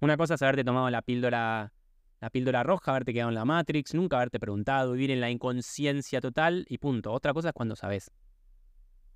Una 0.00 0.18
cosa 0.18 0.34
es 0.34 0.42
haberte 0.42 0.64
tomado 0.64 0.90
la 0.90 1.00
píldora, 1.00 1.72
la 2.20 2.28
píldora 2.28 2.62
roja, 2.62 2.90
haberte 2.90 3.14
quedado 3.14 3.30
en 3.30 3.36
la 3.36 3.46
Matrix, 3.46 3.94
nunca 3.94 4.16
haberte 4.16 4.38
preguntado, 4.38 4.92
vivir 4.92 5.12
en 5.12 5.22
la 5.22 5.30
inconsciencia 5.30 6.20
total 6.20 6.66
y 6.68 6.76
punto. 6.76 7.10
Otra 7.10 7.32
cosa 7.32 7.48
es 7.48 7.54
cuando 7.54 7.74
sabes. 7.74 8.10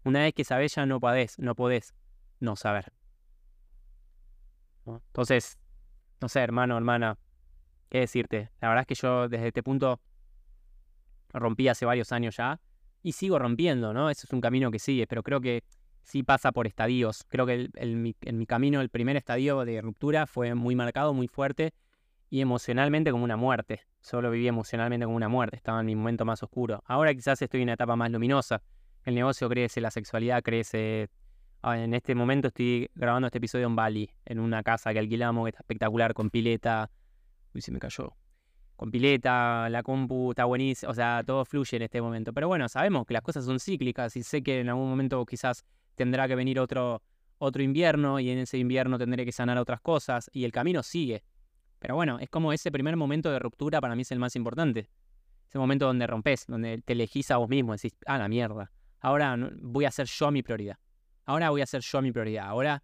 Una 0.07 0.21
vez 0.21 0.35
que 0.35 0.45
sabes 0.45 0.73
ya 0.73 0.87
no 0.87 1.01
podés, 1.01 1.37
no 1.41 1.57
podés 1.57 1.93
no 2.39 2.55
saber. 2.55 2.93
Entonces, 4.87 5.59
no 6.21 6.29
sé, 6.29 6.39
hermano, 6.39 6.77
hermana, 6.77 7.19
¿qué 7.89 7.99
decirte? 7.99 8.53
La 8.61 8.69
verdad 8.69 8.83
es 8.83 8.87
que 8.87 8.95
yo 8.95 9.29
desde 9.29 9.49
este 9.49 9.65
punto 9.65 10.01
rompí 11.33 11.67
hace 11.67 11.87
varios 11.87 12.13
años 12.13 12.37
ya 12.37 12.61
y 13.03 13.15
sigo 13.15 13.41
rompiendo, 13.41 13.93
¿no? 13.93 14.09
Eso 14.09 14.29
es 14.29 14.33
un 14.33 14.41
camino 14.41 14.71
que 14.71 14.79
sigue, 14.79 15.09
pero 15.09 15.25
creo 15.25 15.41
que 15.41 15.65
sí 16.05 16.23
pasa 16.23 16.53
por 16.53 16.69
estadios. 16.69 17.25
Creo 17.29 17.45
que 17.45 17.69
en 17.75 18.39
mi 18.39 18.47
camino 18.47 18.81
el 18.81 18.91
primer 18.91 19.17
estadio 19.17 19.65
de 19.65 19.83
ruptura 19.83 20.29
fue 20.29 20.55
muy 20.55 20.77
marcado, 20.77 21.15
muy 21.15 21.27
fuerte 21.27 21.75
y 22.31 22.43
emocionalmente 22.43 23.11
como 23.11 23.25
una 23.25 23.37
muerte. 23.37 23.81
Solo 24.03 24.31
viví 24.31 24.47
emocionalmente 24.47 25.05
como 25.05 25.17
una 25.17 25.29
muerte, 25.29 25.57
estaba 25.57 25.81
en 25.81 25.87
mi 25.87 25.97
momento 25.97 26.25
más 26.25 26.45
oscuro. 26.45 26.81
Ahora 26.87 27.13
quizás 27.13 27.43
estoy 27.43 27.63
en 27.63 27.65
una 27.65 27.73
etapa 27.73 27.97
más 27.97 28.09
luminosa. 28.13 28.63
El 29.07 29.15
negocio 29.15 29.49
crece, 29.49 29.81
la 29.81 29.91
sexualidad 29.91 30.43
crece, 30.43 31.09
Ah, 31.69 31.83
en 31.83 31.95
este 31.95 32.15
momento 32.15 32.47
estoy 32.47 32.89
grabando 32.95 33.27
este 33.27 33.39
episodio 33.39 33.67
en 33.67 33.75
Bali, 33.75 34.09
en 34.25 34.39
una 34.39 34.63
casa 34.63 34.93
que 34.93 35.01
alquilamos, 35.01 35.45
que 35.47 35.49
está 35.49 35.63
espectacular, 35.63 36.15
con 36.15 36.31
pileta. 36.31 36.91
Uy, 37.55 37.61
se 37.61 37.73
me 37.73 37.81
cayó. 37.81 38.13
Con 38.77 38.93
pileta, 38.93 39.69
la 39.69 39.83
compu 39.83 40.31
está 40.31 40.45
buenísima, 40.45 40.93
o 40.93 40.95
sea, 40.95 41.25
todo 41.27 41.45
fluye 41.45 41.77
en 41.77 41.83
este 41.83 42.01
momento. 42.01 42.33
Pero 42.33 42.47
bueno, 42.47 42.69
sabemos 42.69 43.05
que 43.05 43.15
las 43.15 43.23
cosas 43.23 43.47
son 43.47 43.59
cíclicas 43.59 44.17
y 44.17 44.23
sé 44.23 44.45
que 44.45 44.61
en 44.61 44.69
algún 44.69 44.89
momento 44.89 45.27
quizás 45.27 45.65
tendrá 45.97 46.29
que 46.29 46.37
venir 46.37 46.61
otro, 46.61 47.03
otro 47.39 47.63
invierno 47.65 48.21
y 48.21 48.31
en 48.31 48.39
ese 48.39 48.59
invierno 48.59 48.97
tendré 48.97 49.25
que 49.25 49.33
sanar 49.33 49.59
otras 49.59 49.81
cosas 49.81 50.31
y 50.33 50.45
el 50.45 50.53
camino 50.53 50.85
sigue. 50.85 51.25
Pero 51.81 51.97
bueno, 51.97 52.19
es 52.21 52.29
como 52.29 52.53
ese 52.53 52.71
primer 52.71 52.97
momento 52.97 53.33
de 53.33 53.41
ruptura 53.41 53.81
para 53.81 53.97
mí 53.97 54.03
es 54.03 54.13
el 54.13 54.21
más 54.21 54.37
importante. 54.37 54.89
Ese 55.49 55.59
momento 55.59 55.87
donde 55.87 56.07
rompes, 56.07 56.45
donde 56.47 56.81
te 56.83 56.93
elegís 56.93 57.31
a 57.33 57.39
vos 57.39 57.49
mismo, 57.49 57.73
decís, 57.73 57.97
ah, 58.07 58.19
la 58.19 58.29
mierda. 58.29 58.71
Ahora 59.01 59.37
voy 59.61 59.85
a 59.85 59.91
ser 59.91 60.07
yo 60.07 60.31
mi 60.31 60.43
prioridad. 60.43 60.79
Ahora 61.25 61.51
voy 61.51 61.61
a 61.61 61.67
ser 61.67 61.83
yo 61.83 62.03
mi 62.03 62.13
prioridad. 62.13 62.47
Ahora, 62.47 62.83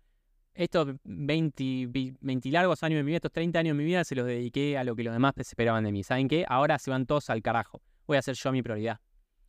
estos 0.54 0.96
20, 1.04 2.16
20 2.20 2.50
largos 2.50 2.82
años 2.82 2.98
de 2.98 3.02
mi 3.02 3.08
vida, 3.08 3.16
estos 3.16 3.32
30 3.32 3.58
años 3.58 3.76
de 3.76 3.82
mi 3.82 3.84
vida, 3.84 4.04
se 4.04 4.14
los 4.14 4.26
dediqué 4.26 4.76
a 4.76 4.84
lo 4.84 4.94
que 4.94 5.04
los 5.04 5.14
demás 5.14 5.32
esperaban 5.38 5.84
de 5.84 5.92
mí. 5.92 6.02
¿Saben 6.02 6.28
qué? 6.28 6.44
Ahora 6.48 6.78
se 6.78 6.90
van 6.90 7.06
todos 7.06 7.30
al 7.30 7.42
carajo. 7.42 7.80
Voy 8.06 8.16
a 8.16 8.22
ser 8.22 8.34
yo 8.34 8.52
mi 8.52 8.62
prioridad. 8.62 9.00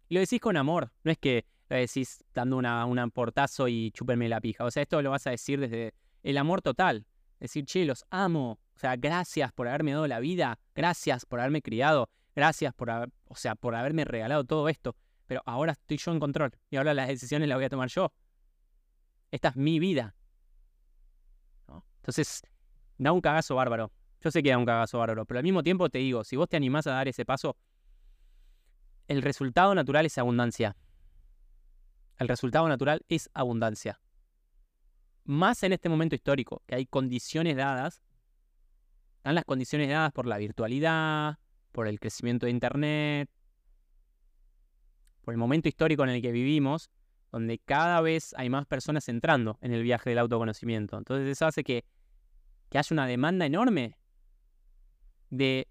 Y 0.07 0.15
lo 0.15 0.21
decís 0.21 0.39
con 0.39 0.57
amor. 0.57 0.91
No 1.03 1.11
es 1.11 1.17
que 1.17 1.45
lo 1.69 1.75
decís 1.75 2.23
dando 2.33 2.57
una, 2.57 2.85
un 2.85 3.11
portazo 3.11 3.67
y 3.67 3.91
chúpenme 3.91 4.29
la 4.29 4.39
pija. 4.39 4.63
O 4.63 4.71
sea, 4.71 4.83
esto 4.83 5.01
lo 5.01 5.11
vas 5.11 5.27
a 5.27 5.31
decir 5.31 5.59
desde 5.59 5.93
el 6.21 6.37
amor 6.37 6.61
total. 6.61 7.05
Decir, 7.39 7.65
che, 7.65 7.83
los 7.83 8.05
amo. 8.09 8.59
O 8.75 8.79
sea, 8.79 8.95
gracias 8.95 9.51
por 9.51 9.67
haberme 9.67 9.91
dado 9.91 10.07
la 10.07 10.19
vida. 10.19 10.59
Gracias 10.75 11.25
por 11.25 11.39
haberme 11.39 11.61
criado. 11.61 12.09
Gracias 12.35 12.73
por, 12.73 12.89
o 12.89 13.35
sea, 13.35 13.55
por 13.55 13.75
haberme 13.75 14.05
regalado 14.05 14.43
todo 14.43 14.69
esto. 14.69 14.95
Pero 15.27 15.41
ahora 15.45 15.73
estoy 15.73 15.97
yo 15.97 16.11
en 16.11 16.19
control. 16.19 16.51
Y 16.69 16.77
ahora 16.77 16.93
las 16.93 17.07
decisiones 17.07 17.47
las 17.47 17.57
voy 17.57 17.65
a 17.65 17.69
tomar 17.69 17.89
yo. 17.89 18.13
Esta 19.31 19.49
es 19.49 19.55
mi 19.55 19.79
vida. 19.79 20.15
Entonces, 22.03 22.41
da 22.97 23.11
un 23.11 23.21
cagazo 23.21 23.55
bárbaro. 23.55 23.91
Yo 24.21 24.29
sé 24.29 24.43
que 24.43 24.49
da 24.49 24.57
un 24.57 24.65
cagazo 24.65 24.99
bárbaro, 24.99 25.25
pero 25.25 25.39
al 25.39 25.43
mismo 25.43 25.63
tiempo 25.63 25.89
te 25.89 25.99
digo, 25.99 26.23
si 26.23 26.35
vos 26.35 26.49
te 26.49 26.57
animás 26.57 26.85
a 26.87 26.91
dar 26.91 27.07
ese 27.07 27.25
paso, 27.25 27.57
el 29.07 29.21
resultado 29.21 29.73
natural 29.73 30.05
es 30.05 30.17
abundancia. 30.17 30.75
El 32.17 32.27
resultado 32.27 32.67
natural 32.67 33.03
es 33.07 33.29
abundancia. 33.33 33.99
Más 35.25 35.63
en 35.63 35.73
este 35.73 35.89
momento 35.89 36.15
histórico, 36.15 36.61
que 36.65 36.75
hay 36.75 36.85
condiciones 36.85 37.55
dadas, 37.55 38.01
están 39.17 39.35
las 39.35 39.45
condiciones 39.45 39.89
dadas 39.89 40.11
por 40.11 40.27
la 40.27 40.37
virtualidad, 40.37 41.39
por 41.71 41.87
el 41.87 41.99
crecimiento 41.99 42.45
de 42.45 42.51
Internet, 42.51 43.29
por 45.23 45.33
el 45.33 45.37
momento 45.37 45.67
histórico 45.67 46.03
en 46.03 46.09
el 46.09 46.21
que 46.21 46.31
vivimos, 46.31 46.89
donde 47.31 47.57
cada 47.57 48.01
vez 48.01 48.35
hay 48.37 48.49
más 48.49 48.65
personas 48.65 49.09
entrando 49.09 49.57
en 49.61 49.73
el 49.73 49.81
viaje 49.81 50.09
del 50.09 50.19
autoconocimiento. 50.19 50.97
Entonces 50.97 51.27
eso 51.27 51.47
hace 51.47 51.63
que, 51.63 51.83
que 52.69 52.77
haya 52.77 52.93
una 52.93 53.07
demanda 53.07 53.45
enorme 53.45 53.97
de 55.29 55.67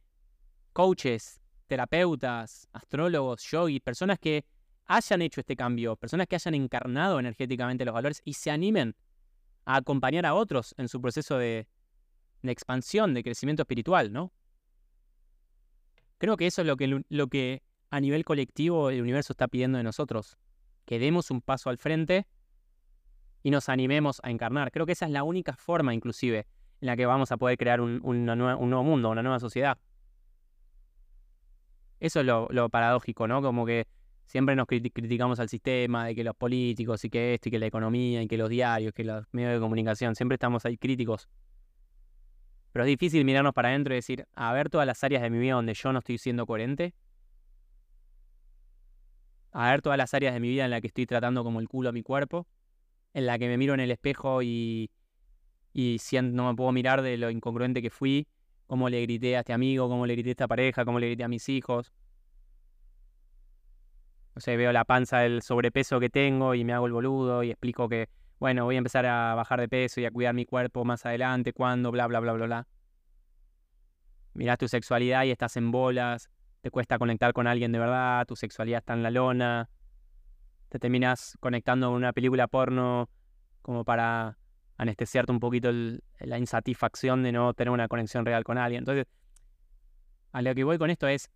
coaches, 0.73 1.41
terapeutas, 1.69 2.69
astrólogos, 2.73 3.43
yogis, 3.49 3.81
personas 3.81 4.19
que 4.19 4.45
hayan 4.87 5.23
hecho 5.23 5.41
este 5.41 5.55
cambio, 5.55 5.97
personas 5.97 6.27
que 6.27 6.35
hayan 6.35 6.55
encarnado 6.55 7.21
energéticamente 7.21 7.85
los 7.85 7.95
valores 7.95 8.21
y 8.25 8.35
se 8.35 8.51
animen 8.51 8.97
a 9.65 9.77
acompañar 9.77 10.27
a 10.27 10.35
otros 10.35 10.75
en 10.79 10.89
su 10.89 11.01
proceso 11.01 11.39
de, 11.39 11.69
de 12.43 12.53
expansión, 12.53 13.15
de 13.15 13.23
crecimiento 13.23 13.63
espiritual, 13.63 14.13
¿no? 14.13 14.33
Creo 16.19 16.37
que 16.37 16.47
eso 16.47 16.63
es 16.63 16.67
lo 16.67 16.77
que, 16.77 17.05
lo 17.09 17.27
que 17.29 17.63
a 17.93 18.01
nivel 18.01 18.25
colectivo 18.25 18.89
el 18.89 19.03
universo 19.03 19.35
está 19.35 19.49
pidiendo 19.49 19.77
de 19.77 19.85
nosotros 19.85 20.39
que 20.87 20.99
demos 20.99 21.31
un 21.31 21.43
paso 21.43 21.69
al 21.69 21.77
frente 21.77 22.27
y 23.43 23.51
nos 23.51 23.69
animemos 23.69 24.19
a 24.25 24.31
encarnar. 24.31 24.73
Creo 24.73 24.87
que 24.87 24.93
esa 24.93 25.05
es 25.05 25.13
la 25.13 25.23
única 25.25 25.55
forma, 25.57 25.93
inclusive, 25.93 26.47
en 26.81 26.87
la 26.87 26.97
que 26.97 27.05
vamos 27.05 27.33
a 27.33 27.37
poder 27.37 27.59
crear 27.59 27.83
un, 27.83 28.01
nuevo 28.25 28.83
mundo, 28.83 29.11
una 29.11 29.23
nueva 29.23 29.39
sociedad. 29.39 29.77
Eso 32.01 32.21
es 32.21 32.27
lo, 32.27 32.69
paradójico, 32.71 33.29
¿no? 33.29 33.43
Como 33.43 33.67
que 33.67 33.87
siempre 34.25 34.57
nos 34.57 34.67
criticamos 34.67 35.39
al 35.39 35.51
sistema, 35.51 36.07
de 36.07 36.15
que 36.15 36.25
los 36.25 36.35
políticos 36.35 37.05
y 37.05 37.11
que 37.11 37.35
esto 37.35 37.51
y 37.51 37.53
que 37.53 37.59
la 37.59 37.67
economía 37.67 38.23
y 38.23 38.27
que 38.27 38.39
los 38.39 38.49
diarios, 38.49 38.95
que 38.95 39.05
los 39.05 39.27
medios 39.33 39.53
de 39.53 39.61
comunicación, 39.61 40.17
siempre 40.17 40.37
estamos 40.37 40.65
ahí 40.65 40.79
críticos. 40.79 41.29
Pero 42.73 42.85
es 42.85 42.89
difícil 42.89 43.23
mirarnos 43.27 43.53
para 43.53 43.69
adentro 43.69 43.93
y 43.93 43.97
decir, 43.97 44.27
a 44.35 44.51
ver 44.55 44.71
todas 44.71 44.87
las 44.87 45.05
áreas 45.05 45.21
de 45.23 45.29
mi 45.29 45.39
vida 45.39 45.55
donde 45.55 45.75
yo 45.75 45.93
no 45.93 45.99
estoy 45.99 46.17
siendo 46.17 46.47
coherente. 46.47 46.95
A 49.53 49.71
ver 49.71 49.83
todas 49.83 49.99
las 49.99 50.13
áreas 50.15 50.35
de 50.35 50.41
mi 50.41 50.49
vida 50.49 50.65
en 50.65 50.71
las 50.71 50.81
que 50.81 50.89
estoy 50.89 51.07
tratando 51.07 51.45
como 51.45 51.61
el 51.61 51.69
culo 51.69 51.91
a 51.91 51.93
mi 51.93 52.03
cuerpo. 52.03 52.47
En 53.15 53.27
la 53.27 53.39
que 53.39 53.49
me 53.49 53.59
miro 53.59 53.75
en 53.75 53.81
el 53.81 53.91
espejo 53.91 54.43
y, 54.43 54.91
y 55.73 55.99
no 56.23 56.49
me 56.49 56.57
puedo 56.57 56.73
mirar 56.73 57.03
de 57.03 57.17
lo 57.19 57.31
incongruente 57.31 57.83
que 57.83 57.91
fui. 57.91 58.27
Cómo 58.67 58.89
le 58.89 59.03
grité 59.03 59.37
a 59.37 59.41
este 59.41 59.53
amigo, 59.53 59.89
cómo 59.89 60.07
le 60.07 60.15
grité 60.15 60.31
a 60.31 60.33
esta 60.33 60.49
pareja, 60.49 60.85
cómo 60.85 60.99
le 60.99 61.09
grité 61.09 61.25
a 61.25 61.29
mis 61.29 61.49
hijos. 61.49 61.93
No 64.35 64.41
sé, 64.41 64.57
veo 64.57 64.73
la 64.73 64.87
panza 64.87 65.19
del 65.19 65.43
sobrepeso 65.43 66.01
que 66.01 66.09
tengo 66.09 66.55
y 66.55 66.65
me 66.65 66.73
hago 66.73 66.87
el 66.87 66.93
boludo 66.93 67.43
y 67.43 67.51
explico 67.51 67.89
que 67.89 68.09
bueno, 68.43 68.65
voy 68.65 68.75
a 68.75 68.79
empezar 68.79 69.07
a 69.07 69.37
bajar 69.37 69.61
de 69.61 69.69
peso 69.69 70.01
y 70.01 70.05
a 70.05 70.11
cuidar 70.11 70.35
mi 70.35 70.45
cuerpo 70.47 70.85
más 70.85 71.07
adelante, 71.07 71.53
cuando, 71.53 71.93
bla, 71.93 72.09
bla, 72.09 72.19
bla, 72.19 72.33
bla, 72.33 72.47
bla. 72.47 72.67
Mirás 74.35 74.59
tu 74.59 74.67
sexualidad 74.67 75.23
y 75.23 75.31
estás 75.31 75.57
en 75.57 75.71
bolas, 75.71 76.29
te 76.63 76.71
cuesta 76.71 76.99
conectar 76.99 77.33
con 77.33 77.47
alguien 77.47 77.73
de 77.73 77.79
verdad, 77.79 78.25
tu 78.27 78.37
sexualidad 78.37 78.79
está 78.79 78.95
en 78.95 79.03
la 79.03 79.11
lona, 79.11 79.69
te 80.69 80.79
terminas 80.79 81.37
conectando 81.41 81.89
con 81.89 81.97
una 81.97 82.13
película 82.13 82.47
porno 82.47 83.11
como 83.63 83.85
para 83.85 84.39
anestesiarte 84.79 85.33
un 85.33 85.41
poquito 85.41 85.71
la 86.21 86.39
insatisfacción 86.39 87.25
de 87.25 87.33
no 87.33 87.53
tener 87.53 87.71
una 87.71 87.89
conexión 87.89 88.25
real 88.25 88.45
con 88.45 88.59
alguien. 88.59 88.81
Entonces, 88.81 89.07
a 90.31 90.41
lo 90.41 90.55
que 90.55 90.65
voy 90.65 90.79
con 90.79 90.91
esto 90.91 91.09
es, 91.09 91.31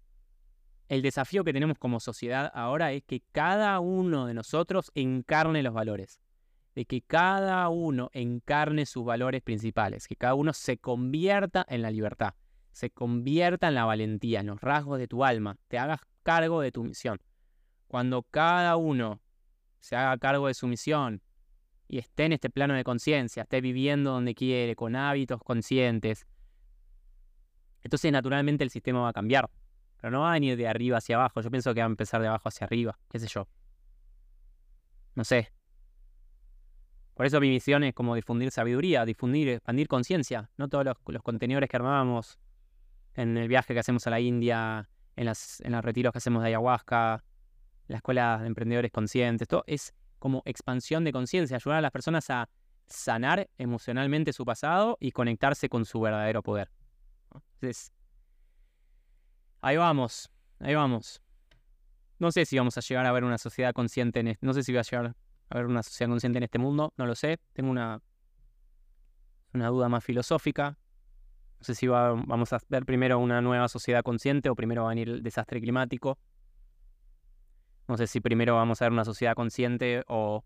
el 0.89 1.03
desafío 1.03 1.43
que 1.43 1.53
tenemos 1.53 1.77
como 1.79 1.99
sociedad 1.99 2.51
ahora 2.55 2.93
es 2.93 3.03
que 3.03 3.23
cada 3.33 3.81
uno 3.81 4.27
de 4.27 4.35
nosotros 4.35 4.93
encarne 4.95 5.63
los 5.65 5.75
valores 5.75 6.21
de 6.77 6.85
que 6.85 7.01
cada 7.01 7.69
uno 7.71 8.11
encarne 8.13 8.85
sus 8.85 9.05
valores 9.05 9.43
principales, 9.43 10.07
que 10.07 10.15
cada 10.15 10.35
uno 10.35 10.53
se 10.53 10.77
convierta 10.77 11.65
en 11.69 11.81
la 11.81 11.91
libertad, 11.91 12.35
se 12.77 12.91
convierta 12.91 13.69
en 13.69 13.75
la 13.75 13.87
valentía, 13.87 14.41
en 14.41 14.49
los 14.49 14.61
rasgos 14.61 14.99
de 14.99 15.09
tu 15.09 15.25
alma, 15.25 15.57
te 15.69 15.79
hagas 15.79 16.01
cargo 16.23 16.61
de 16.61 16.73
tu 16.73 16.85
misión. 16.85 17.19
Cuando 17.89 18.23
cada 18.23 18.77
uno 18.77 19.23
se 19.81 19.97
haga 19.97 20.19
cargo 20.19 20.49
de 20.49 20.53
su 20.53 20.67
misión 20.67 21.23
y 21.89 21.97
esté 21.97 22.27
en 22.27 22.35
este 22.35 22.51
plano 22.51 22.75
de 22.75 22.85
conciencia, 22.85 23.45
esté 23.45 23.63
viviendo 23.63 24.11
donde 24.11 24.35
quiere, 24.35 24.77
con 24.77 24.95
hábitos 24.95 25.43
conscientes, 25.43 26.27
entonces 27.83 28.13
naturalmente 28.13 28.63
el 28.63 28.69
sistema 28.69 29.01
va 29.01 29.09
a 29.09 29.15
cambiar. 29.15 29.49
Pero 29.97 30.11
no 30.11 30.21
va 30.21 30.33
a 30.33 30.35
venir 30.35 30.59
de 30.59 30.69
arriba 30.69 30.99
hacia 30.99 31.17
abajo. 31.17 31.41
Yo 31.41 31.51
pienso 31.51 31.73
que 31.73 31.81
va 31.81 31.87
a 31.87 31.89
empezar 31.89 32.21
de 32.21 32.29
abajo 32.29 32.47
hacia 32.51 32.67
arriba, 32.67 32.99
qué 33.11 33.19
sé 33.19 33.27
yo. 33.27 33.49
No 35.15 35.25
sé, 35.25 35.51
por 37.17 37.25
eso 37.25 37.41
mi 37.41 37.49
misión 37.49 37.83
es 37.85 37.95
como 37.95 38.15
difundir 38.15 38.51
sabiduría, 38.51 39.07
difundir, 39.07 39.49
expandir 39.49 39.89
conciencia, 39.89 40.51
no 40.59 40.69
todos 40.69 40.85
los, 40.85 41.23
contenedores 41.23 41.71
que 41.71 41.77
armábamos 41.79 42.39
en 43.17 43.37
el 43.37 43.49
viaje 43.49 43.75
que 43.75 43.81
hacemos 43.81 44.07
a 44.07 44.11
la 44.11 44.21
India, 44.21 44.89
en, 45.17 45.25
las, 45.25 45.63
los 45.65 45.85
retiros 45.85 46.13
que 46.13 46.19
hacemos 46.19 46.43
de 46.43 46.49
ayahuasca, 46.49 47.25
la 47.89 47.97
escuela 47.97 48.39
de 48.39 48.47
emprendedores 48.47 48.93
conscientes, 48.93 49.49
todo 49.49 49.65
es 49.67 49.95
como 50.19 50.43
expansión 50.45 51.05
de 51.05 51.13
conciencia, 51.13 51.57
ayudar 51.57 51.79
a 51.79 51.81
las 51.81 51.91
personas 51.91 52.29
a 52.31 52.49
sanar 52.87 53.49
emocionalmente 53.59 54.33
su 54.33 54.45
pasado 54.45 54.97
y 55.01 55.13
conectarse 55.13 55.69
con 55.69 55.85
su 55.85 56.01
verdadero 56.01 56.43
poder. 56.43 56.71
Ahí 59.61 59.77
vamos, 59.77 60.31
ahí 60.61 60.75
vamos. 60.75 61.23
No 62.19 62.31
sé 62.31 62.45
si 62.45 62.57
vamos 62.59 62.77
a 62.79 62.81
llegar 62.81 63.07
a 63.07 63.13
ver 63.13 63.25
una 63.25 63.39
sociedad 63.39 63.73
consciente 63.73 64.21
en 64.21 64.39
no 64.41 64.53
sé 64.53 64.63
si 64.63 64.73
va 64.73 64.81
a 64.81 64.85
llegar 64.85 65.17
haber 65.49 65.67
una 65.67 65.83
sociedad 65.83 66.11
consciente 66.11 66.39
en 66.39 66.45
este 66.45 66.59
mundo, 66.59 66.93
no 66.97 67.07
lo 67.07 67.15
sé. 67.15 67.39
Tengo 67.53 67.71
una 67.71 68.01
duda 69.53 69.89
más 69.89 70.05
filosófica. 70.05 70.77
No 71.59 71.65
sé 71.65 71.75
si 71.75 71.87
vamos 71.87 72.53
a 72.53 72.59
ver 72.69 72.85
primero 72.85 73.19
una 73.19 73.41
nueva 73.41 73.69
sociedad 73.69 74.03
consciente 74.03 74.49
o 74.51 74.55
primero 74.55 74.83
va 74.83 74.91
a 74.91 74.95
venir 74.95 75.09
el 75.09 75.23
desastre 75.23 75.61
climático. 75.61 76.19
No 77.89 77.97
sé 77.97 78.07
si 78.07 78.21
primero 78.21 78.57
vamos 78.57 78.83
a 78.83 78.87
ver 78.87 78.93
una 78.93 79.05
sociedad 79.05 79.35
consciente 79.35 80.03
o, 80.09 80.45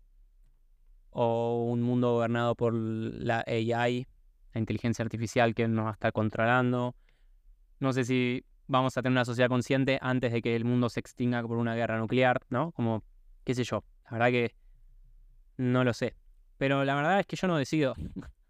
o 1.09 1.65
un 1.65 1.81
mundo 1.81 2.13
gobernado 2.13 2.55
por 2.55 2.73
la 2.73 3.43
AI, 3.47 4.07
la 4.53 4.59
inteligencia 4.59 5.03
artificial 5.03 5.53
que 5.53 5.67
nos 5.67 5.85
va 5.85 5.89
a 5.89 5.93
estar 5.93 6.13
controlando. 6.13 6.95
No 7.79 7.93
sé 7.93 8.05
si 8.05 8.45
vamos 8.67 8.97
a 8.97 9.01
tener 9.01 9.13
una 9.13 9.25
sociedad 9.25 9.49
consciente 9.49 9.99
antes 10.01 10.31
de 10.31 10.41
que 10.41 10.55
el 10.55 10.65
mundo 10.65 10.87
se 10.89 10.99
extinga 10.99 11.41
por 11.41 11.57
una 11.57 11.75
guerra 11.75 11.97
nuclear, 11.97 12.41
¿no? 12.49 12.71
Como, 12.71 13.03
qué 13.43 13.53
sé 13.53 13.63
yo. 13.63 13.83
La 14.05 14.11
verdad 14.11 14.29
que 14.29 14.55
no 15.57 15.83
lo 15.83 15.93
sé. 15.93 16.15
Pero 16.57 16.85
la 16.85 16.95
verdad 16.95 17.19
es 17.19 17.25
que 17.25 17.35
yo 17.35 17.47
no 17.47 17.57
decido. 17.57 17.95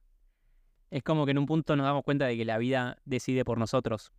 es 0.92 1.04
como 1.04 1.26
que 1.26 1.32
en 1.32 1.38
un 1.38 1.46
punto 1.46 1.76
nos 1.76 1.86
damos 1.86 2.04
cuenta 2.04 2.26
de 2.26 2.38
que 2.38 2.46
la 2.46 2.58
vida 2.58 2.98
decide 3.06 3.46
por 3.46 3.58
nosotros. 3.58 4.12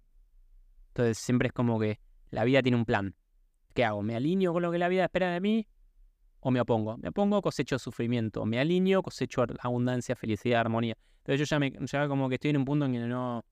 Entonces 0.88 1.18
siempre 1.18 1.48
es 1.48 1.52
como 1.52 1.78
que 1.78 2.00
la 2.30 2.44
vida 2.44 2.62
tiene 2.62 2.78
un 2.78 2.86
plan. 2.86 3.14
¿Qué 3.74 3.84
hago? 3.84 4.02
¿Me 4.02 4.16
alineo 4.16 4.52
con 4.54 4.62
lo 4.62 4.72
que 4.72 4.78
la 4.78 4.88
vida 4.88 5.04
espera 5.04 5.30
de 5.30 5.40
mí? 5.40 5.68
¿O 6.40 6.50
me 6.50 6.60
opongo? 6.60 6.96
Me 6.96 7.10
opongo, 7.10 7.40
cosecho 7.42 7.78
sufrimiento. 7.78 8.44
Me 8.46 8.58
alineo, 8.58 9.02
cosecho 9.02 9.44
abundancia, 9.60 10.16
felicidad, 10.16 10.60
armonía. 10.60 10.96
Entonces 11.18 11.40
yo 11.40 11.44
ya, 11.44 11.58
me, 11.58 11.72
ya 11.80 12.08
como 12.08 12.28
que 12.28 12.36
estoy 12.36 12.50
en 12.50 12.56
un 12.56 12.64
punto 12.64 12.86
en 12.86 12.92
que 12.92 12.98
no... 13.00 13.44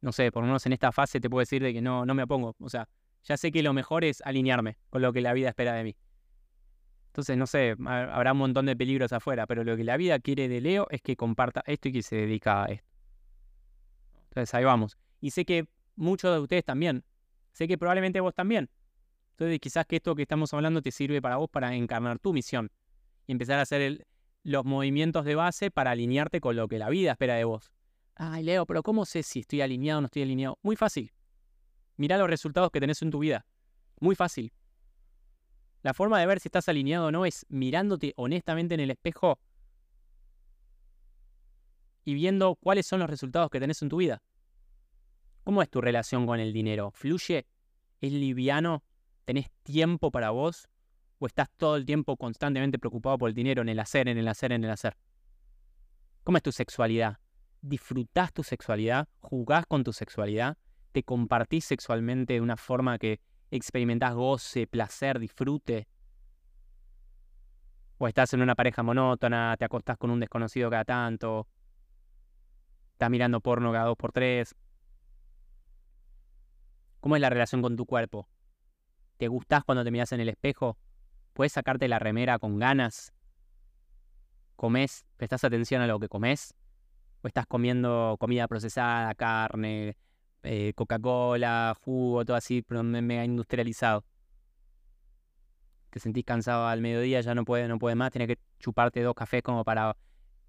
No 0.00 0.12
sé, 0.12 0.32
por 0.32 0.42
lo 0.42 0.48
menos 0.48 0.64
en 0.66 0.72
esta 0.72 0.92
fase 0.92 1.20
te 1.20 1.30
puedo 1.30 1.40
decir 1.40 1.62
de 1.62 1.72
que 1.72 1.80
no, 1.80 2.04
no 2.04 2.14
me 2.14 2.22
opongo. 2.22 2.56
O 2.58 2.68
sea, 2.68 2.88
ya 3.22 3.36
sé 3.36 3.52
que 3.52 3.62
lo 3.62 3.72
mejor 3.72 4.04
es 4.04 4.22
alinearme 4.22 4.76
con 4.90 5.00
lo 5.02 5.12
que 5.12 5.20
la 5.20 5.32
vida 5.34 5.48
espera 5.48 5.74
de 5.74 5.84
mí. 5.84 5.96
Entonces, 7.14 7.36
no 7.36 7.46
sé, 7.46 7.76
habrá 7.86 8.32
un 8.32 8.38
montón 8.38 8.66
de 8.66 8.74
peligros 8.74 9.12
afuera, 9.12 9.46
pero 9.46 9.62
lo 9.62 9.76
que 9.76 9.84
la 9.84 9.96
vida 9.96 10.18
quiere 10.18 10.48
de 10.48 10.60
Leo 10.60 10.88
es 10.90 11.00
que 11.00 11.14
comparta 11.14 11.62
esto 11.64 11.88
y 11.88 11.92
que 11.92 12.02
se 12.02 12.16
dedica 12.16 12.64
a 12.64 12.66
esto. 12.66 12.88
Entonces, 14.30 14.52
ahí 14.52 14.64
vamos. 14.64 14.98
Y 15.20 15.30
sé 15.30 15.44
que 15.44 15.68
muchos 15.94 16.34
de 16.34 16.40
ustedes 16.40 16.64
también. 16.64 17.04
Sé 17.52 17.68
que 17.68 17.78
probablemente 17.78 18.18
vos 18.18 18.34
también. 18.34 18.68
Entonces, 19.30 19.60
quizás 19.60 19.86
que 19.86 19.94
esto 19.94 20.16
que 20.16 20.22
estamos 20.22 20.52
hablando 20.54 20.82
te 20.82 20.90
sirve 20.90 21.22
para 21.22 21.36
vos 21.36 21.48
para 21.48 21.72
encarnar 21.76 22.18
tu 22.18 22.32
misión 22.32 22.72
y 23.28 23.32
empezar 23.32 23.60
a 23.60 23.62
hacer 23.62 24.04
los 24.42 24.64
movimientos 24.64 25.24
de 25.24 25.36
base 25.36 25.70
para 25.70 25.92
alinearte 25.92 26.40
con 26.40 26.56
lo 26.56 26.66
que 26.66 26.80
la 26.80 26.88
vida 26.88 27.12
espera 27.12 27.36
de 27.36 27.44
vos. 27.44 27.70
Ay, 28.16 28.42
Leo, 28.42 28.66
pero 28.66 28.82
¿cómo 28.82 29.04
sé 29.04 29.22
si 29.22 29.38
estoy 29.38 29.60
alineado 29.60 29.98
o 29.98 30.00
no 30.00 30.06
estoy 30.06 30.22
alineado? 30.22 30.58
Muy 30.62 30.74
fácil. 30.74 31.12
Mirá 31.96 32.18
los 32.18 32.28
resultados 32.28 32.72
que 32.72 32.80
tenés 32.80 33.00
en 33.02 33.12
tu 33.12 33.20
vida. 33.20 33.46
Muy 34.00 34.16
fácil. 34.16 34.52
La 35.84 35.92
forma 35.92 36.18
de 36.18 36.24
ver 36.24 36.40
si 36.40 36.48
estás 36.48 36.66
alineado 36.70 37.08
o 37.08 37.10
no 37.10 37.26
es 37.26 37.44
mirándote 37.50 38.14
honestamente 38.16 38.72
en 38.72 38.80
el 38.80 38.90
espejo 38.90 39.38
y 42.06 42.14
viendo 42.14 42.54
cuáles 42.56 42.86
son 42.86 43.00
los 43.00 43.10
resultados 43.10 43.50
que 43.50 43.60
tenés 43.60 43.82
en 43.82 43.90
tu 43.90 43.98
vida. 43.98 44.22
¿Cómo 45.44 45.60
es 45.60 45.68
tu 45.68 45.82
relación 45.82 46.24
con 46.24 46.40
el 46.40 46.54
dinero? 46.54 46.90
¿Fluye? 46.90 47.46
¿Es 48.00 48.12
liviano? 48.12 48.82
¿Tenés 49.26 49.50
tiempo 49.62 50.10
para 50.10 50.30
vos? 50.30 50.70
¿O 51.18 51.26
estás 51.26 51.50
todo 51.54 51.76
el 51.76 51.84
tiempo 51.84 52.16
constantemente 52.16 52.78
preocupado 52.78 53.18
por 53.18 53.28
el 53.28 53.34
dinero, 53.34 53.60
en 53.60 53.68
el 53.68 53.78
hacer, 53.78 54.08
en 54.08 54.16
el 54.16 54.26
hacer, 54.26 54.52
en 54.52 54.64
el 54.64 54.70
hacer? 54.70 54.96
¿Cómo 56.22 56.38
es 56.38 56.42
tu 56.42 56.50
sexualidad? 56.50 57.18
¿Disfrutás 57.60 58.32
tu 58.32 58.42
sexualidad? 58.42 59.06
¿Jugás 59.20 59.66
con 59.66 59.84
tu 59.84 59.92
sexualidad? 59.92 60.56
¿Te 60.92 61.02
compartís 61.02 61.66
sexualmente 61.66 62.32
de 62.32 62.40
una 62.40 62.56
forma 62.56 62.98
que 62.98 63.20
experimentás 63.50 64.14
goce, 64.14 64.66
placer, 64.66 65.18
disfrute. 65.18 65.88
O 67.98 68.08
estás 68.08 68.32
en 68.34 68.42
una 68.42 68.54
pareja 68.54 68.82
monótona, 68.82 69.56
te 69.56 69.64
acostás 69.64 69.96
con 69.96 70.10
un 70.10 70.20
desconocido 70.20 70.68
cada 70.70 70.84
tanto, 70.84 71.46
estás 72.92 73.10
mirando 73.10 73.40
porno 73.40 73.72
cada 73.72 73.86
dos 73.86 73.96
por 73.96 74.12
tres. 74.12 74.54
¿Cómo 77.00 77.16
es 77.16 77.22
la 77.22 77.30
relación 77.30 77.62
con 77.62 77.76
tu 77.76 77.86
cuerpo? 77.86 78.28
¿Te 79.18 79.28
gustás 79.28 79.62
cuando 79.64 79.84
te 79.84 79.90
miras 79.90 80.12
en 80.12 80.20
el 80.20 80.28
espejo? 80.28 80.78
¿Puedes 81.34 81.52
sacarte 81.52 81.86
la 81.86 81.98
remera 81.98 82.38
con 82.38 82.58
ganas? 82.58 83.12
¿Comés? 84.56 85.04
¿Prestás 85.16 85.44
atención 85.44 85.82
a 85.82 85.86
lo 85.86 86.00
que 86.00 86.08
comes? 86.08 86.54
¿O 87.22 87.28
estás 87.28 87.46
comiendo 87.46 88.16
comida 88.18 88.48
procesada, 88.48 89.14
carne, 89.14 89.96
eh, 90.44 90.72
Coca-Cola, 90.74 91.76
jugo, 91.84 92.24
todo 92.24 92.36
así, 92.36 92.64
mega 92.68 93.24
industrializado. 93.24 94.04
Te 95.90 96.00
sentís 96.00 96.24
cansado 96.24 96.66
al 96.66 96.80
mediodía, 96.80 97.20
ya 97.20 97.34
no 97.34 97.44
puede, 97.44 97.68
no 97.68 97.78
puede 97.78 97.94
más, 97.94 98.10
tienes 98.10 98.28
que 98.28 98.38
chuparte 98.58 99.02
dos 99.02 99.14
cafés 99.14 99.42
como 99.42 99.64
para 99.64 99.96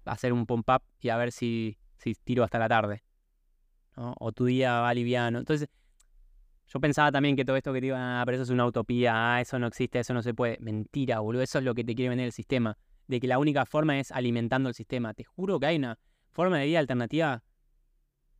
hacer 0.04 0.32
un 0.32 0.46
pump-up 0.46 0.82
y 1.00 1.08
a 1.08 1.16
ver 1.16 1.32
si, 1.32 1.78
si 1.98 2.14
tiro 2.14 2.44
hasta 2.44 2.58
la 2.58 2.68
tarde. 2.68 3.02
O 3.96 4.30
tu 4.32 4.44
día 4.44 4.80
va 4.80 4.92
liviano. 4.92 5.38
Entonces, 5.38 5.70
yo 6.66 6.80
pensaba 6.80 7.12
también 7.12 7.36
que 7.36 7.44
todo 7.44 7.56
esto 7.56 7.72
que 7.72 7.80
te 7.80 7.92
a, 7.92 8.20
ah, 8.20 8.24
pero 8.26 8.36
eso 8.36 8.42
es 8.42 8.50
una 8.50 8.66
utopía, 8.66 9.36
ah, 9.36 9.40
eso 9.40 9.58
no 9.58 9.68
existe, 9.68 10.00
eso 10.00 10.12
no 10.12 10.22
se 10.22 10.34
puede. 10.34 10.58
Mentira, 10.60 11.20
boludo, 11.20 11.42
eso 11.42 11.58
es 11.58 11.64
lo 11.64 11.74
que 11.74 11.84
te 11.84 11.94
quiere 11.94 12.10
vender 12.10 12.26
el 12.26 12.32
sistema. 12.32 12.76
De 13.06 13.20
que 13.20 13.28
la 13.28 13.38
única 13.38 13.64
forma 13.64 13.98
es 13.98 14.10
alimentando 14.10 14.68
el 14.68 14.74
sistema. 14.74 15.14
Te 15.14 15.24
juro 15.24 15.60
que 15.60 15.66
hay 15.66 15.76
una 15.76 15.98
forma 16.32 16.58
de 16.58 16.66
vida 16.66 16.80
alternativa 16.80 17.42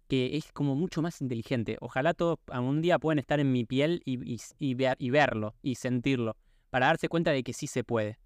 que 0.08 0.36
es 0.36 0.52
como 0.52 0.74
mucho 0.74 1.02
más 1.02 1.20
inteligente. 1.20 1.76
Ojalá 1.80 2.14
todos 2.14 2.38
algún 2.48 2.80
día 2.80 2.98
puedan 2.98 3.18
estar 3.18 3.40
en 3.40 3.52
mi 3.52 3.64
piel 3.64 4.02
y, 4.04 4.38
y, 4.58 5.10
verlo 5.10 5.54
y 5.62 5.74
sentirlo, 5.74 6.36
para 6.70 6.86
darse 6.86 7.08
cuenta 7.08 7.32
de 7.32 7.42
que 7.42 7.52
sí 7.52 7.66
se 7.66 7.84
puede. 7.84 8.18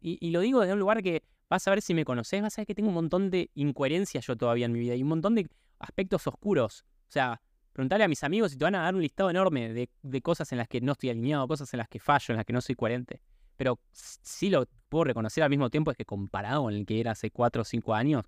y, 0.00 0.30
lo 0.30 0.40
digo 0.40 0.60
desde 0.60 0.72
un 0.72 0.78
lugar 0.78 1.02
que 1.02 1.22
vas 1.50 1.66
a 1.68 1.70
ver 1.70 1.82
si 1.82 1.94
me 1.94 2.04
conoces, 2.04 2.40
vas 2.40 2.58
a 2.58 2.62
ver 2.62 2.66
que 2.66 2.74
tengo 2.74 2.88
un 2.88 2.94
montón 2.94 3.30
de 3.30 3.50
incoherencias 3.54 4.26
yo 4.26 4.36
todavía 4.36 4.66
en 4.66 4.72
mi 4.72 4.80
vida 4.80 4.94
y 4.94 5.02
un 5.02 5.08
montón 5.08 5.34
de 5.34 5.48
aspectos 5.78 6.26
oscuros. 6.26 6.84
O 7.08 7.12
sea, 7.12 7.42
preguntarle 7.72 8.04
a 8.04 8.08
mis 8.08 8.24
amigos 8.24 8.52
si 8.52 8.58
te 8.58 8.64
van 8.64 8.74
a 8.74 8.82
dar 8.82 8.94
un 8.94 9.02
listado 9.02 9.28
enorme 9.28 9.72
de, 9.72 9.90
de, 10.02 10.22
cosas 10.22 10.50
en 10.52 10.58
las 10.58 10.68
que 10.68 10.80
no 10.80 10.92
estoy 10.92 11.10
alineado, 11.10 11.46
cosas 11.46 11.72
en 11.74 11.78
las 11.78 11.88
que 11.88 11.98
fallo, 11.98 12.26
en 12.30 12.36
las 12.36 12.46
que 12.46 12.52
no 12.54 12.60
soy 12.62 12.74
coherente. 12.74 13.20
Pero 13.56 13.78
sí 13.90 14.48
lo 14.48 14.66
puedo 14.88 15.04
reconocer 15.04 15.44
al 15.44 15.50
mismo 15.50 15.68
tiempo 15.68 15.90
es 15.90 15.96
que 15.96 16.06
comparado 16.06 16.62
con 16.62 16.74
el 16.74 16.86
que 16.86 17.00
era 17.00 17.10
hace 17.10 17.30
cuatro 17.30 17.62
o 17.62 17.64
cinco 17.64 17.94
años, 17.94 18.24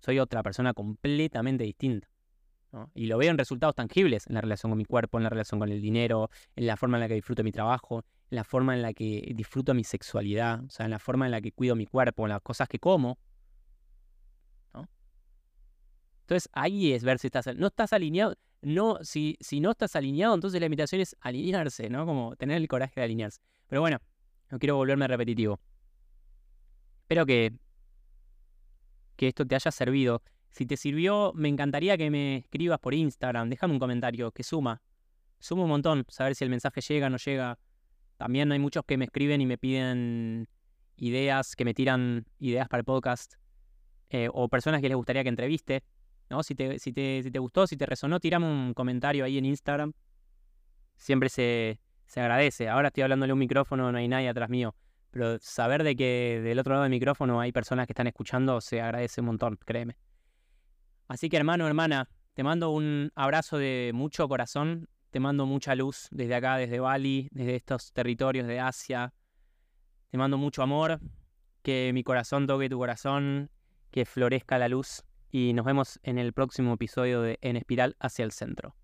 soy 0.00 0.18
otra 0.18 0.42
persona 0.42 0.74
completamente 0.74 1.64
distinta. 1.64 2.08
Y 2.94 3.06
lo 3.06 3.16
veo 3.16 3.30
en 3.30 3.38
resultados 3.38 3.74
tangibles, 3.74 4.26
en 4.26 4.34
la 4.34 4.42
relación 4.42 4.70
con 4.70 4.78
mi 4.78 4.84
cuerpo, 4.84 5.16
en 5.16 5.24
la 5.24 5.30
relación 5.30 5.58
con 5.58 5.70
el 5.70 5.80
dinero, 5.80 6.28
en 6.54 6.66
la 6.66 6.76
forma 6.76 6.98
en 6.98 7.00
la 7.00 7.08
que 7.08 7.14
disfruto 7.14 7.42
mi 7.42 7.50
trabajo, 7.50 8.04
en 8.30 8.36
la 8.36 8.44
forma 8.44 8.74
en 8.74 8.82
la 8.82 8.92
que 8.92 9.32
disfruto 9.34 9.72
mi 9.72 9.84
sexualidad, 9.84 10.64
o 10.64 10.70
sea, 10.70 10.84
en 10.84 10.90
la 10.90 10.98
forma 10.98 11.24
en 11.24 11.32
la 11.32 11.40
que 11.40 11.52
cuido 11.52 11.74
mi 11.76 11.86
cuerpo, 11.86 12.24
en 12.24 12.30
las 12.30 12.42
cosas 12.42 12.68
que 12.68 12.78
como. 12.78 13.18
Entonces 16.28 16.50
ahí 16.52 16.92
es 16.92 17.04
ver 17.04 17.18
si 17.18 17.28
estás, 17.28 17.56
no 17.56 17.68
estás 17.68 17.94
alineado, 17.94 18.36
no, 18.60 18.98
si, 19.00 19.38
si 19.40 19.60
no 19.60 19.70
estás 19.70 19.96
alineado, 19.96 20.34
entonces 20.34 20.60
la 20.60 20.66
invitación 20.66 21.00
es 21.00 21.16
alinearse, 21.20 21.88
¿no? 21.88 22.04
Como 22.04 22.36
tener 22.36 22.58
el 22.58 22.68
coraje 22.68 23.00
de 23.00 23.04
alinearse. 23.04 23.40
Pero 23.66 23.80
bueno, 23.80 23.98
no 24.50 24.58
quiero 24.58 24.76
volverme 24.76 25.08
repetitivo. 25.08 25.58
Espero 27.00 27.24
que, 27.24 27.54
que 29.18 29.28
esto 29.28 29.44
te 29.44 29.56
haya 29.56 29.70
servido. 29.72 30.22
Si 30.50 30.64
te 30.64 30.76
sirvió, 30.76 31.32
me 31.34 31.48
encantaría 31.48 31.98
que 31.98 32.08
me 32.08 32.36
escribas 32.36 32.78
por 32.78 32.94
Instagram, 32.94 33.50
déjame 33.50 33.74
un 33.74 33.80
comentario, 33.80 34.30
que 34.30 34.44
suma. 34.44 34.80
Suma 35.40 35.64
un 35.64 35.68
montón, 35.68 36.06
saber 36.08 36.34
si 36.36 36.44
el 36.44 36.50
mensaje 36.50 36.80
llega 36.80 37.08
o 37.08 37.10
no 37.10 37.18
llega. 37.18 37.58
También 38.16 38.50
hay 38.52 38.60
muchos 38.60 38.84
que 38.86 38.96
me 38.96 39.04
escriben 39.04 39.40
y 39.40 39.46
me 39.46 39.58
piden 39.58 40.48
ideas, 40.96 41.56
que 41.56 41.64
me 41.64 41.74
tiran 41.74 42.26
ideas 42.38 42.68
para 42.68 42.80
el 42.80 42.84
podcast. 42.84 43.34
Eh, 44.10 44.28
o 44.32 44.48
personas 44.48 44.80
que 44.80 44.88
les 44.88 44.96
gustaría 44.96 45.22
que 45.22 45.28
entreviste. 45.28 45.82
¿no? 46.30 46.42
Si, 46.42 46.54
te, 46.54 46.78
si, 46.78 46.92
te, 46.92 47.22
si 47.22 47.30
te 47.30 47.38
gustó, 47.40 47.66
si 47.66 47.76
te 47.76 47.86
resonó, 47.86 48.20
tirame 48.20 48.46
un 48.46 48.72
comentario 48.72 49.24
ahí 49.24 49.36
en 49.36 49.46
Instagram. 49.46 49.92
Siempre 50.96 51.28
se, 51.28 51.80
se 52.06 52.20
agradece. 52.20 52.68
Ahora 52.68 52.88
estoy 52.88 53.02
hablándole 53.02 53.32
a 53.32 53.34
un 53.34 53.40
micrófono, 53.40 53.90
no 53.90 53.98
hay 53.98 54.08
nadie 54.08 54.28
atrás 54.28 54.48
mío. 54.48 54.74
Pero 55.10 55.38
saber 55.40 55.82
de 55.82 55.96
que 55.96 56.40
del 56.42 56.58
otro 56.58 56.74
lado 56.74 56.82
del 56.82 56.90
micrófono 56.90 57.40
hay 57.40 57.52
personas 57.52 57.86
que 57.86 57.92
están 57.92 58.06
escuchando 58.06 58.60
se 58.60 58.80
agradece 58.80 59.20
un 59.20 59.28
montón, 59.28 59.58
créeme. 59.64 59.96
Así 61.08 61.28
que 61.28 61.38
hermano, 61.38 61.66
hermana, 61.66 62.08
te 62.34 62.42
mando 62.42 62.70
un 62.70 63.10
abrazo 63.14 63.58
de 63.58 63.90
mucho 63.94 64.28
corazón, 64.28 64.88
te 65.10 65.20
mando 65.20 65.46
mucha 65.46 65.74
luz 65.74 66.08
desde 66.10 66.34
acá, 66.34 66.56
desde 66.56 66.80
Bali, 66.80 67.28
desde 67.32 67.56
estos 67.56 67.92
territorios 67.92 68.46
de 68.46 68.60
Asia. 68.60 69.14
Te 70.10 70.18
mando 70.18 70.36
mucho 70.36 70.62
amor, 70.62 71.00
que 71.62 71.90
mi 71.94 72.02
corazón 72.02 72.46
toque 72.46 72.68
tu 72.68 72.78
corazón, 72.78 73.50
que 73.90 74.04
florezca 74.04 74.58
la 74.58 74.68
luz 74.68 75.04
y 75.30 75.52
nos 75.54 75.64
vemos 75.64 75.98
en 76.02 76.18
el 76.18 76.32
próximo 76.32 76.74
episodio 76.74 77.22
de 77.22 77.38
En 77.42 77.56
Espiral 77.56 77.96
hacia 78.00 78.24
el 78.24 78.32
Centro. 78.32 78.74